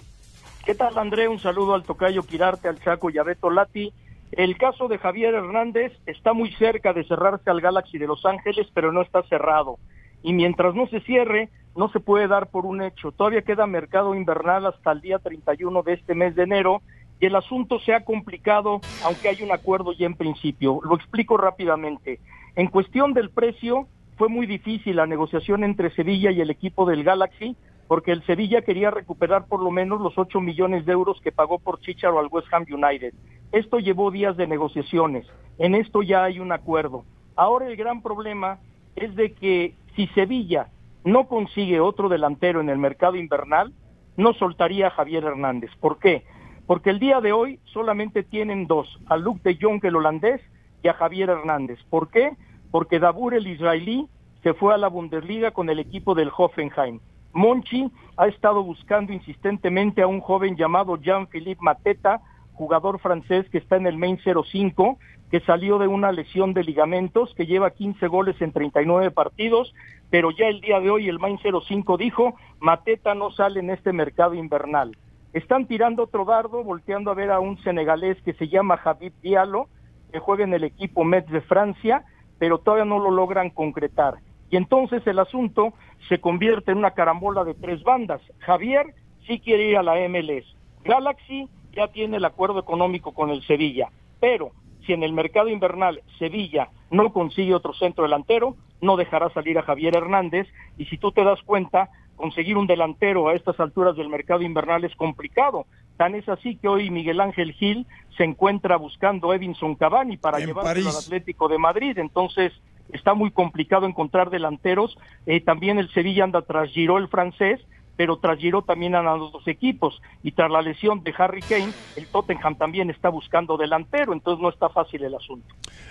¿Qué 0.66 0.74
tal, 0.74 0.98
André? 0.98 1.28
Un 1.28 1.38
saludo 1.38 1.76
al 1.76 1.84
tocayo 1.84 2.24
Quirarte, 2.24 2.68
al 2.68 2.80
Chaco 2.80 3.12
y 3.12 3.20
a 3.20 3.24
Beto 3.24 3.52
Lati. 3.52 3.94
El 4.32 4.58
caso 4.58 4.88
de 4.88 4.98
Javier 4.98 5.36
Hernández 5.36 5.94
está 6.08 6.34
muy 6.34 6.52
cerca 6.54 6.92
de 6.92 7.04
cerrarse 7.04 7.52
al 7.52 7.62
Galaxy 7.62 8.00
de 8.00 8.08
Los 8.08 8.26
Ángeles, 8.26 8.66
pero 8.74 8.92
no 8.92 9.04
está 9.04 9.22
cerrado. 9.30 9.78
Y 10.24 10.34
mientras 10.34 10.74
no 10.74 10.88
se 10.88 11.02
cierre, 11.02 11.50
no 11.76 11.90
se 11.90 12.00
puede 12.00 12.28
dar 12.28 12.48
por 12.48 12.66
un 12.66 12.82
hecho. 12.82 13.12
Todavía 13.12 13.44
queda 13.44 13.68
mercado 13.68 14.16
invernal 14.16 14.66
hasta 14.66 14.92
el 14.92 15.02
día 15.02 15.20
31 15.20 15.84
de 15.84 15.94
este 15.94 16.16
mes 16.16 16.34
de 16.34 16.42
enero 16.42 16.82
y 17.20 17.28
el 17.28 17.36
asunto 17.36 17.80
se 17.80 17.94
ha 17.94 18.04
complicado, 18.04 18.82
aunque 19.04 19.30
hay 19.30 19.44
un 19.44 19.52
acuerdo 19.52 19.94
ya 19.94 20.08
en 20.08 20.16
principio. 20.16 20.80
Lo 20.84 20.96
explico 20.96 21.38
rápidamente. 21.38 22.20
En 22.56 22.70
cuestión 22.70 23.14
del 23.14 23.30
precio, 23.30 23.88
fue 24.18 24.30
muy 24.30 24.48
difícil 24.48 24.96
la 24.96 25.06
negociación 25.06 25.64
entre 25.64 25.92
Sevilla 25.92 26.32
y 26.32 26.42
el 26.42 26.50
equipo 26.50 26.86
del 26.86 27.04
Galaxy, 27.04 27.56
porque 27.88 28.12
el 28.12 28.26
Sevilla 28.26 28.62
quería 28.62 28.92
recuperar 28.92 29.48
por 29.48 29.62
lo 29.62 29.72
menos 29.72 30.02
los 30.02 30.18
8 30.18 30.42
millones 30.42 30.86
de 30.86 30.94
euros 30.94 31.22
que 31.22 31.32
pagó 31.32 31.60
por 31.60 31.80
Chicharo 31.80 32.20
al 32.20 32.28
West 32.32 32.48
Ham 32.52 32.66
United. 32.70 33.14
Esto 33.52 33.80
llevó 33.80 34.12
días 34.12 34.38
de 34.38 34.48
negociaciones. 34.48 35.28
En 35.58 35.76
esto 35.76 36.02
ya 36.02 36.24
hay 36.24 36.40
un 36.40 36.52
acuerdo. 36.52 37.06
Ahora 37.36 37.68
el 37.68 37.76
gran 37.76 38.02
problema 38.02 38.60
es 38.96 39.16
de 39.16 39.34
que 39.34 39.76
si 39.96 40.08
Sevilla 40.08 40.70
no 41.04 41.28
consigue 41.28 41.80
otro 41.80 42.10
delantero 42.10 42.62
en 42.62 42.70
el 42.70 42.78
mercado 42.78 43.16
invernal, 43.16 43.74
no 44.18 44.34
soltaría 44.34 44.88
a 44.88 44.92
Javier 44.92 45.24
Hernández. 45.24 45.70
¿Por 45.80 46.00
qué? 46.00 46.24
Porque 46.66 46.90
el 46.90 47.00
día 47.00 47.22
de 47.22 47.32
hoy 47.32 47.60
solamente 47.66 48.24
tienen 48.24 48.66
dos, 48.66 49.00
a 49.08 49.18
Luke 49.18 49.42
de 49.44 49.58
Jong, 49.62 49.84
el 49.84 49.98
holandés, 49.98 50.42
y 50.82 50.88
a 50.88 50.94
Javier 50.94 51.30
Hernández. 51.30 51.80
¿Por 51.90 52.10
qué? 52.10 52.32
Porque 52.72 53.00
Dabur, 53.00 53.34
el 53.34 53.48
israelí, 53.48 54.08
se 54.42 54.54
fue 54.54 54.74
a 54.74 54.78
la 54.78 54.88
Bundesliga 54.88 55.52
con 55.52 55.70
el 55.70 55.80
equipo 55.80 56.16
del 56.16 56.32
Hoffenheim. 56.36 57.00
Monchi 57.36 57.92
ha 58.16 58.28
estado 58.28 58.64
buscando 58.64 59.12
insistentemente 59.12 60.02
a 60.02 60.08
un 60.08 60.22
joven 60.22 60.56
llamado 60.56 60.96
Jean-Philippe 60.96 61.62
Mateta, 61.62 62.22
jugador 62.54 62.98
francés 63.00 63.46
que 63.50 63.58
está 63.58 63.76
en 63.76 63.88
el 63.88 63.98
Main 63.98 64.18
05, 64.18 64.98
que 65.30 65.42
salió 65.42 65.78
de 65.78 65.88
una 65.88 66.14
lesión 66.14 66.54
de 66.54 66.64
ligamentos, 66.64 67.34
que 67.36 67.46
lleva 67.46 67.72
15 67.72 68.08
goles 68.08 68.42
en 68.42 68.54
39 68.54 69.12
partidos, 69.12 69.74
pero 70.10 70.32
ya 70.32 70.48
el 70.48 70.62
día 70.62 70.80
de 70.80 70.90
hoy 70.90 71.10
el 71.10 71.20
Main 71.20 71.38
05 71.38 71.98
dijo, 71.98 72.36
Mateta 72.62 73.14
no 73.16 73.32
sale 73.32 73.60
en 73.60 73.70
este 73.70 73.92
mercado 73.92 74.34
invernal. 74.34 74.96
Están 75.34 75.68
tirando 75.68 76.04
otro 76.04 76.24
dardo, 76.24 76.64
volteando 76.64 77.12
a 77.12 77.16
ver 77.16 77.32
a 77.32 77.42
un 77.42 77.62
senegalés 77.64 78.22
que 78.22 78.32
se 78.32 78.48
llama 78.48 78.80
Habib 78.82 79.12
Diallo, 79.22 79.68
que 80.14 80.20
juega 80.20 80.46
en 80.46 80.54
el 80.54 80.64
equipo 80.64 81.04
Metz 81.04 81.30
de 81.30 81.42
Francia, 81.42 82.06
pero 82.40 82.60
todavía 82.60 82.86
no 82.86 83.00
lo 83.00 83.12
logran 83.12 83.50
concretar. 83.50 84.20
Y 84.50 84.58
entonces 84.58 85.06
el 85.08 85.20
asunto 85.20 85.74
se 86.08 86.20
convierte 86.20 86.72
en 86.72 86.78
una 86.78 86.92
carambola 86.92 87.44
de 87.44 87.54
tres 87.54 87.84
bandas. 87.84 88.22
Javier 88.40 88.94
sí 89.26 89.40
quiere 89.40 89.70
ir 89.70 89.78
a 89.78 89.84
la 89.84 89.96
MLS. 90.08 90.46
Galaxy 90.84 91.50
ya 91.74 91.88
tiene 91.88 92.18
el 92.18 92.26
acuerdo 92.26 92.60
económico 92.60 93.14
con 93.14 93.30
el 93.30 93.42
Sevilla. 93.44 93.90
Pero 94.20 94.52
si 94.86 94.94
en 94.94 95.04
el 95.04 95.14
mercado 95.14 95.50
invernal 95.50 96.02
Sevilla 96.20 96.70
no 96.92 97.12
consigue 97.12 97.56
otro 97.56 97.74
centro 97.74 98.04
delantero, 98.04 98.56
no 98.82 98.98
dejará 98.98 99.30
salir 99.32 99.58
a 99.58 99.64
Javier 99.64 99.98
Hernández. 99.98 100.48
Y 100.78 100.86
si 100.86 100.98
tú 100.98 101.12
te 101.12 101.24
das 101.24 101.42
cuenta, 101.44 101.90
conseguir 102.16 102.58
un 102.58 102.68
delantero 102.68 103.28
a 103.28 103.34
estas 103.34 103.60
alturas 103.60 103.96
del 103.96 104.10
mercado 104.10 104.42
invernal 104.42 104.84
es 104.84 104.96
complicado. 104.96 105.66
Tan 105.98 106.14
es 106.16 106.28
así 106.28 106.58
que 106.58 106.68
hoy 106.68 106.90
Miguel 106.90 107.22
Ángel 107.22 107.54
Gil 107.54 107.88
se 108.18 108.24
encuentra 108.24 108.78
buscando 108.78 109.32
a 109.32 109.36
Edinson 109.36 109.76
Cavani 109.76 110.18
para 110.18 110.40
En 110.40 110.48
llevarlo 110.48 110.90
al. 110.90 110.96
Atlético 110.96 111.48
de 111.48 111.58
Madrid. 111.58 111.98
Entonces 111.98 112.54
está 112.94 113.14
muy 113.14 113.32
complicado 113.32 113.86
encontrar 113.86 114.30
delanteros. 114.30 114.98
Eh, 115.26 115.42
también 115.42 115.80
el 115.80 115.92
Sevilla 115.94 116.24
anda 116.24 116.42
tras 116.42 116.70
Giró 116.72 116.98
el 116.98 117.08
francés, 117.08 117.62
pero 117.96 118.18
tras 118.18 118.40
Giró 118.40 118.62
también 118.62 118.96
andan 118.96 119.20
los 119.20 119.32
dos 119.32 119.48
equipos. 119.48 120.02
Y 120.24 120.32
tras 120.32 120.52
la 120.52 120.62
lesión 120.62 121.04
de 121.04 121.14
Harry 121.18 121.42
Kane, 121.42 121.74
el 121.96 122.08
Tottenham 122.08 122.56
también 122.56 122.90
está 122.90 123.10
buscando 123.10 123.58
delantero. 123.58 124.14
Entonces 124.14 124.42
no 124.42 124.50
está 124.50 124.70
fácil 124.70 125.04
el 125.04 125.16
asunto. 125.16 125.48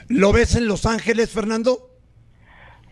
¿Lo 0.08 0.32
ves 0.32 0.56
en 0.56 0.68
Los 0.68 0.86
Ángeles, 0.86 1.32
Fernando? 1.32 1.78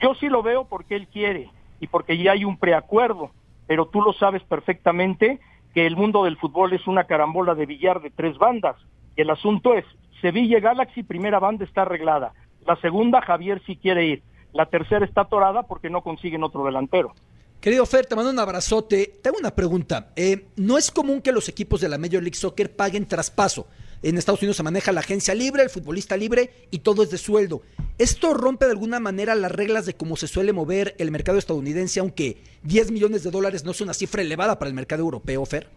Yo 0.00 0.14
sí 0.14 0.28
lo 0.28 0.42
veo 0.42 0.64
porque 0.64 0.96
él 0.96 1.06
quiere 1.06 1.50
y 1.78 1.86
porque 1.86 2.18
ya 2.18 2.32
hay 2.32 2.44
un 2.44 2.56
preacuerdo, 2.56 3.30
pero 3.66 3.86
tú 3.86 4.02
lo 4.02 4.12
sabes 4.12 4.42
perfectamente 4.42 5.40
que 5.74 5.86
el 5.86 5.96
mundo 5.96 6.24
del 6.24 6.36
fútbol 6.36 6.72
es 6.72 6.86
una 6.86 7.04
carambola 7.04 7.54
de 7.54 7.66
billar 7.66 8.02
de 8.02 8.10
tres 8.10 8.36
bandas. 8.38 8.76
Y 9.16 9.22
el 9.22 9.30
asunto 9.30 9.74
es, 9.74 9.84
Sevilla 10.20 10.60
Galaxy, 10.60 11.02
primera 11.02 11.38
banda 11.38 11.64
está 11.64 11.82
arreglada. 11.82 12.32
La 12.66 12.76
segunda, 12.76 13.20
Javier 13.20 13.62
sí 13.66 13.76
quiere 13.76 14.06
ir. 14.06 14.22
La 14.52 14.66
tercera 14.66 15.04
está 15.04 15.22
atorada 15.22 15.62
porque 15.64 15.90
no 15.90 16.02
consiguen 16.02 16.42
otro 16.42 16.64
delantero. 16.64 17.14
Querido 17.60 17.86
Fer, 17.86 18.06
te 18.06 18.16
mando 18.16 18.30
un 18.30 18.38
abrazote. 18.38 19.20
Te 19.22 19.28
hago 19.28 19.38
una 19.38 19.54
pregunta. 19.54 20.12
Eh, 20.16 20.46
no 20.56 20.78
es 20.78 20.90
común 20.90 21.22
que 21.22 21.32
los 21.32 21.48
equipos 21.48 21.80
de 21.80 21.88
la 21.88 21.96
Major 21.96 22.22
League 22.22 22.34
Soccer 22.34 22.74
paguen 22.74 23.06
traspaso. 23.06 23.68
En 24.02 24.18
Estados 24.18 24.42
Unidos 24.42 24.56
se 24.56 24.64
maneja 24.64 24.90
la 24.90 24.98
agencia 24.98 25.32
libre, 25.32 25.62
el 25.62 25.70
futbolista 25.70 26.16
libre 26.16 26.50
y 26.72 26.80
todo 26.80 27.04
es 27.04 27.10
de 27.10 27.18
sueldo. 27.18 27.62
¿Esto 27.98 28.34
rompe 28.34 28.64
de 28.64 28.72
alguna 28.72 28.98
manera 28.98 29.36
las 29.36 29.52
reglas 29.52 29.86
de 29.86 29.94
cómo 29.94 30.16
se 30.16 30.26
suele 30.26 30.52
mover 30.52 30.96
el 30.98 31.12
mercado 31.12 31.38
estadounidense, 31.38 32.00
aunque 32.00 32.42
10 32.64 32.90
millones 32.90 33.22
de 33.22 33.30
dólares 33.30 33.64
no 33.64 33.70
es 33.70 33.80
una 33.80 33.94
cifra 33.94 34.22
elevada 34.22 34.58
para 34.58 34.68
el 34.68 34.74
mercado 34.74 35.02
europeo, 35.02 35.46
Fer? 35.46 35.68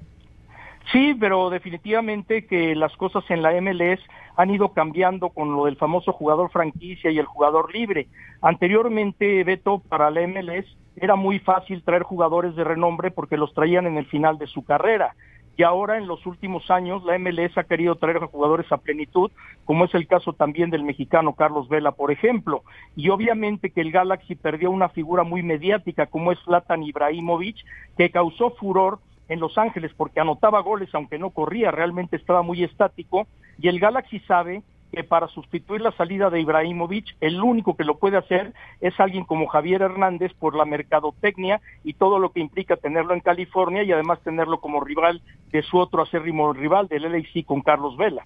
Sí, 0.91 1.15
pero 1.19 1.49
definitivamente 1.49 2.45
que 2.45 2.75
las 2.75 2.95
cosas 2.97 3.23
en 3.29 3.41
la 3.41 3.59
MLS 3.59 3.99
han 4.35 4.49
ido 4.49 4.73
cambiando 4.73 5.29
con 5.29 5.55
lo 5.55 5.65
del 5.65 5.77
famoso 5.77 6.11
jugador 6.13 6.51
franquicia 6.51 7.09
y 7.09 7.17
el 7.17 7.25
jugador 7.25 7.73
libre. 7.73 8.07
Anteriormente, 8.41 9.43
Beto, 9.43 9.79
para 9.79 10.11
la 10.11 10.27
MLS 10.27 10.65
era 10.95 11.15
muy 11.15 11.39
fácil 11.39 11.83
traer 11.83 12.03
jugadores 12.03 12.55
de 12.55 12.63
renombre 12.63 13.11
porque 13.11 13.37
los 13.37 13.53
traían 13.53 13.87
en 13.87 13.97
el 13.97 14.05
final 14.05 14.37
de 14.37 14.47
su 14.47 14.63
carrera. 14.63 15.15
Y 15.57 15.63
ahora, 15.63 15.97
en 15.97 16.05
los 16.05 16.25
últimos 16.25 16.69
años, 16.69 17.03
la 17.05 17.17
MLS 17.17 17.57
ha 17.57 17.63
querido 17.63 17.95
traer 17.95 18.19
jugadores 18.19 18.69
a 18.71 18.77
plenitud, 18.77 19.31
como 19.63 19.85
es 19.85 19.95
el 19.95 20.05
caso 20.05 20.33
también 20.33 20.69
del 20.69 20.83
mexicano 20.83 21.33
Carlos 21.33 21.69
Vela, 21.69 21.93
por 21.93 22.11
ejemplo. 22.11 22.63
Y 22.97 23.07
obviamente 23.09 23.69
que 23.69 23.79
el 23.79 23.91
Galaxy 23.91 24.35
perdió 24.35 24.69
una 24.69 24.89
figura 24.89 25.23
muy 25.23 25.43
mediática, 25.43 26.07
como 26.07 26.33
es 26.33 26.39
Zlatan 26.39 26.83
Ibrahimovic, 26.83 27.55
que 27.97 28.11
causó 28.11 28.51
furor 28.51 28.99
en 29.27 29.39
Los 29.39 29.57
Ángeles 29.57 29.91
porque 29.95 30.19
anotaba 30.19 30.61
goles 30.61 30.89
aunque 30.93 31.17
no 31.17 31.31
corría, 31.31 31.71
realmente 31.71 32.15
estaba 32.15 32.41
muy 32.41 32.63
estático 32.63 33.27
y 33.59 33.67
el 33.67 33.79
Galaxy 33.79 34.19
sabe 34.21 34.63
que 34.91 35.03
para 35.03 35.27
sustituir 35.27 35.81
la 35.81 35.91
salida 35.91 36.29
de 36.29 36.39
Ibrahimovic, 36.39 37.17
el 37.19 37.41
único 37.41 37.75
que 37.75 37.83
lo 37.83 37.97
puede 37.97 38.17
hacer 38.17 38.53
es 38.79 38.97
alguien 38.99 39.25
como 39.25 39.47
Javier 39.47 39.81
Hernández 39.81 40.31
por 40.39 40.55
la 40.55 40.63
mercadotecnia 40.63 41.59
y 41.83 41.93
todo 41.93 42.17
lo 42.17 42.31
que 42.31 42.39
implica 42.39 42.77
tenerlo 42.77 43.13
en 43.13 43.19
California 43.19 43.83
y 43.83 43.91
además 43.91 44.19
tenerlo 44.23 44.61
como 44.61 44.79
rival 44.79 45.21
de 45.51 45.63
su 45.63 45.77
otro 45.77 46.03
acérrimo 46.03 46.53
rival 46.53 46.87
del 46.87 47.11
LAC 47.11 47.45
con 47.45 47.61
Carlos 47.61 47.97
Vela. 47.97 48.23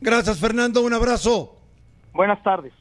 Gracias, 0.00 0.40
Fernando. 0.40 0.82
Un 0.82 0.94
abrazo. 0.94 1.56
Buenas 2.12 2.42
tardes. 2.42 2.72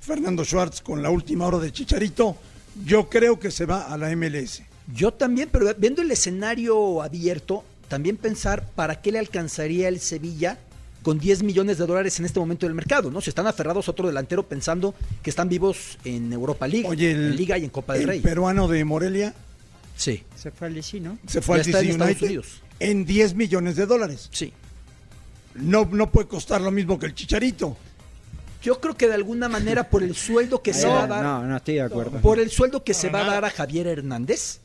Fernando 0.00 0.44
Schwartz 0.44 0.80
con 0.80 1.02
la 1.02 1.10
última 1.10 1.46
hora 1.46 1.58
de 1.58 1.72
Chicharito. 1.72 2.36
Yo 2.84 3.08
creo 3.08 3.38
que 3.38 3.50
se 3.50 3.66
va 3.66 3.92
a 3.92 3.98
la 3.98 4.14
MLS. 4.16 4.62
Yo 4.94 5.12
también, 5.12 5.48
pero 5.52 5.72
viendo 5.76 6.02
el 6.02 6.10
escenario 6.10 7.02
abierto, 7.02 7.64
también 7.88 8.16
pensar 8.16 8.64
para 8.74 9.00
qué 9.00 9.12
le 9.12 9.18
alcanzaría 9.18 9.88
el 9.88 10.00
Sevilla 10.00 10.58
con 11.02 11.18
10 11.18 11.42
millones 11.42 11.78
de 11.78 11.86
dólares 11.86 12.18
en 12.18 12.26
este 12.26 12.40
momento 12.40 12.66
del 12.66 12.74
mercado, 12.74 13.10
¿no? 13.10 13.20
Si 13.20 13.30
están 13.30 13.46
aferrados 13.46 13.88
a 13.88 13.90
otro 13.92 14.06
delantero 14.08 14.46
pensando 14.46 14.94
que 15.22 15.30
están 15.30 15.48
vivos 15.48 15.98
en 16.04 16.32
Europa 16.32 16.66
League, 16.66 16.86
Oye, 16.88 17.12
el, 17.12 17.18
en 17.28 17.36
Liga 17.36 17.56
y 17.58 17.64
en 17.64 17.70
Copa 17.70 17.94
del 17.94 18.02
el 18.02 18.08
Rey. 18.08 18.20
peruano 18.20 18.68
de 18.68 18.84
Morelia, 18.84 19.34
Sí. 19.96 20.22
Se 20.36 20.52
fue 20.52 20.68
al 20.68 20.74
DC, 20.74 21.00
¿no? 21.00 21.18
Se 21.26 21.40
fue 21.42 21.56
Ya 21.56 21.62
al 21.62 21.68
está 21.68 21.80
en 21.80 21.86
DC 21.86 21.90
Estados 21.92 22.10
United 22.12 22.26
Unidos. 22.26 22.62
en 22.78 23.04
10 23.04 23.34
millones 23.34 23.74
de 23.76 23.86
dólares. 23.86 24.28
Sí. 24.32 24.52
No, 25.56 25.88
no 25.90 26.10
puede 26.12 26.28
costar 26.28 26.60
lo 26.60 26.70
mismo 26.70 26.98
que 27.00 27.06
el 27.06 27.14
Chicharito. 27.14 27.76
Yo 28.62 28.80
creo 28.80 28.96
que 28.96 29.08
de 29.08 29.14
alguna 29.14 29.48
manera 29.48 29.88
por 29.90 30.02
el 30.04 30.14
sueldo 30.14 30.62
que 30.62 30.72
se 30.74 30.86
va 30.86 31.02
a 31.04 31.06
dar, 31.08 31.22
no, 31.24 31.42
no 31.44 31.56
estoy 31.56 31.74
de 31.74 31.80
acuerdo. 31.82 32.20
por 32.20 32.38
el 32.38 32.50
sueldo 32.50 32.84
que 32.84 32.94
se 32.94 33.08
va 33.08 33.22
a 33.22 33.30
dar 33.30 33.44
a 33.44 33.50
Javier 33.50 33.86
Hernández, 33.88 34.60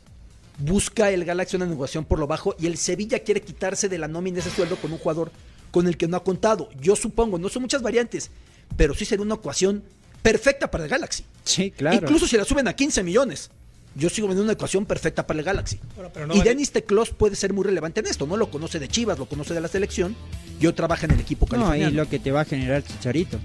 busca 0.59 1.09
el 1.11 1.25
Galaxy 1.25 1.55
una 1.55 1.65
negociación 1.65 2.05
por 2.05 2.19
lo 2.19 2.27
bajo 2.27 2.55
y 2.59 2.67
el 2.67 2.77
Sevilla 2.77 3.19
quiere 3.19 3.41
quitarse 3.41 3.89
de 3.89 3.97
la 3.97 4.07
nómina 4.07 4.39
ese 4.39 4.49
sueldo 4.49 4.75
con 4.77 4.91
un 4.91 4.97
jugador 4.99 5.31
con 5.71 5.87
el 5.87 5.97
que 5.97 6.07
no 6.07 6.17
ha 6.17 6.23
contado. 6.23 6.69
Yo 6.79 6.95
supongo, 6.95 7.37
no 7.39 7.49
son 7.49 7.63
muchas 7.63 7.81
variantes, 7.81 8.29
pero 8.77 8.93
sí 8.93 9.05
sería 9.05 9.25
una 9.25 9.35
ecuación 9.35 9.83
perfecta 10.21 10.69
para 10.69 10.83
el 10.85 10.89
Galaxy. 10.89 11.25
Sí, 11.43 11.71
claro. 11.71 11.97
Incluso 11.97 12.27
si 12.27 12.37
la 12.37 12.45
suben 12.45 12.67
a 12.67 12.73
15 12.73 13.03
millones. 13.03 13.49
Yo 13.95 14.09
sigo 14.09 14.25
viendo 14.27 14.41
una 14.43 14.53
ecuación 14.53 14.85
perfecta 14.87 15.27
para 15.27 15.39
el 15.39 15.45
Galaxy. 15.45 15.79
pero 16.13 16.25
no 16.25 16.33
y 16.33 16.39
vale- 16.39 16.49
Denis 16.49 16.71
Teclos 16.71 17.11
puede 17.11 17.35
ser 17.35 17.53
muy 17.53 17.63
relevante 17.63 17.99
en 17.99 18.07
esto. 18.07 18.25
No 18.25 18.37
lo 18.37 18.49
conoce 18.49 18.79
de 18.79 18.87
Chivas, 18.87 19.19
lo 19.19 19.27
conoce 19.27 19.53
de 19.53 19.61
la 19.61 19.67
selección. 19.67 20.15
Yo 20.59 20.73
trabajo 20.73 21.05
en 21.05 21.11
el 21.11 21.19
equipo 21.19 21.45
No, 21.45 21.51
californiano. 21.51 21.91
y 21.91 21.93
lo 21.95 22.09
que 22.09 22.17
te 22.17 22.31
va 22.31 22.41
a 22.41 22.45
generar 22.45 22.83
Chicharito. 22.83 23.39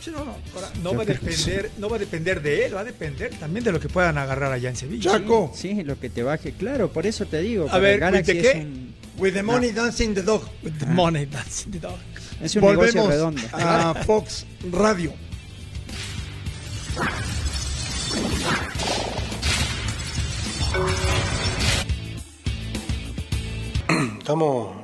Sí, 0.00 0.10
no, 0.10 0.24
no, 0.24 0.36
ahora, 0.54 0.70
no 0.82 0.92
Yo 0.92 0.96
va 0.96 1.02
a 1.02 1.06
depender, 1.06 1.70
no 1.78 1.88
va 1.88 1.96
a 1.96 1.98
depender 1.98 2.40
de 2.40 2.66
él, 2.66 2.74
va 2.76 2.80
a 2.80 2.84
depender 2.84 3.30
también 3.38 3.64
de 3.64 3.72
lo 3.72 3.80
que 3.80 3.88
puedan 3.88 4.16
agarrar 4.16 4.52
allá 4.52 4.68
en 4.68 4.76
Sevilla. 4.76 5.10
Chaco. 5.12 5.50
Sí, 5.54 5.82
lo 5.82 5.98
que 5.98 6.08
te 6.08 6.22
baje, 6.22 6.52
claro, 6.52 6.90
por 6.92 7.06
eso 7.06 7.26
te 7.26 7.40
digo. 7.40 7.66
A 7.70 7.78
ver, 7.78 8.00
¿with 8.12 8.24
the 8.24 8.40
qué? 8.40 8.52
un, 8.60 8.94
With 9.18 9.34
the 9.34 9.42
money 9.42 9.72
dancing 9.72 10.14
the 10.14 10.22
dog. 10.22 10.42
With 10.62 10.78
the 10.78 10.86
money 10.86 11.26
dancing 11.26 11.72
the 11.72 11.80
dog. 11.80 11.98
es 12.40 12.54
un 12.54 12.62
negocio 12.62 13.02
Volvemos 13.02 13.08
redondo. 13.08 13.42
a 13.52 13.94
Fox 14.06 14.46
Radio. 14.70 15.12
Estamos 24.18 24.76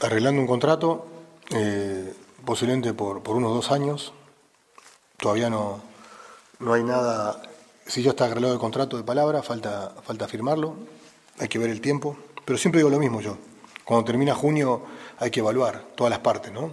arreglando 0.00 0.40
un 0.40 0.46
contrato, 0.46 1.06
eh, 1.54 2.12
posiblemente 2.44 2.92
por, 2.94 3.22
por 3.22 3.36
unos 3.36 3.54
dos 3.54 3.70
años. 3.70 4.12
Todavía 5.16 5.50
no, 5.50 5.80
no 6.58 6.72
hay 6.72 6.82
nada. 6.82 7.42
Si 7.86 8.02
ya 8.02 8.10
está 8.10 8.26
arreglado 8.26 8.52
el 8.54 8.60
contrato 8.60 8.96
de 8.96 9.02
palabra, 9.02 9.42
falta, 9.42 9.94
falta 10.02 10.28
firmarlo. 10.28 10.76
Hay 11.38 11.48
que 11.48 11.58
ver 11.58 11.70
el 11.70 11.80
tiempo. 11.80 12.16
Pero 12.44 12.58
siempre 12.58 12.78
digo 12.78 12.90
lo 12.90 12.98
mismo 12.98 13.20
yo. 13.20 13.36
Cuando 13.84 14.04
termina 14.04 14.34
junio 14.34 14.82
hay 15.18 15.30
que 15.30 15.40
evaluar 15.40 15.84
todas 15.94 16.10
las 16.10 16.20
partes, 16.20 16.52
¿no? 16.52 16.70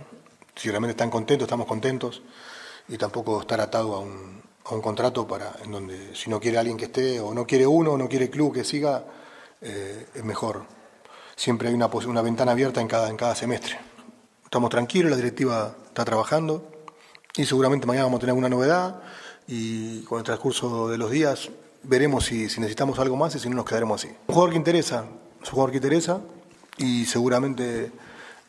Si 0.55 0.70
realmente 0.70 0.91
están 0.91 1.09
contentos, 1.09 1.45
estamos 1.45 1.68
contentos. 1.68 2.22
Y 2.88 2.97
tampoco 2.97 3.41
estar 3.41 3.59
atado 3.59 3.95
a 3.95 3.99
un, 3.99 4.41
a 4.65 4.74
un 4.74 4.82
contrato 4.82 5.28
para 5.28 5.55
en 5.63 5.72
donde 5.72 6.15
si 6.15 6.30
no 6.30 6.39
quiere 6.39 6.57
alguien 6.57 6.78
que 6.78 6.86
esté, 6.86 7.20
o 7.20 7.34
no 7.34 7.45
quiere 7.45 7.68
uno, 7.68 7.93
o 7.93 7.97
no 7.97 8.07
quiere 8.07 8.30
club 8.30 8.53
que 8.53 8.63
siga, 8.63 9.05
eh, 9.61 10.07
es 10.13 10.24
mejor. 10.24 10.65
Siempre 11.36 11.70
hay 11.70 11.74
una, 11.74 11.88
una 11.88 12.22
ventana 12.22 12.51
abierta 12.53 12.82
en 12.82 12.88
cada, 12.88 13.09
en 13.09 13.18
cada 13.18 13.36
semestre. 13.36 13.78
Estamos 14.48 14.70
tranquilos, 14.70 15.12
la 15.12 15.18
directiva 15.18 15.76
está 15.88 16.06
trabajando 16.06 16.66
y 17.36 17.43
seguramente 17.43 17.86
mañana 17.86 18.06
vamos 18.06 18.20
a 18.20 18.22
tener 18.22 18.30
alguna 18.30 18.48
novedad 18.48 19.02
y 19.45 20.04
con 20.04 20.20
el 20.20 20.24
transcurso 20.24 20.88
de 20.88 20.98
los 20.98 21.12
días 21.12 21.50
veremos 21.84 22.24
si, 22.24 22.48
si 22.48 22.62
necesitamos 22.62 22.98
algo 23.00 23.18
más 23.18 23.36
y 23.36 23.39
si 23.39 23.50
no 23.50 23.58
nos 23.58 23.66
quedaremos 23.66 24.02
así. 24.02 24.16
Un 24.28 24.34
jugador 24.34 24.52
que 24.52 24.56
interesa, 24.56 25.06
es 25.41 25.50
un 25.50 25.52
jugador 25.52 25.72
que 25.72 25.78
interesa 25.80 26.22
y 26.78 27.04
seguramente 27.04 27.91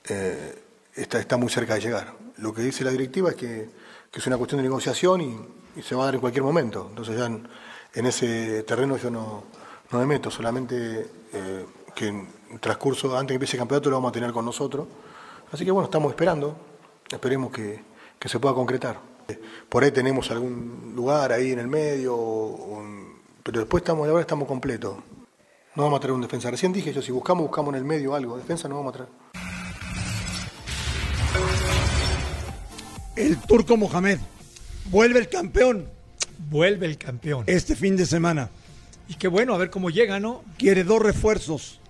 eh, 0.08 0.62
está, 0.94 1.18
está 1.18 1.36
muy 1.36 1.48
cerca 1.48 1.74
de 1.74 1.80
llegar. 1.80 2.14
Lo 2.36 2.54
que 2.54 2.62
dice 2.62 2.84
la 2.84 2.92
directiva 2.92 3.30
es 3.30 3.34
que, 3.34 3.68
es 4.12 4.26
una 4.28 4.36
cuestión 4.36 4.58
de 4.58 4.68
negociación 4.68 5.20
y, 5.20 5.82
se 5.82 5.96
va 5.96 6.02
a 6.02 6.04
dar 6.06 6.14
en 6.14 6.20
cualquier 6.20 6.44
momento. 6.44 6.86
Entonces 6.90 7.18
ya 7.18 7.26
en, 7.26 8.06
ese 8.06 8.62
terreno 8.62 8.98
yo 8.98 9.10
no, 9.10 9.42
no 9.90 9.98
me 9.98 10.06
meto, 10.06 10.30
solamente 10.30 11.10
eh, 11.32 11.66
que 11.92 12.06
en 12.06 12.28
transcurso, 12.60 13.18
antes 13.18 13.32
que 13.32 13.34
empiece 13.34 13.56
el 13.56 13.62
campeonato, 13.62 13.90
lo 13.90 13.96
vamos 13.96 14.10
a 14.10 14.12
tener 14.12 14.30
con 14.30 14.44
nosotros. 14.44 14.86
Así 15.52 15.64
que 15.64 15.70
bueno, 15.70 15.86
estamos 15.86 16.10
esperando, 16.10 16.56
esperemos 17.10 17.50
que, 17.52 17.80
que 18.18 18.28
se 18.28 18.38
pueda 18.38 18.54
concretar. 18.54 18.98
Por 19.68 19.84
ahí 19.84 19.90
tenemos 19.90 20.30
algún 20.30 20.92
lugar 20.96 21.32
ahí 21.32 21.52
en 21.52 21.58
el 21.58 21.66
medio, 21.68 22.16
un- 22.16 23.18
pero 23.42 23.60
después 23.60 23.82
estamos, 23.82 24.08
ahora 24.08 24.20
estamos 24.22 24.46
completos. 24.48 24.96
No 25.74 25.84
vamos 25.84 25.98
a 25.98 26.00
traer 26.00 26.14
un 26.14 26.20
defensa. 26.22 26.50
Recién 26.50 26.72
dije 26.72 26.92
yo, 26.92 27.00
si 27.02 27.12
buscamos, 27.12 27.44
buscamos 27.44 27.70
en 27.74 27.76
el 27.78 27.84
medio 27.84 28.14
algo. 28.14 28.36
Defensa 28.36 28.68
no 28.68 28.76
vamos 28.76 28.94
a 28.94 28.96
traer. 28.96 29.10
El 33.16 33.36
turco 33.38 33.76
Mohamed 33.76 34.18
vuelve 34.90 35.18
el 35.18 35.28
campeón 35.28 35.88
Vuelve 36.50 36.86
el 36.86 36.96
campeón. 36.98 37.44
este 37.46 37.74
fin 37.74 37.96
de 37.96 38.06
semana. 38.06 38.48
Y 39.08 39.14
qué 39.14 39.28
bueno, 39.28 39.54
a 39.54 39.58
ver 39.58 39.70
cómo 39.70 39.90
llega, 39.90 40.20
¿no? 40.20 40.42
Quiere 40.56 40.84
dos 40.84 41.00
refuerzos. 41.02 41.80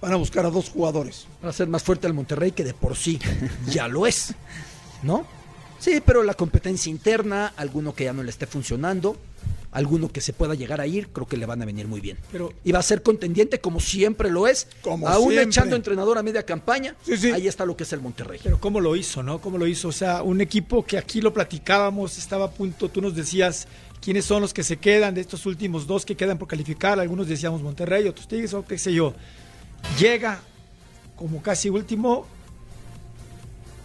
Van 0.00 0.12
a 0.12 0.16
buscar 0.16 0.46
a 0.46 0.50
dos 0.50 0.70
jugadores. 0.70 1.26
Para 1.40 1.50
hacer 1.50 1.68
más 1.68 1.82
fuerte 1.82 2.06
al 2.06 2.14
Monterrey 2.14 2.52
que 2.52 2.64
de 2.64 2.74
por 2.74 2.96
sí 2.96 3.18
ya 3.68 3.88
lo 3.88 4.06
es, 4.06 4.34
¿no? 5.02 5.26
Sí, 5.78 6.02
pero 6.04 6.22
la 6.24 6.34
competencia 6.34 6.90
interna, 6.90 7.52
alguno 7.56 7.94
que 7.94 8.04
ya 8.04 8.12
no 8.12 8.22
le 8.24 8.30
esté 8.30 8.46
funcionando, 8.46 9.16
alguno 9.70 10.08
que 10.08 10.20
se 10.20 10.32
pueda 10.32 10.54
llegar 10.54 10.80
a 10.80 10.86
ir, 10.86 11.08
creo 11.08 11.26
que 11.26 11.36
le 11.36 11.46
van 11.46 11.62
a 11.62 11.64
venir 11.66 11.86
muy 11.86 12.00
bien. 12.00 12.18
Pero 12.32 12.52
Y 12.64 12.72
va 12.72 12.80
a 12.80 12.82
ser 12.82 13.02
contendiente 13.02 13.60
como 13.60 13.78
siempre 13.78 14.30
lo 14.30 14.48
es, 14.48 14.66
Como 14.82 15.06
aún 15.08 15.30
siempre. 15.30 15.44
echando 15.44 15.76
entrenador 15.76 16.18
a 16.18 16.22
media 16.22 16.44
campaña, 16.44 16.96
ahí 17.32 17.46
está 17.46 17.64
lo 17.64 17.76
que 17.76 17.84
es 17.84 17.92
el 17.92 18.00
Monterrey. 18.00 18.40
Pero 18.42 18.58
cómo 18.58 18.80
lo 18.80 18.96
hizo, 18.96 19.22
¿no? 19.22 19.40
¿Cómo 19.40 19.56
lo 19.58 19.66
hizo? 19.68 19.88
O 19.88 19.92
sea, 19.92 20.22
un 20.22 20.40
equipo 20.40 20.84
que 20.84 20.98
aquí 20.98 21.20
lo 21.20 21.32
platicábamos, 21.32 22.18
estaba 22.18 22.46
a 22.46 22.50
punto, 22.50 22.88
tú 22.88 23.00
nos 23.00 23.14
decías 23.14 23.68
quiénes 24.00 24.24
son 24.24 24.42
los 24.42 24.52
que 24.52 24.64
se 24.64 24.78
quedan 24.78 25.14
de 25.14 25.20
estos 25.20 25.46
últimos 25.46 25.86
dos 25.86 26.04
que 26.04 26.16
quedan 26.16 26.38
por 26.38 26.48
calificar, 26.48 26.98
algunos 26.98 27.28
decíamos 27.28 27.62
Monterrey, 27.62 28.08
otros 28.08 28.26
Tigres, 28.26 28.52
o 28.54 28.64
qué 28.64 28.78
sé 28.78 28.92
yo. 28.92 29.14
Llega 29.98 30.40
como 31.16 31.42
casi 31.42 31.68
último 31.68 32.26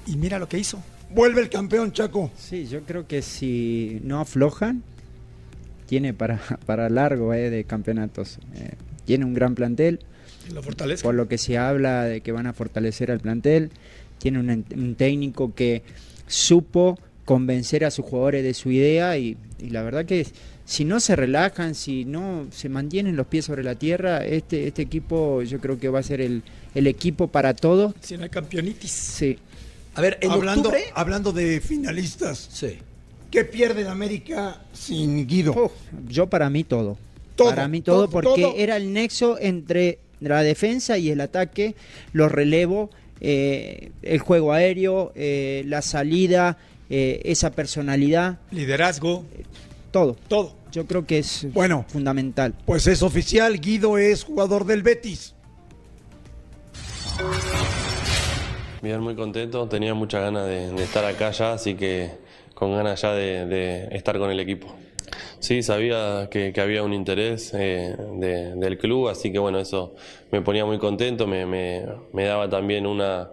y 0.05 0.15
mira 0.17 0.39
lo 0.39 0.47
que 0.47 0.57
hizo. 0.59 0.81
Vuelve 1.09 1.41
el 1.41 1.49
campeón, 1.49 1.91
Chaco. 1.91 2.31
Sí, 2.37 2.67
yo 2.67 2.81
creo 2.83 3.07
que 3.07 3.21
si 3.21 3.99
no 4.03 4.19
aflojan, 4.19 4.83
tiene 5.85 6.13
para, 6.13 6.39
para 6.65 6.89
largo 6.89 7.33
eh, 7.33 7.49
de 7.49 7.63
campeonatos. 7.63 8.39
Eh, 8.55 8.71
tiene 9.05 9.25
un 9.25 9.33
gran 9.33 9.53
plantel, 9.55 9.99
Lo 10.53 10.63
fortalece. 10.63 11.03
por 11.03 11.13
lo 11.15 11.27
que 11.27 11.37
se 11.37 11.57
habla 11.57 12.03
de 12.03 12.21
que 12.21 12.31
van 12.31 12.47
a 12.47 12.53
fortalecer 12.53 13.11
al 13.11 13.19
plantel. 13.19 13.71
Tiene 14.17 14.39
un 14.39 14.95
técnico 14.95 15.53
que 15.53 15.83
supo 16.27 16.97
convencer 17.25 17.83
a 17.85 17.91
sus 17.91 18.05
jugadores 18.05 18.43
de 18.43 18.53
su 18.53 18.71
idea 18.71 19.17
y, 19.17 19.37
y 19.63 19.69
la 19.69 19.81
verdad 19.81 20.05
que 20.05 20.27
si 20.65 20.83
no 20.83 20.99
se 20.99 21.15
relajan, 21.15 21.73
si 21.73 22.03
no 22.03 22.47
se 22.51 22.67
mantienen 22.67 23.15
los 23.15 23.27
pies 23.27 23.45
sobre 23.45 23.63
la 23.63 23.75
tierra, 23.75 24.25
este, 24.25 24.67
este 24.67 24.81
equipo 24.81 25.41
yo 25.41 25.59
creo 25.59 25.79
que 25.79 25.87
va 25.87 25.99
a 25.99 26.03
ser 26.03 26.19
el, 26.19 26.43
el 26.75 26.87
equipo 26.87 27.27
para 27.27 27.53
todos. 27.53 27.93
Si 28.01 28.17
no 28.17 28.23
hay 28.23 28.29
campeonitis. 28.29 28.91
Sí. 28.91 29.39
A 29.95 30.01
ver, 30.01 30.17
en 30.21 30.31
hablando, 30.31 30.69
octubre, 30.69 30.91
hablando 30.95 31.31
de 31.31 31.61
finalistas, 31.61 32.49
sí. 32.51 32.77
¿qué 33.31 33.45
pierde 33.45 33.81
el 33.81 33.87
América 33.87 34.61
sin 34.73 35.25
Guido? 35.27 35.71
Yo 36.07 36.27
para 36.27 36.49
mí 36.49 36.63
todo. 36.63 36.97
Todo, 37.35 37.49
para 37.49 37.67
mí 37.67 37.81
todo, 37.81 38.07
todo, 38.07 38.09
porque 38.09 38.41
todo. 38.41 38.55
era 38.57 38.75
el 38.75 38.91
nexo 38.91 39.39
entre 39.39 39.99
la 40.19 40.43
defensa 40.43 40.97
y 40.97 41.09
el 41.09 41.21
ataque, 41.21 41.75
los 42.11 42.31
relevos, 42.31 42.89
eh, 43.21 43.91
el 44.01 44.19
juego 44.19 44.51
aéreo, 44.51 45.13
eh, 45.15 45.63
la 45.67 45.81
salida, 45.81 46.57
eh, 46.95 47.21
esa 47.23 47.49
personalidad, 47.51 48.37
Liderazgo, 48.51 49.25
todo. 49.89 50.15
todo. 50.27 50.55
Yo 50.71 50.85
creo 50.85 51.07
que 51.07 51.17
es 51.17 51.47
Bueno. 51.53 51.85
fundamental. 51.87 52.53
Pues 52.65 52.85
es 52.85 53.01
oficial, 53.01 53.59
Guido 53.59 53.97
es 53.97 54.23
jugador 54.23 54.65
del 54.65 54.83
Betis. 54.83 55.33
Bien, 58.81 58.99
muy 59.01 59.15
contento. 59.15 59.67
Tenía 59.67 59.93
muchas 59.95 60.21
ganas 60.21 60.45
de, 60.47 60.71
de 60.71 60.83
estar 60.83 61.03
acá 61.05 61.31
ya, 61.31 61.53
así 61.53 61.73
que 61.75 62.11
con 62.53 62.73
ganas 62.75 63.01
ya 63.01 63.13
de, 63.13 63.45
de 63.47 63.87
estar 63.95 64.17
con 64.19 64.29
el 64.29 64.39
equipo. 64.39 64.67
Sí, 65.39 65.63
sabía 65.63 66.27
que, 66.29 66.53
que 66.53 66.61
había 66.61 66.83
un 66.83 66.93
interés 66.93 67.51
eh, 67.55 67.95
de- 68.19 68.55
del 68.55 68.77
club, 68.77 69.09
así 69.09 69.31
que 69.31 69.39
bueno, 69.39 69.59
eso 69.59 69.95
me 70.31 70.41
ponía 70.41 70.65
muy 70.65 70.77
contento, 70.79 71.27
me, 71.27 71.45
me- 71.45 71.85
me 72.13 72.25
daba 72.25 72.49
también 72.49 72.85
una, 72.85 73.29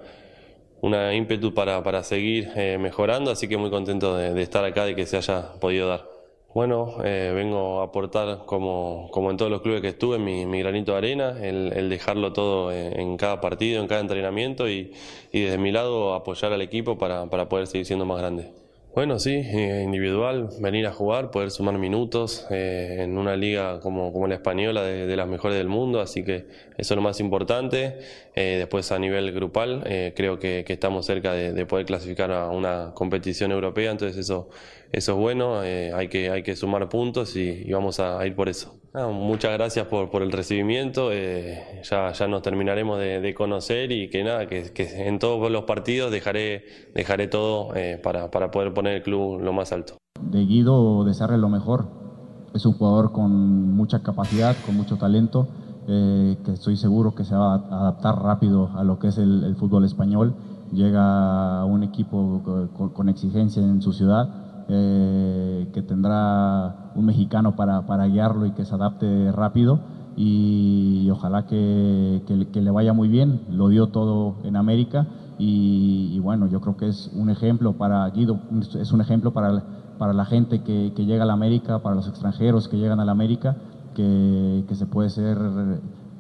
una 0.80 1.14
ímpetu 1.14 1.52
para, 1.54 1.82
para 1.82 2.02
seguir 2.02 2.50
eh, 2.56 2.78
mejorando, 2.78 3.30
así 3.30 3.48
que 3.48 3.56
muy 3.56 3.70
contento 3.70 4.16
de, 4.16 4.34
de 4.34 4.42
estar 4.42 4.64
acá, 4.64 4.84
de 4.84 4.94
que 4.94 5.06
se 5.06 5.16
haya 5.16 5.52
podido 5.60 5.88
dar. 5.88 6.08
Bueno, 6.52 6.96
eh, 7.04 7.30
vengo 7.32 7.80
a 7.80 7.84
aportar 7.84 8.40
como, 8.44 9.08
como 9.12 9.30
en 9.30 9.36
todos 9.36 9.50
los 9.52 9.60
clubes 9.62 9.80
que 9.82 9.88
estuve, 9.88 10.18
mi, 10.18 10.46
mi 10.46 10.58
granito 10.60 10.92
de 10.92 10.98
arena, 10.98 11.36
el, 11.40 11.72
el 11.72 11.88
dejarlo 11.88 12.32
todo 12.32 12.72
en, 12.72 12.98
en 12.98 13.16
cada 13.16 13.40
partido, 13.40 13.80
en 13.80 13.86
cada 13.86 14.00
entrenamiento 14.00 14.68
y, 14.68 14.92
y 15.30 15.42
desde 15.42 15.58
mi 15.58 15.70
lado 15.70 16.12
apoyar 16.12 16.52
al 16.52 16.60
equipo 16.60 16.98
para, 16.98 17.26
para 17.26 17.48
poder 17.48 17.68
seguir 17.68 17.86
siendo 17.86 18.04
más 18.04 18.18
grande. 18.18 18.50
Bueno, 18.92 19.20
sí, 19.20 19.30
eh, 19.34 19.82
individual, 19.84 20.48
venir 20.60 20.84
a 20.88 20.92
jugar, 20.92 21.30
poder 21.30 21.52
sumar 21.52 21.78
minutos 21.78 22.44
eh, 22.50 22.96
en 23.00 23.18
una 23.18 23.36
liga 23.36 23.78
como, 23.78 24.12
como 24.12 24.26
la 24.26 24.34
española, 24.34 24.82
de, 24.82 25.06
de 25.06 25.16
las 25.16 25.28
mejores 25.28 25.56
del 25.56 25.68
mundo, 25.68 26.00
así 26.00 26.24
que 26.24 26.48
eso 26.76 26.94
es 26.94 26.96
lo 26.96 27.00
más 27.00 27.20
importante. 27.20 27.98
Eh, 28.34 28.56
después 28.58 28.90
a 28.90 28.98
nivel 28.98 29.30
grupal, 29.32 29.84
eh, 29.86 30.12
creo 30.16 30.40
que, 30.40 30.64
que 30.66 30.72
estamos 30.72 31.06
cerca 31.06 31.32
de, 31.32 31.52
de 31.52 31.66
poder 31.66 31.86
clasificar 31.86 32.32
a 32.32 32.48
una 32.50 32.90
competición 32.94 33.52
europea, 33.52 33.92
entonces 33.92 34.16
eso, 34.18 34.48
eso 34.90 35.12
es 35.12 35.18
bueno, 35.18 35.62
eh, 35.62 35.92
hay, 35.94 36.08
que, 36.08 36.30
hay 36.30 36.42
que 36.42 36.56
sumar 36.56 36.88
puntos 36.88 37.36
y, 37.36 37.48
y 37.66 37.72
vamos 37.72 38.00
a- 38.00 38.18
a 38.20 38.26
ir 38.26 38.34
por 38.34 38.48
eso. 38.48 38.79
Muchas 38.92 39.52
gracias 39.52 39.86
por, 39.86 40.10
por 40.10 40.22
el 40.22 40.32
recibimiento. 40.32 41.12
eh, 41.12 41.80
ya, 41.84 42.12
ya 42.12 42.26
nos 42.26 42.42
terminaremos 42.42 42.98
de, 42.98 43.20
de 43.20 43.34
conocer 43.34 43.92
y 43.92 44.10
que 44.10 44.24
nada, 44.24 44.46
que, 44.46 44.72
que 44.72 45.06
en 45.06 45.18
todos 45.18 45.50
los 45.50 45.62
partidos 45.62 46.10
dejaré, 46.10 46.64
dejaré 46.94 47.28
todo 47.28 47.74
eh, 47.76 48.00
para, 48.02 48.30
para 48.30 48.50
poder 48.50 48.74
poner 48.74 48.96
el 48.96 49.02
club 49.02 49.40
lo 49.40 49.52
más 49.52 49.72
alto. 49.72 49.94
De 50.20 50.44
Guido, 50.44 51.04
desearle 51.04 51.38
lo 51.38 51.48
mejor. 51.48 51.86
Es 52.52 52.66
un 52.66 52.72
jugador 52.72 53.12
con 53.12 53.30
mucha 53.76 54.02
capacidad, 54.02 54.56
con 54.66 54.76
mucho 54.76 54.96
talento, 54.96 55.46
eh, 55.86 56.36
que 56.44 56.52
estoy 56.52 56.76
seguro 56.76 57.14
que 57.14 57.22
se 57.24 57.36
va 57.36 57.54
a 57.54 57.80
adaptar 57.82 58.20
rápido 58.20 58.70
a 58.74 58.82
lo 58.82 58.98
que 58.98 59.08
es 59.08 59.18
el, 59.18 59.44
el 59.44 59.54
fútbol 59.54 59.84
español. 59.84 60.34
Llega 60.72 61.60
a 61.60 61.64
un 61.64 61.84
equipo 61.84 62.42
con, 62.76 62.90
con 62.90 63.08
exigencia 63.08 63.62
en 63.62 63.80
su 63.82 63.92
ciudad, 63.92 64.28
eh, 64.72 65.66
que 65.72 65.82
tendrá 65.82 66.92
un 66.94 67.04
mexicano 67.04 67.56
para, 67.56 67.86
para, 67.86 68.06
guiarlo 68.06 68.46
y 68.46 68.52
que 68.52 68.64
se 68.64 68.72
adapte 68.72 69.32
rápido. 69.32 69.80
Y, 70.16 71.10
ojalá 71.10 71.46
que, 71.46 72.22
que, 72.24 72.60
le 72.60 72.70
vaya 72.70 72.92
muy 72.92 73.08
bien. 73.08 73.40
Lo 73.50 73.68
dio 73.68 73.88
todo 73.88 74.36
en 74.44 74.54
América. 74.54 75.08
Y, 75.38 76.20
bueno, 76.20 76.46
yo 76.46 76.60
creo 76.60 76.76
que 76.76 76.86
es 76.86 77.10
un 77.14 77.30
ejemplo 77.30 77.72
para 77.72 78.08
Guido, 78.10 78.38
es 78.78 78.92
un 78.92 79.00
ejemplo 79.00 79.32
para, 79.32 79.64
para 79.98 80.12
la 80.12 80.24
gente 80.24 80.62
que, 80.62 80.92
que 80.94 81.04
llega 81.04 81.24
a 81.24 81.26
la 81.26 81.32
América, 81.32 81.80
para 81.80 81.96
los 81.96 82.06
extranjeros 82.06 82.68
que 82.68 82.76
llegan 82.76 83.00
a 83.00 83.04
la 83.04 83.12
América, 83.12 83.56
que, 83.94 84.64
se 84.70 84.86
puede 84.86 85.10
ser 85.10 85.36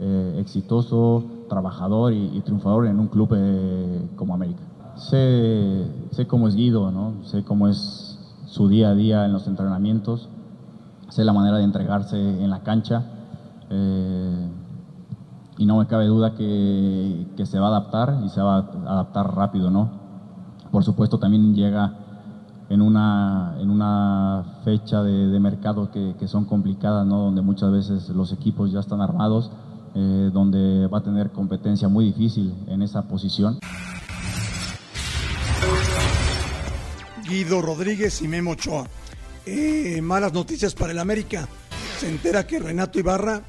eh, 0.00 0.36
exitoso, 0.40 1.22
trabajador 1.48 2.14
y, 2.14 2.36
y, 2.36 2.40
triunfador 2.40 2.86
en 2.86 2.98
un 2.98 3.06
club 3.06 3.34
eh, 3.36 4.08
como 4.16 4.34
América. 4.34 4.62
Sé, 4.96 5.86
sé 6.10 6.26
cómo 6.26 6.48
es 6.48 6.56
Guido, 6.56 6.90
¿no? 6.90 7.22
sé 7.24 7.44
cómo 7.44 7.68
es 7.68 8.19
su 8.50 8.68
día 8.68 8.90
a 8.90 8.94
día 8.94 9.24
en 9.24 9.32
los 9.32 9.46
entrenamientos, 9.46 10.28
sé 11.08 11.24
la 11.24 11.32
manera 11.32 11.58
de 11.58 11.64
entregarse 11.64 12.18
en 12.18 12.50
la 12.50 12.60
cancha 12.60 13.04
eh, 13.70 14.48
y 15.56 15.66
no 15.66 15.78
me 15.78 15.86
cabe 15.86 16.06
duda 16.06 16.34
que, 16.34 17.28
que, 17.36 17.46
se 17.46 17.60
va 17.60 17.68
a 17.68 17.70
adaptar 17.70 18.22
y 18.24 18.28
se 18.28 18.42
va 18.42 18.56
a 18.56 18.58
adaptar 18.92 19.36
rápido, 19.36 19.70
¿no? 19.70 19.90
Por 20.72 20.82
supuesto 20.82 21.18
también 21.18 21.54
llega 21.54 21.94
en 22.70 22.82
una, 22.82 23.54
en 23.60 23.70
una 23.70 24.44
fecha 24.64 25.02
de, 25.02 25.38
mercado 25.38 25.90
que, 25.92 26.16
que, 26.18 26.26
son 26.26 26.44
complicadas, 26.44 27.06
¿no? 27.06 27.18
Donde 27.18 27.42
muchas 27.42 27.70
veces 27.70 28.08
los 28.08 28.32
equipos 28.32 28.72
ya 28.72 28.80
están 28.80 29.00
armados, 29.00 29.52
eh, 29.94 30.30
donde 30.32 30.88
va 30.88 30.98
a 30.98 31.02
tener 31.02 31.30
competencia 31.30 31.88
muy 31.88 32.06
difícil 32.06 32.52
en 32.66 32.82
esa 32.82 33.02
posición. 33.02 33.58
Guido 37.30 37.62
Rodríguez 37.62 38.22
y 38.22 38.28
Memo 38.28 38.50
Ochoa. 38.50 38.88
Eh, 39.46 40.00
malas 40.02 40.32
noticias 40.32 40.74
para 40.74 40.90
el 40.90 40.98
América. 40.98 41.48
Se 42.00 42.08
entera 42.08 42.44
que 42.44 42.58
Renato 42.58 42.98
Ibarra 42.98 43.42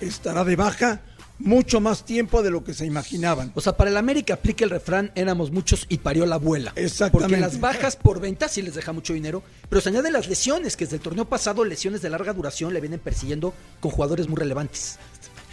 estará 0.00 0.42
de 0.42 0.56
baja 0.56 1.02
mucho 1.38 1.82
más 1.82 2.06
tiempo 2.06 2.42
de 2.42 2.50
lo 2.50 2.64
que 2.64 2.72
se 2.72 2.86
imaginaban. 2.86 3.52
O 3.54 3.60
sea, 3.60 3.76
para 3.76 3.90
el 3.90 3.98
América 3.98 4.34
aplica 4.34 4.64
el 4.64 4.70
refrán, 4.70 5.12
éramos 5.14 5.50
muchos 5.50 5.84
y 5.90 5.98
parió 5.98 6.24
la 6.24 6.36
abuela. 6.36 6.72
Exactamente. 6.76 7.28
Porque 7.28 7.36
las 7.36 7.60
bajas 7.60 7.96
por 7.96 8.20
venta 8.20 8.48
sí 8.48 8.62
les 8.62 8.74
deja 8.74 8.92
mucho 8.92 9.12
dinero, 9.12 9.42
pero 9.68 9.82
se 9.82 9.90
añaden 9.90 10.14
las 10.14 10.28
lesiones, 10.28 10.74
que 10.74 10.86
desde 10.86 10.96
el 10.96 11.02
torneo 11.02 11.26
pasado, 11.26 11.62
lesiones 11.64 12.00
de 12.00 12.08
larga 12.08 12.32
duración 12.32 12.72
le 12.72 12.80
vienen 12.80 13.00
persiguiendo 13.00 13.52
con 13.80 13.90
jugadores 13.90 14.28
muy 14.28 14.38
relevantes. 14.38 14.98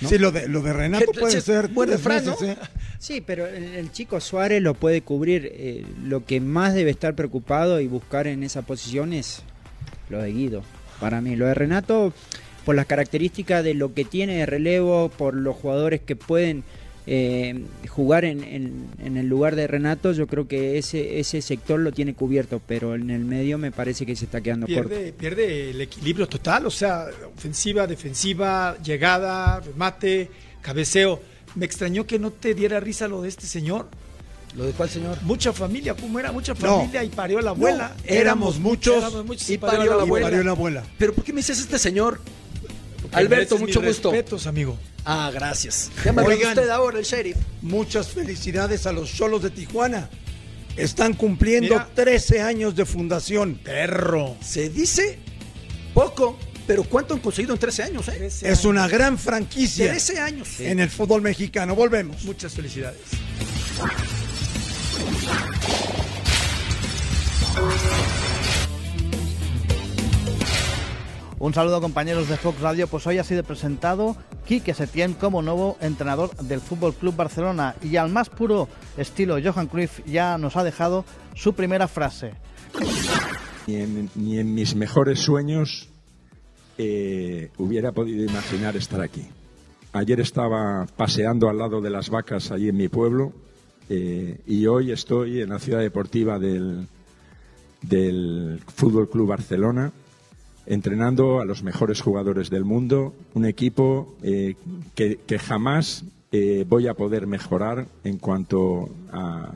¿No? 0.03 0.09
Sí, 0.09 0.17
lo 0.17 0.31
de, 0.31 0.47
lo 0.47 0.61
de 0.61 0.73
Renato 0.73 1.11
Que- 1.11 1.19
puede 1.19 1.41
ser 1.41 1.67
buen 1.69 1.89
refrán, 1.89 2.23
meses, 2.25 2.41
¿no? 2.41 2.47
¿eh? 2.47 2.57
Sí, 2.99 3.21
pero 3.25 3.47
el, 3.47 3.63
el 3.63 3.91
chico 3.91 4.19
Suárez 4.21 4.61
lo 4.61 4.73
puede 4.75 5.01
cubrir. 5.01 5.49
eh, 5.53 5.83
lo 6.05 6.23
que 6.25 6.39
más 6.39 6.73
debe 6.73 6.91
estar 6.91 7.15
preocupado 7.15 7.79
y 7.81 7.87
buscar 7.87 8.27
en 8.27 8.43
esa 8.43 8.61
posición 8.61 9.13
es 9.13 9.41
lo 10.09 10.21
de 10.21 10.31
Guido. 10.31 10.63
Para 10.99 11.19
mí, 11.21 11.35
lo 11.35 11.47
de 11.47 11.53
Renato, 11.53 12.13
por 12.65 12.75
las 12.75 12.85
características 12.85 13.63
de 13.63 13.73
lo 13.73 13.93
que 13.93 14.05
tiene 14.05 14.37
de 14.37 14.45
relevo, 14.45 15.09
por 15.09 15.33
los 15.33 15.55
jugadores 15.55 15.99
que 16.01 16.15
pueden 16.15 16.63
eh, 17.05 17.63
jugar 17.89 18.23
en, 18.25 18.43
en- 18.43 18.87
en 19.03 19.17
el 19.17 19.27
lugar 19.27 19.55
de 19.55 19.67
Renato, 19.67 20.11
yo 20.13 20.25
creo 20.27 20.47
que 20.47 20.77
ese, 20.77 21.19
ese 21.19 21.41
sector 21.41 21.79
lo 21.79 21.91
tiene 21.91 22.13
cubierto, 22.13 22.61
pero 22.65 22.95
en 22.95 23.09
el 23.09 23.25
medio 23.25 23.57
me 23.57 23.71
parece 23.71 24.05
que 24.05 24.15
se 24.15 24.25
está 24.25 24.41
quedando 24.41 24.67
corto. 24.67 24.89
Pierde, 24.89 25.11
pierde 25.13 25.69
el 25.71 25.81
equilibrio 25.81 26.27
total, 26.27 26.65
o 26.65 26.71
sea, 26.71 27.07
ofensiva, 27.35 27.85
defensiva, 27.87 28.77
llegada, 28.83 29.59
remate, 29.59 30.29
cabeceo. 30.61 31.21
Me 31.55 31.65
extrañó 31.65 32.07
que 32.07 32.17
no 32.19 32.31
te 32.31 32.53
diera 32.53 32.79
risa 32.79 33.07
lo 33.07 33.21
de 33.21 33.29
este 33.29 33.45
señor. 33.47 33.87
¿Lo 34.55 34.65
de 34.65 34.71
cuál 34.71 34.87
señor? 34.89 35.17
Mucha 35.23 35.51
familia, 35.51 35.95
¿cómo 35.95 36.19
era? 36.19 36.31
Mucha 36.31 36.53
No. 36.53 36.77
familia 36.77 37.03
y 37.03 37.09
parió 37.09 37.41
la 37.41 37.49
abuela. 37.51 37.95
No, 37.97 38.03
éramos 38.05 38.59
muchos 38.59 38.97
éramos 38.97 39.25
muchos 39.25 39.49
y 39.49 39.57
parió 39.57 39.79
la 39.95 39.97
Y 39.97 40.01
abuela. 40.05 40.27
parió 40.27 40.43
la 40.43 40.51
abuela. 40.51 40.83
¿Pero 40.97 41.13
por 41.13 41.23
qué 41.23 41.33
me 41.33 41.37
dices 41.41 41.59
este 41.59 41.79
señor? 41.79 42.21
Porque 43.01 43.17
Alberto, 43.17 43.57
mucho 43.57 43.81
mis 43.81 43.89
gusto. 43.89 44.11
respetos, 44.11 44.45
amigo. 44.47 44.77
Ah, 45.05 45.31
gracias. 45.33 45.91
Llámale 46.03 46.27
Oigan. 46.29 46.49
usted 46.57 46.69
ahora 46.69 46.99
el 46.99 47.05
sheriff. 47.05 47.37
Muchas 47.61 48.09
felicidades 48.09 48.85
a 48.85 48.91
los 48.93 49.11
Cholos 49.13 49.43
de 49.43 49.49
Tijuana. 49.49 50.09
Están 50.77 51.13
cumpliendo 51.13 51.75
Mira. 51.75 51.89
13 51.93 52.41
años 52.41 52.75
de 52.75 52.85
fundación. 52.85 53.55
Perro. 53.63 54.35
Se 54.41 54.69
dice 54.69 55.19
poco, 55.93 56.39
pero 56.65 56.83
¿cuánto 56.83 57.13
han 57.13 57.19
conseguido 57.19 57.53
en 57.53 57.59
13 57.59 57.83
años? 57.83 58.07
Eh? 58.07 58.29
Es 58.41 58.65
una 58.65 58.87
gran 58.87 59.17
franquicia 59.19 59.89
13 59.89 60.19
años. 60.19 60.59
en 60.59 60.79
el 60.79 60.89
fútbol 60.89 61.21
mexicano. 61.21 61.75
Volvemos. 61.75 62.23
Muchas 62.23 62.53
felicidades. 62.53 63.01
Un 71.43 71.53
saludo 71.53 71.81
compañeros 71.81 72.29
de 72.29 72.37
Fox 72.37 72.61
Radio, 72.61 72.87
pues 72.87 73.05
hoy 73.05 73.17
ha 73.17 73.23
sido 73.25 73.43
presentado 73.43 74.15
Quique 74.47 74.73
Setién 74.73 75.13
como 75.13 75.41
nuevo 75.41 75.75
entrenador 75.81 76.33
del 76.37 76.61
Fútbol 76.61 76.93
Club 76.93 77.17
Barcelona 77.17 77.75
y 77.83 77.97
al 77.97 78.09
más 78.09 78.29
puro 78.29 78.69
estilo 78.95 79.35
Johan 79.43 79.67
Cruyff 79.67 79.99
ya 80.05 80.37
nos 80.37 80.55
ha 80.55 80.63
dejado 80.63 81.03
su 81.35 81.51
primera 81.51 81.89
frase. 81.89 82.31
Ni 83.67 84.37
en, 84.39 84.53
mis 84.55 84.73
mejores 84.73 85.19
sueños 85.19 85.89
eh, 86.77 87.51
hubiera 87.57 87.91
podido 87.91 88.23
imaginar 88.23 88.77
estar 88.77 89.01
aquí. 89.01 89.27
Ayer 89.91 90.21
estaba 90.21 90.87
paseando 90.95 91.49
al 91.49 91.57
lado 91.57 91.81
de 91.81 91.89
las 91.89 92.09
vacas 92.09 92.51
allí 92.51 92.69
en 92.69 92.77
mi 92.77 92.87
pueblo 92.87 93.33
eh, 93.89 94.39
y 94.47 94.65
hoy 94.67 94.93
estoy 94.93 95.41
en 95.41 95.49
la 95.49 95.59
ciudad 95.59 95.81
deportiva 95.81 96.39
del, 96.39 96.87
del 97.81 98.61
Fútbol 98.65 99.09
Club 99.09 99.27
Barcelona 99.27 99.91
entrenando 100.65 101.39
a 101.39 101.45
los 101.45 101.63
mejores 101.63 102.01
jugadores 102.01 102.49
del 102.49 102.65
mundo, 102.65 103.13
un 103.33 103.45
equipo 103.45 104.15
eh, 104.23 104.55
que, 104.95 105.19
que 105.25 105.39
jamás 105.39 106.05
eh, 106.31 106.65
voy 106.67 106.87
a 106.87 106.93
poder 106.93 107.27
mejorar 107.27 107.87
en 108.03 108.17
cuanto 108.17 108.89
a 109.11 109.51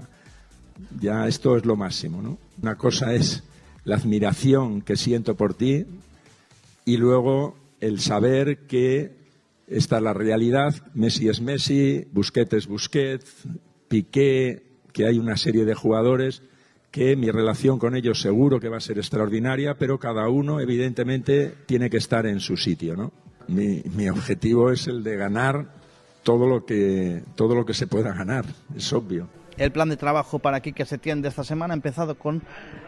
ya 1.00 1.28
esto 1.28 1.58
es 1.58 1.66
lo 1.66 1.76
máximo, 1.76 2.22
¿no? 2.22 2.38
Una 2.62 2.76
cosa 2.76 3.14
es 3.14 3.44
la 3.84 3.96
admiración 3.96 4.82
que 4.82 4.96
siento 4.96 5.36
por 5.36 5.54
ti 5.54 5.86
y 6.86 6.98
luego 6.98 7.56
el 7.80 8.00
saber 8.00 8.68
que 8.68 9.16
esta 9.68 9.98
es 9.98 10.04
la 10.04 10.14
realidad, 10.14 10.76
Messi 10.94 11.30
es 11.30 11.42
Messi, 11.42 12.06
Busquets 12.12 12.54
es 12.54 12.68
Busquets, 12.68 13.26
Piqué, 13.88 14.64
que 14.94 15.06
hay 15.06 15.20
una 15.20 15.36
serie 15.36 15.66
de 15.66 15.74
jugadores 15.74 16.42
que 16.92 17.16
mi 17.16 17.30
relación 17.30 17.80
con 17.80 17.96
ellos 17.96 18.22
seguro 18.22 18.60
que 18.60 18.70
va 18.70 18.78
a 18.78 18.82
ser 18.82 18.98
extraordinaria, 18.98 19.76
pero 19.76 20.00
cada 20.00 20.30
uno 20.30 20.60
evidentemente 20.60 21.54
tiene 21.66 21.90
que 21.90 21.98
estar 21.98 22.26
en 22.26 22.40
su 22.40 22.58
sitio, 22.58 22.96
¿no? 22.96 23.12
Mi, 23.48 23.82
mi 23.96 24.10
objetivo 24.10 24.72
es 24.72 24.88
el 24.88 25.04
de 25.04 25.16
ganar 25.16 25.68
todo 26.24 26.48
lo 26.48 26.66
que 26.66 27.24
todo 27.36 27.56
lo 27.56 27.66
que 27.66 27.74
se 27.74 27.88
pueda 27.88 28.14
ganar, 28.14 28.46
es 28.76 28.92
obvio. 28.92 29.30
El 29.58 29.72
plan 29.72 29.90
de 29.90 29.98
trabajo 29.98 30.38
para 30.38 30.60
Quique 30.62 30.86
Setién 30.86 31.22
de 31.22 31.30
esta 31.30 31.44
semana 31.44 31.74
ha 31.74 31.76
empezado 31.76 32.16
con 32.16 32.44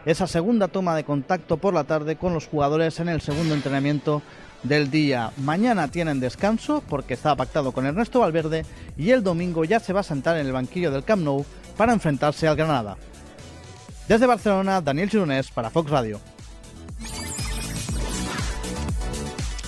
esa 0.06 0.26
segunda 0.26 0.68
toma 0.68 0.94
de 0.94 1.04
contacto 1.04 1.56
por 1.56 1.74
la 1.74 1.84
tarde 1.84 2.16
con 2.16 2.32
los 2.32 2.46
jugadores 2.46 3.00
en 3.00 3.08
el 3.08 3.20
segundo 3.20 3.54
entrenamiento 3.54 4.22
del 4.62 4.90
día. 4.90 5.32
Mañana 5.38 5.88
tienen 5.88 6.20
descanso 6.20 6.82
porque 6.88 7.14
está 7.14 7.34
pactado 7.34 7.72
con 7.72 7.86
Ernesto 7.86 8.20
Valverde 8.20 8.64
y 8.96 9.10
el 9.10 9.24
domingo 9.24 9.64
ya 9.64 9.80
se 9.80 9.92
va 9.92 10.00
a 10.00 10.04
sentar 10.04 10.36
en 10.36 10.46
el 10.46 10.52
banquillo 10.52 10.92
del 10.92 11.04
Camp 11.04 11.22
Nou 11.22 11.44
para 11.76 11.92
enfrentarse 11.92 12.46
al 12.46 12.56
Granada. 12.56 12.96
Desde 14.10 14.26
Barcelona, 14.26 14.80
Daniel 14.80 15.08
Gironés 15.08 15.52
para 15.52 15.70
Fox 15.70 15.88
Radio. 15.88 16.20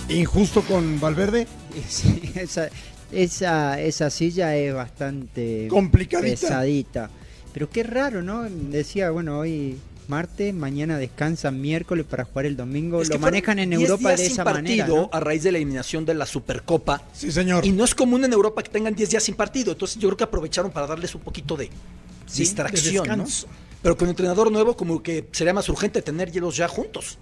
Injusto 0.09 0.61
con 0.63 0.99
Valverde. 0.99 1.47
Sí, 1.87 2.21
esa, 2.35 2.67
esa, 3.13 3.79
esa 3.79 4.09
silla 4.09 4.53
es 4.57 4.73
bastante 4.73 5.69
Complicadita. 5.69 6.29
pesadita. 6.29 7.09
Pero 7.53 7.69
qué 7.69 7.83
raro, 7.83 8.21
¿no? 8.21 8.43
Decía, 8.43 9.11
bueno, 9.11 9.39
hoy 9.39 9.79
martes, 10.09 10.53
mañana 10.53 10.97
descansan 10.97 11.61
miércoles 11.61 12.05
para 12.05 12.25
jugar 12.25 12.45
el 12.45 12.57
domingo. 12.57 13.01
Es 13.01 13.07
que 13.07 13.13
Lo 13.15 13.21
manejan 13.21 13.59
en 13.59 13.69
10 13.69 13.81
Europa 13.81 14.09
días 14.09 14.19
de 14.19 14.25
sin 14.25 14.33
esa 14.33 14.43
partido 14.43 14.85
manera. 14.87 14.87
¿no? 14.87 15.09
a 15.13 15.19
raíz 15.21 15.43
de 15.43 15.53
la 15.53 15.57
eliminación 15.57 16.03
de 16.03 16.15
la 16.15 16.25
Supercopa. 16.25 17.01
Sí, 17.13 17.31
señor. 17.31 17.65
Y 17.65 17.71
no 17.71 17.85
es 17.85 17.95
común 17.95 18.25
en 18.25 18.33
Europa 18.33 18.61
que 18.61 18.71
tengan 18.71 18.93
10 18.93 19.09
días 19.09 19.23
sin 19.23 19.35
partido. 19.35 19.71
Entonces 19.71 19.97
yo 20.01 20.09
creo 20.09 20.17
que 20.17 20.23
aprovecharon 20.25 20.69
para 20.69 20.85
darles 20.85 21.15
un 21.15 21.21
poquito 21.21 21.55
de 21.55 21.69
Sí, 22.25 22.39
distracción, 22.41 23.07
de 23.07 23.17
¿no? 23.17 23.25
Pero 23.83 23.95
con 23.97 24.09
entrenador 24.09 24.51
nuevo 24.51 24.75
como 24.75 25.03
que 25.03 25.27
sería 25.31 25.53
más 25.53 25.69
urgente 25.69 26.01
tener 26.01 26.35
los 26.37 26.55
ya 26.57 26.67
juntos. 26.67 27.19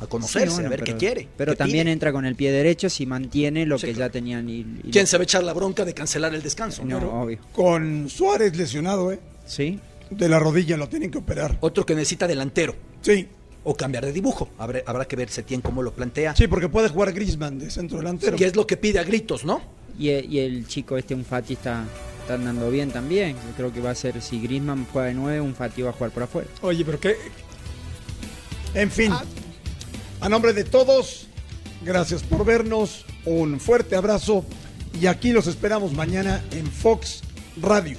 a 0.00 0.06
conocerse, 0.06 0.46
Sí, 0.46 0.52
bueno, 0.54 0.68
a 0.68 0.70
ver 0.70 0.78
pero- 0.84 0.92
qué 0.92 0.98
quiere. 0.98 1.28
Pero 1.36 1.52
qué 1.52 1.56
también 1.56 1.86
pide. 1.86 1.92
entra 1.92 2.12
con 2.12 2.24
el 2.24 2.36
pie 2.36 2.52
derecho 2.52 2.88
si 2.88 3.04
mantiene 3.04 3.66
lo 3.66 3.78
Sí, 3.80 3.86
que 3.88 3.94
claro. 3.94 4.08
ya 4.08 4.12
tenían. 4.12 4.48
Y, 4.48 4.60
y 4.60 4.90
¿Quién 4.92 5.02
lo- 5.02 5.06
se 5.08 5.16
va 5.16 5.22
a 5.22 5.24
echar 5.24 5.42
la 5.42 5.52
bronca 5.52 5.84
de 5.84 5.92
cancelar 5.92 6.32
el 6.36 6.40
descanso? 6.42 6.84
No, 6.84 7.00
Pero 7.00 7.20
obvio. 7.20 7.38
Con 7.52 8.08
Suárez 8.08 8.56
lesionado, 8.56 9.10
¿eh? 9.10 9.18
Sí. 9.44 9.80
De 10.10 10.28
la 10.28 10.38
rodilla 10.38 10.76
lo 10.76 10.88
tienen 10.88 11.10
que 11.10 11.18
operar. 11.18 11.58
Otro 11.62 11.84
que 11.84 11.96
necesita 11.96 12.28
delantero. 12.28 12.76
Sí. 13.02 13.26
O 13.64 13.74
cambiar 13.74 14.06
de 14.06 14.12
dibujo. 14.12 14.48
Habrá, 14.56 14.82
habrá 14.86 15.04
que 15.06 15.16
ver 15.16 15.30
Setién 15.30 15.60
cómo 15.62 15.82
lo 15.82 15.92
plantea. 15.92 16.36
Sí, 16.36 16.46
porque 16.46 16.68
puede 16.68 16.88
jugar 16.88 17.12
Griezmann 17.12 17.58
de 17.58 17.68
centro 17.68 17.98
delantero. 17.98 18.36
¿Qué 18.36 18.44
es 18.46 18.54
lo 18.54 18.68
que 18.68 18.76
pide 18.76 19.00
a 19.00 19.02
gritos, 19.02 19.44
no? 19.44 19.60
Y, 19.98 20.10
y 20.10 20.38
el 20.38 20.68
chico 20.68 20.96
este, 20.96 21.12
un 21.16 21.24
Fati, 21.24 21.54
está, 21.54 21.84
está 22.28 22.34
andando 22.34 22.70
bien 22.70 22.90
también. 22.90 23.36
Yo 23.36 23.56
creo 23.56 23.72
que 23.72 23.80
va 23.80 23.90
a 23.90 23.94
ser, 23.94 24.20
si 24.20 24.38
Griezmann 24.38 24.86
juega 24.92 25.08
de 25.08 25.14
9, 25.14 25.40
un 25.40 25.54
Fati 25.54 25.80
va 25.80 25.90
a 25.90 25.92
jugar 25.94 26.10
por 26.10 26.24
afuera. 26.24 26.46
Oye, 26.60 26.84
pero 26.84 27.00
qué. 27.00 27.16
En 28.74 28.90
fin, 28.90 29.14
a 30.20 30.28
nombre 30.28 30.52
de 30.52 30.64
todos, 30.64 31.26
gracias 31.82 32.22
por 32.22 32.44
vernos, 32.44 33.06
un 33.24 33.58
fuerte 33.58 33.96
abrazo 33.96 34.44
y 35.00 35.06
aquí 35.06 35.32
los 35.32 35.46
esperamos 35.46 35.94
mañana 35.94 36.44
en 36.50 36.66
Fox 36.66 37.22
Radio. 37.62 37.96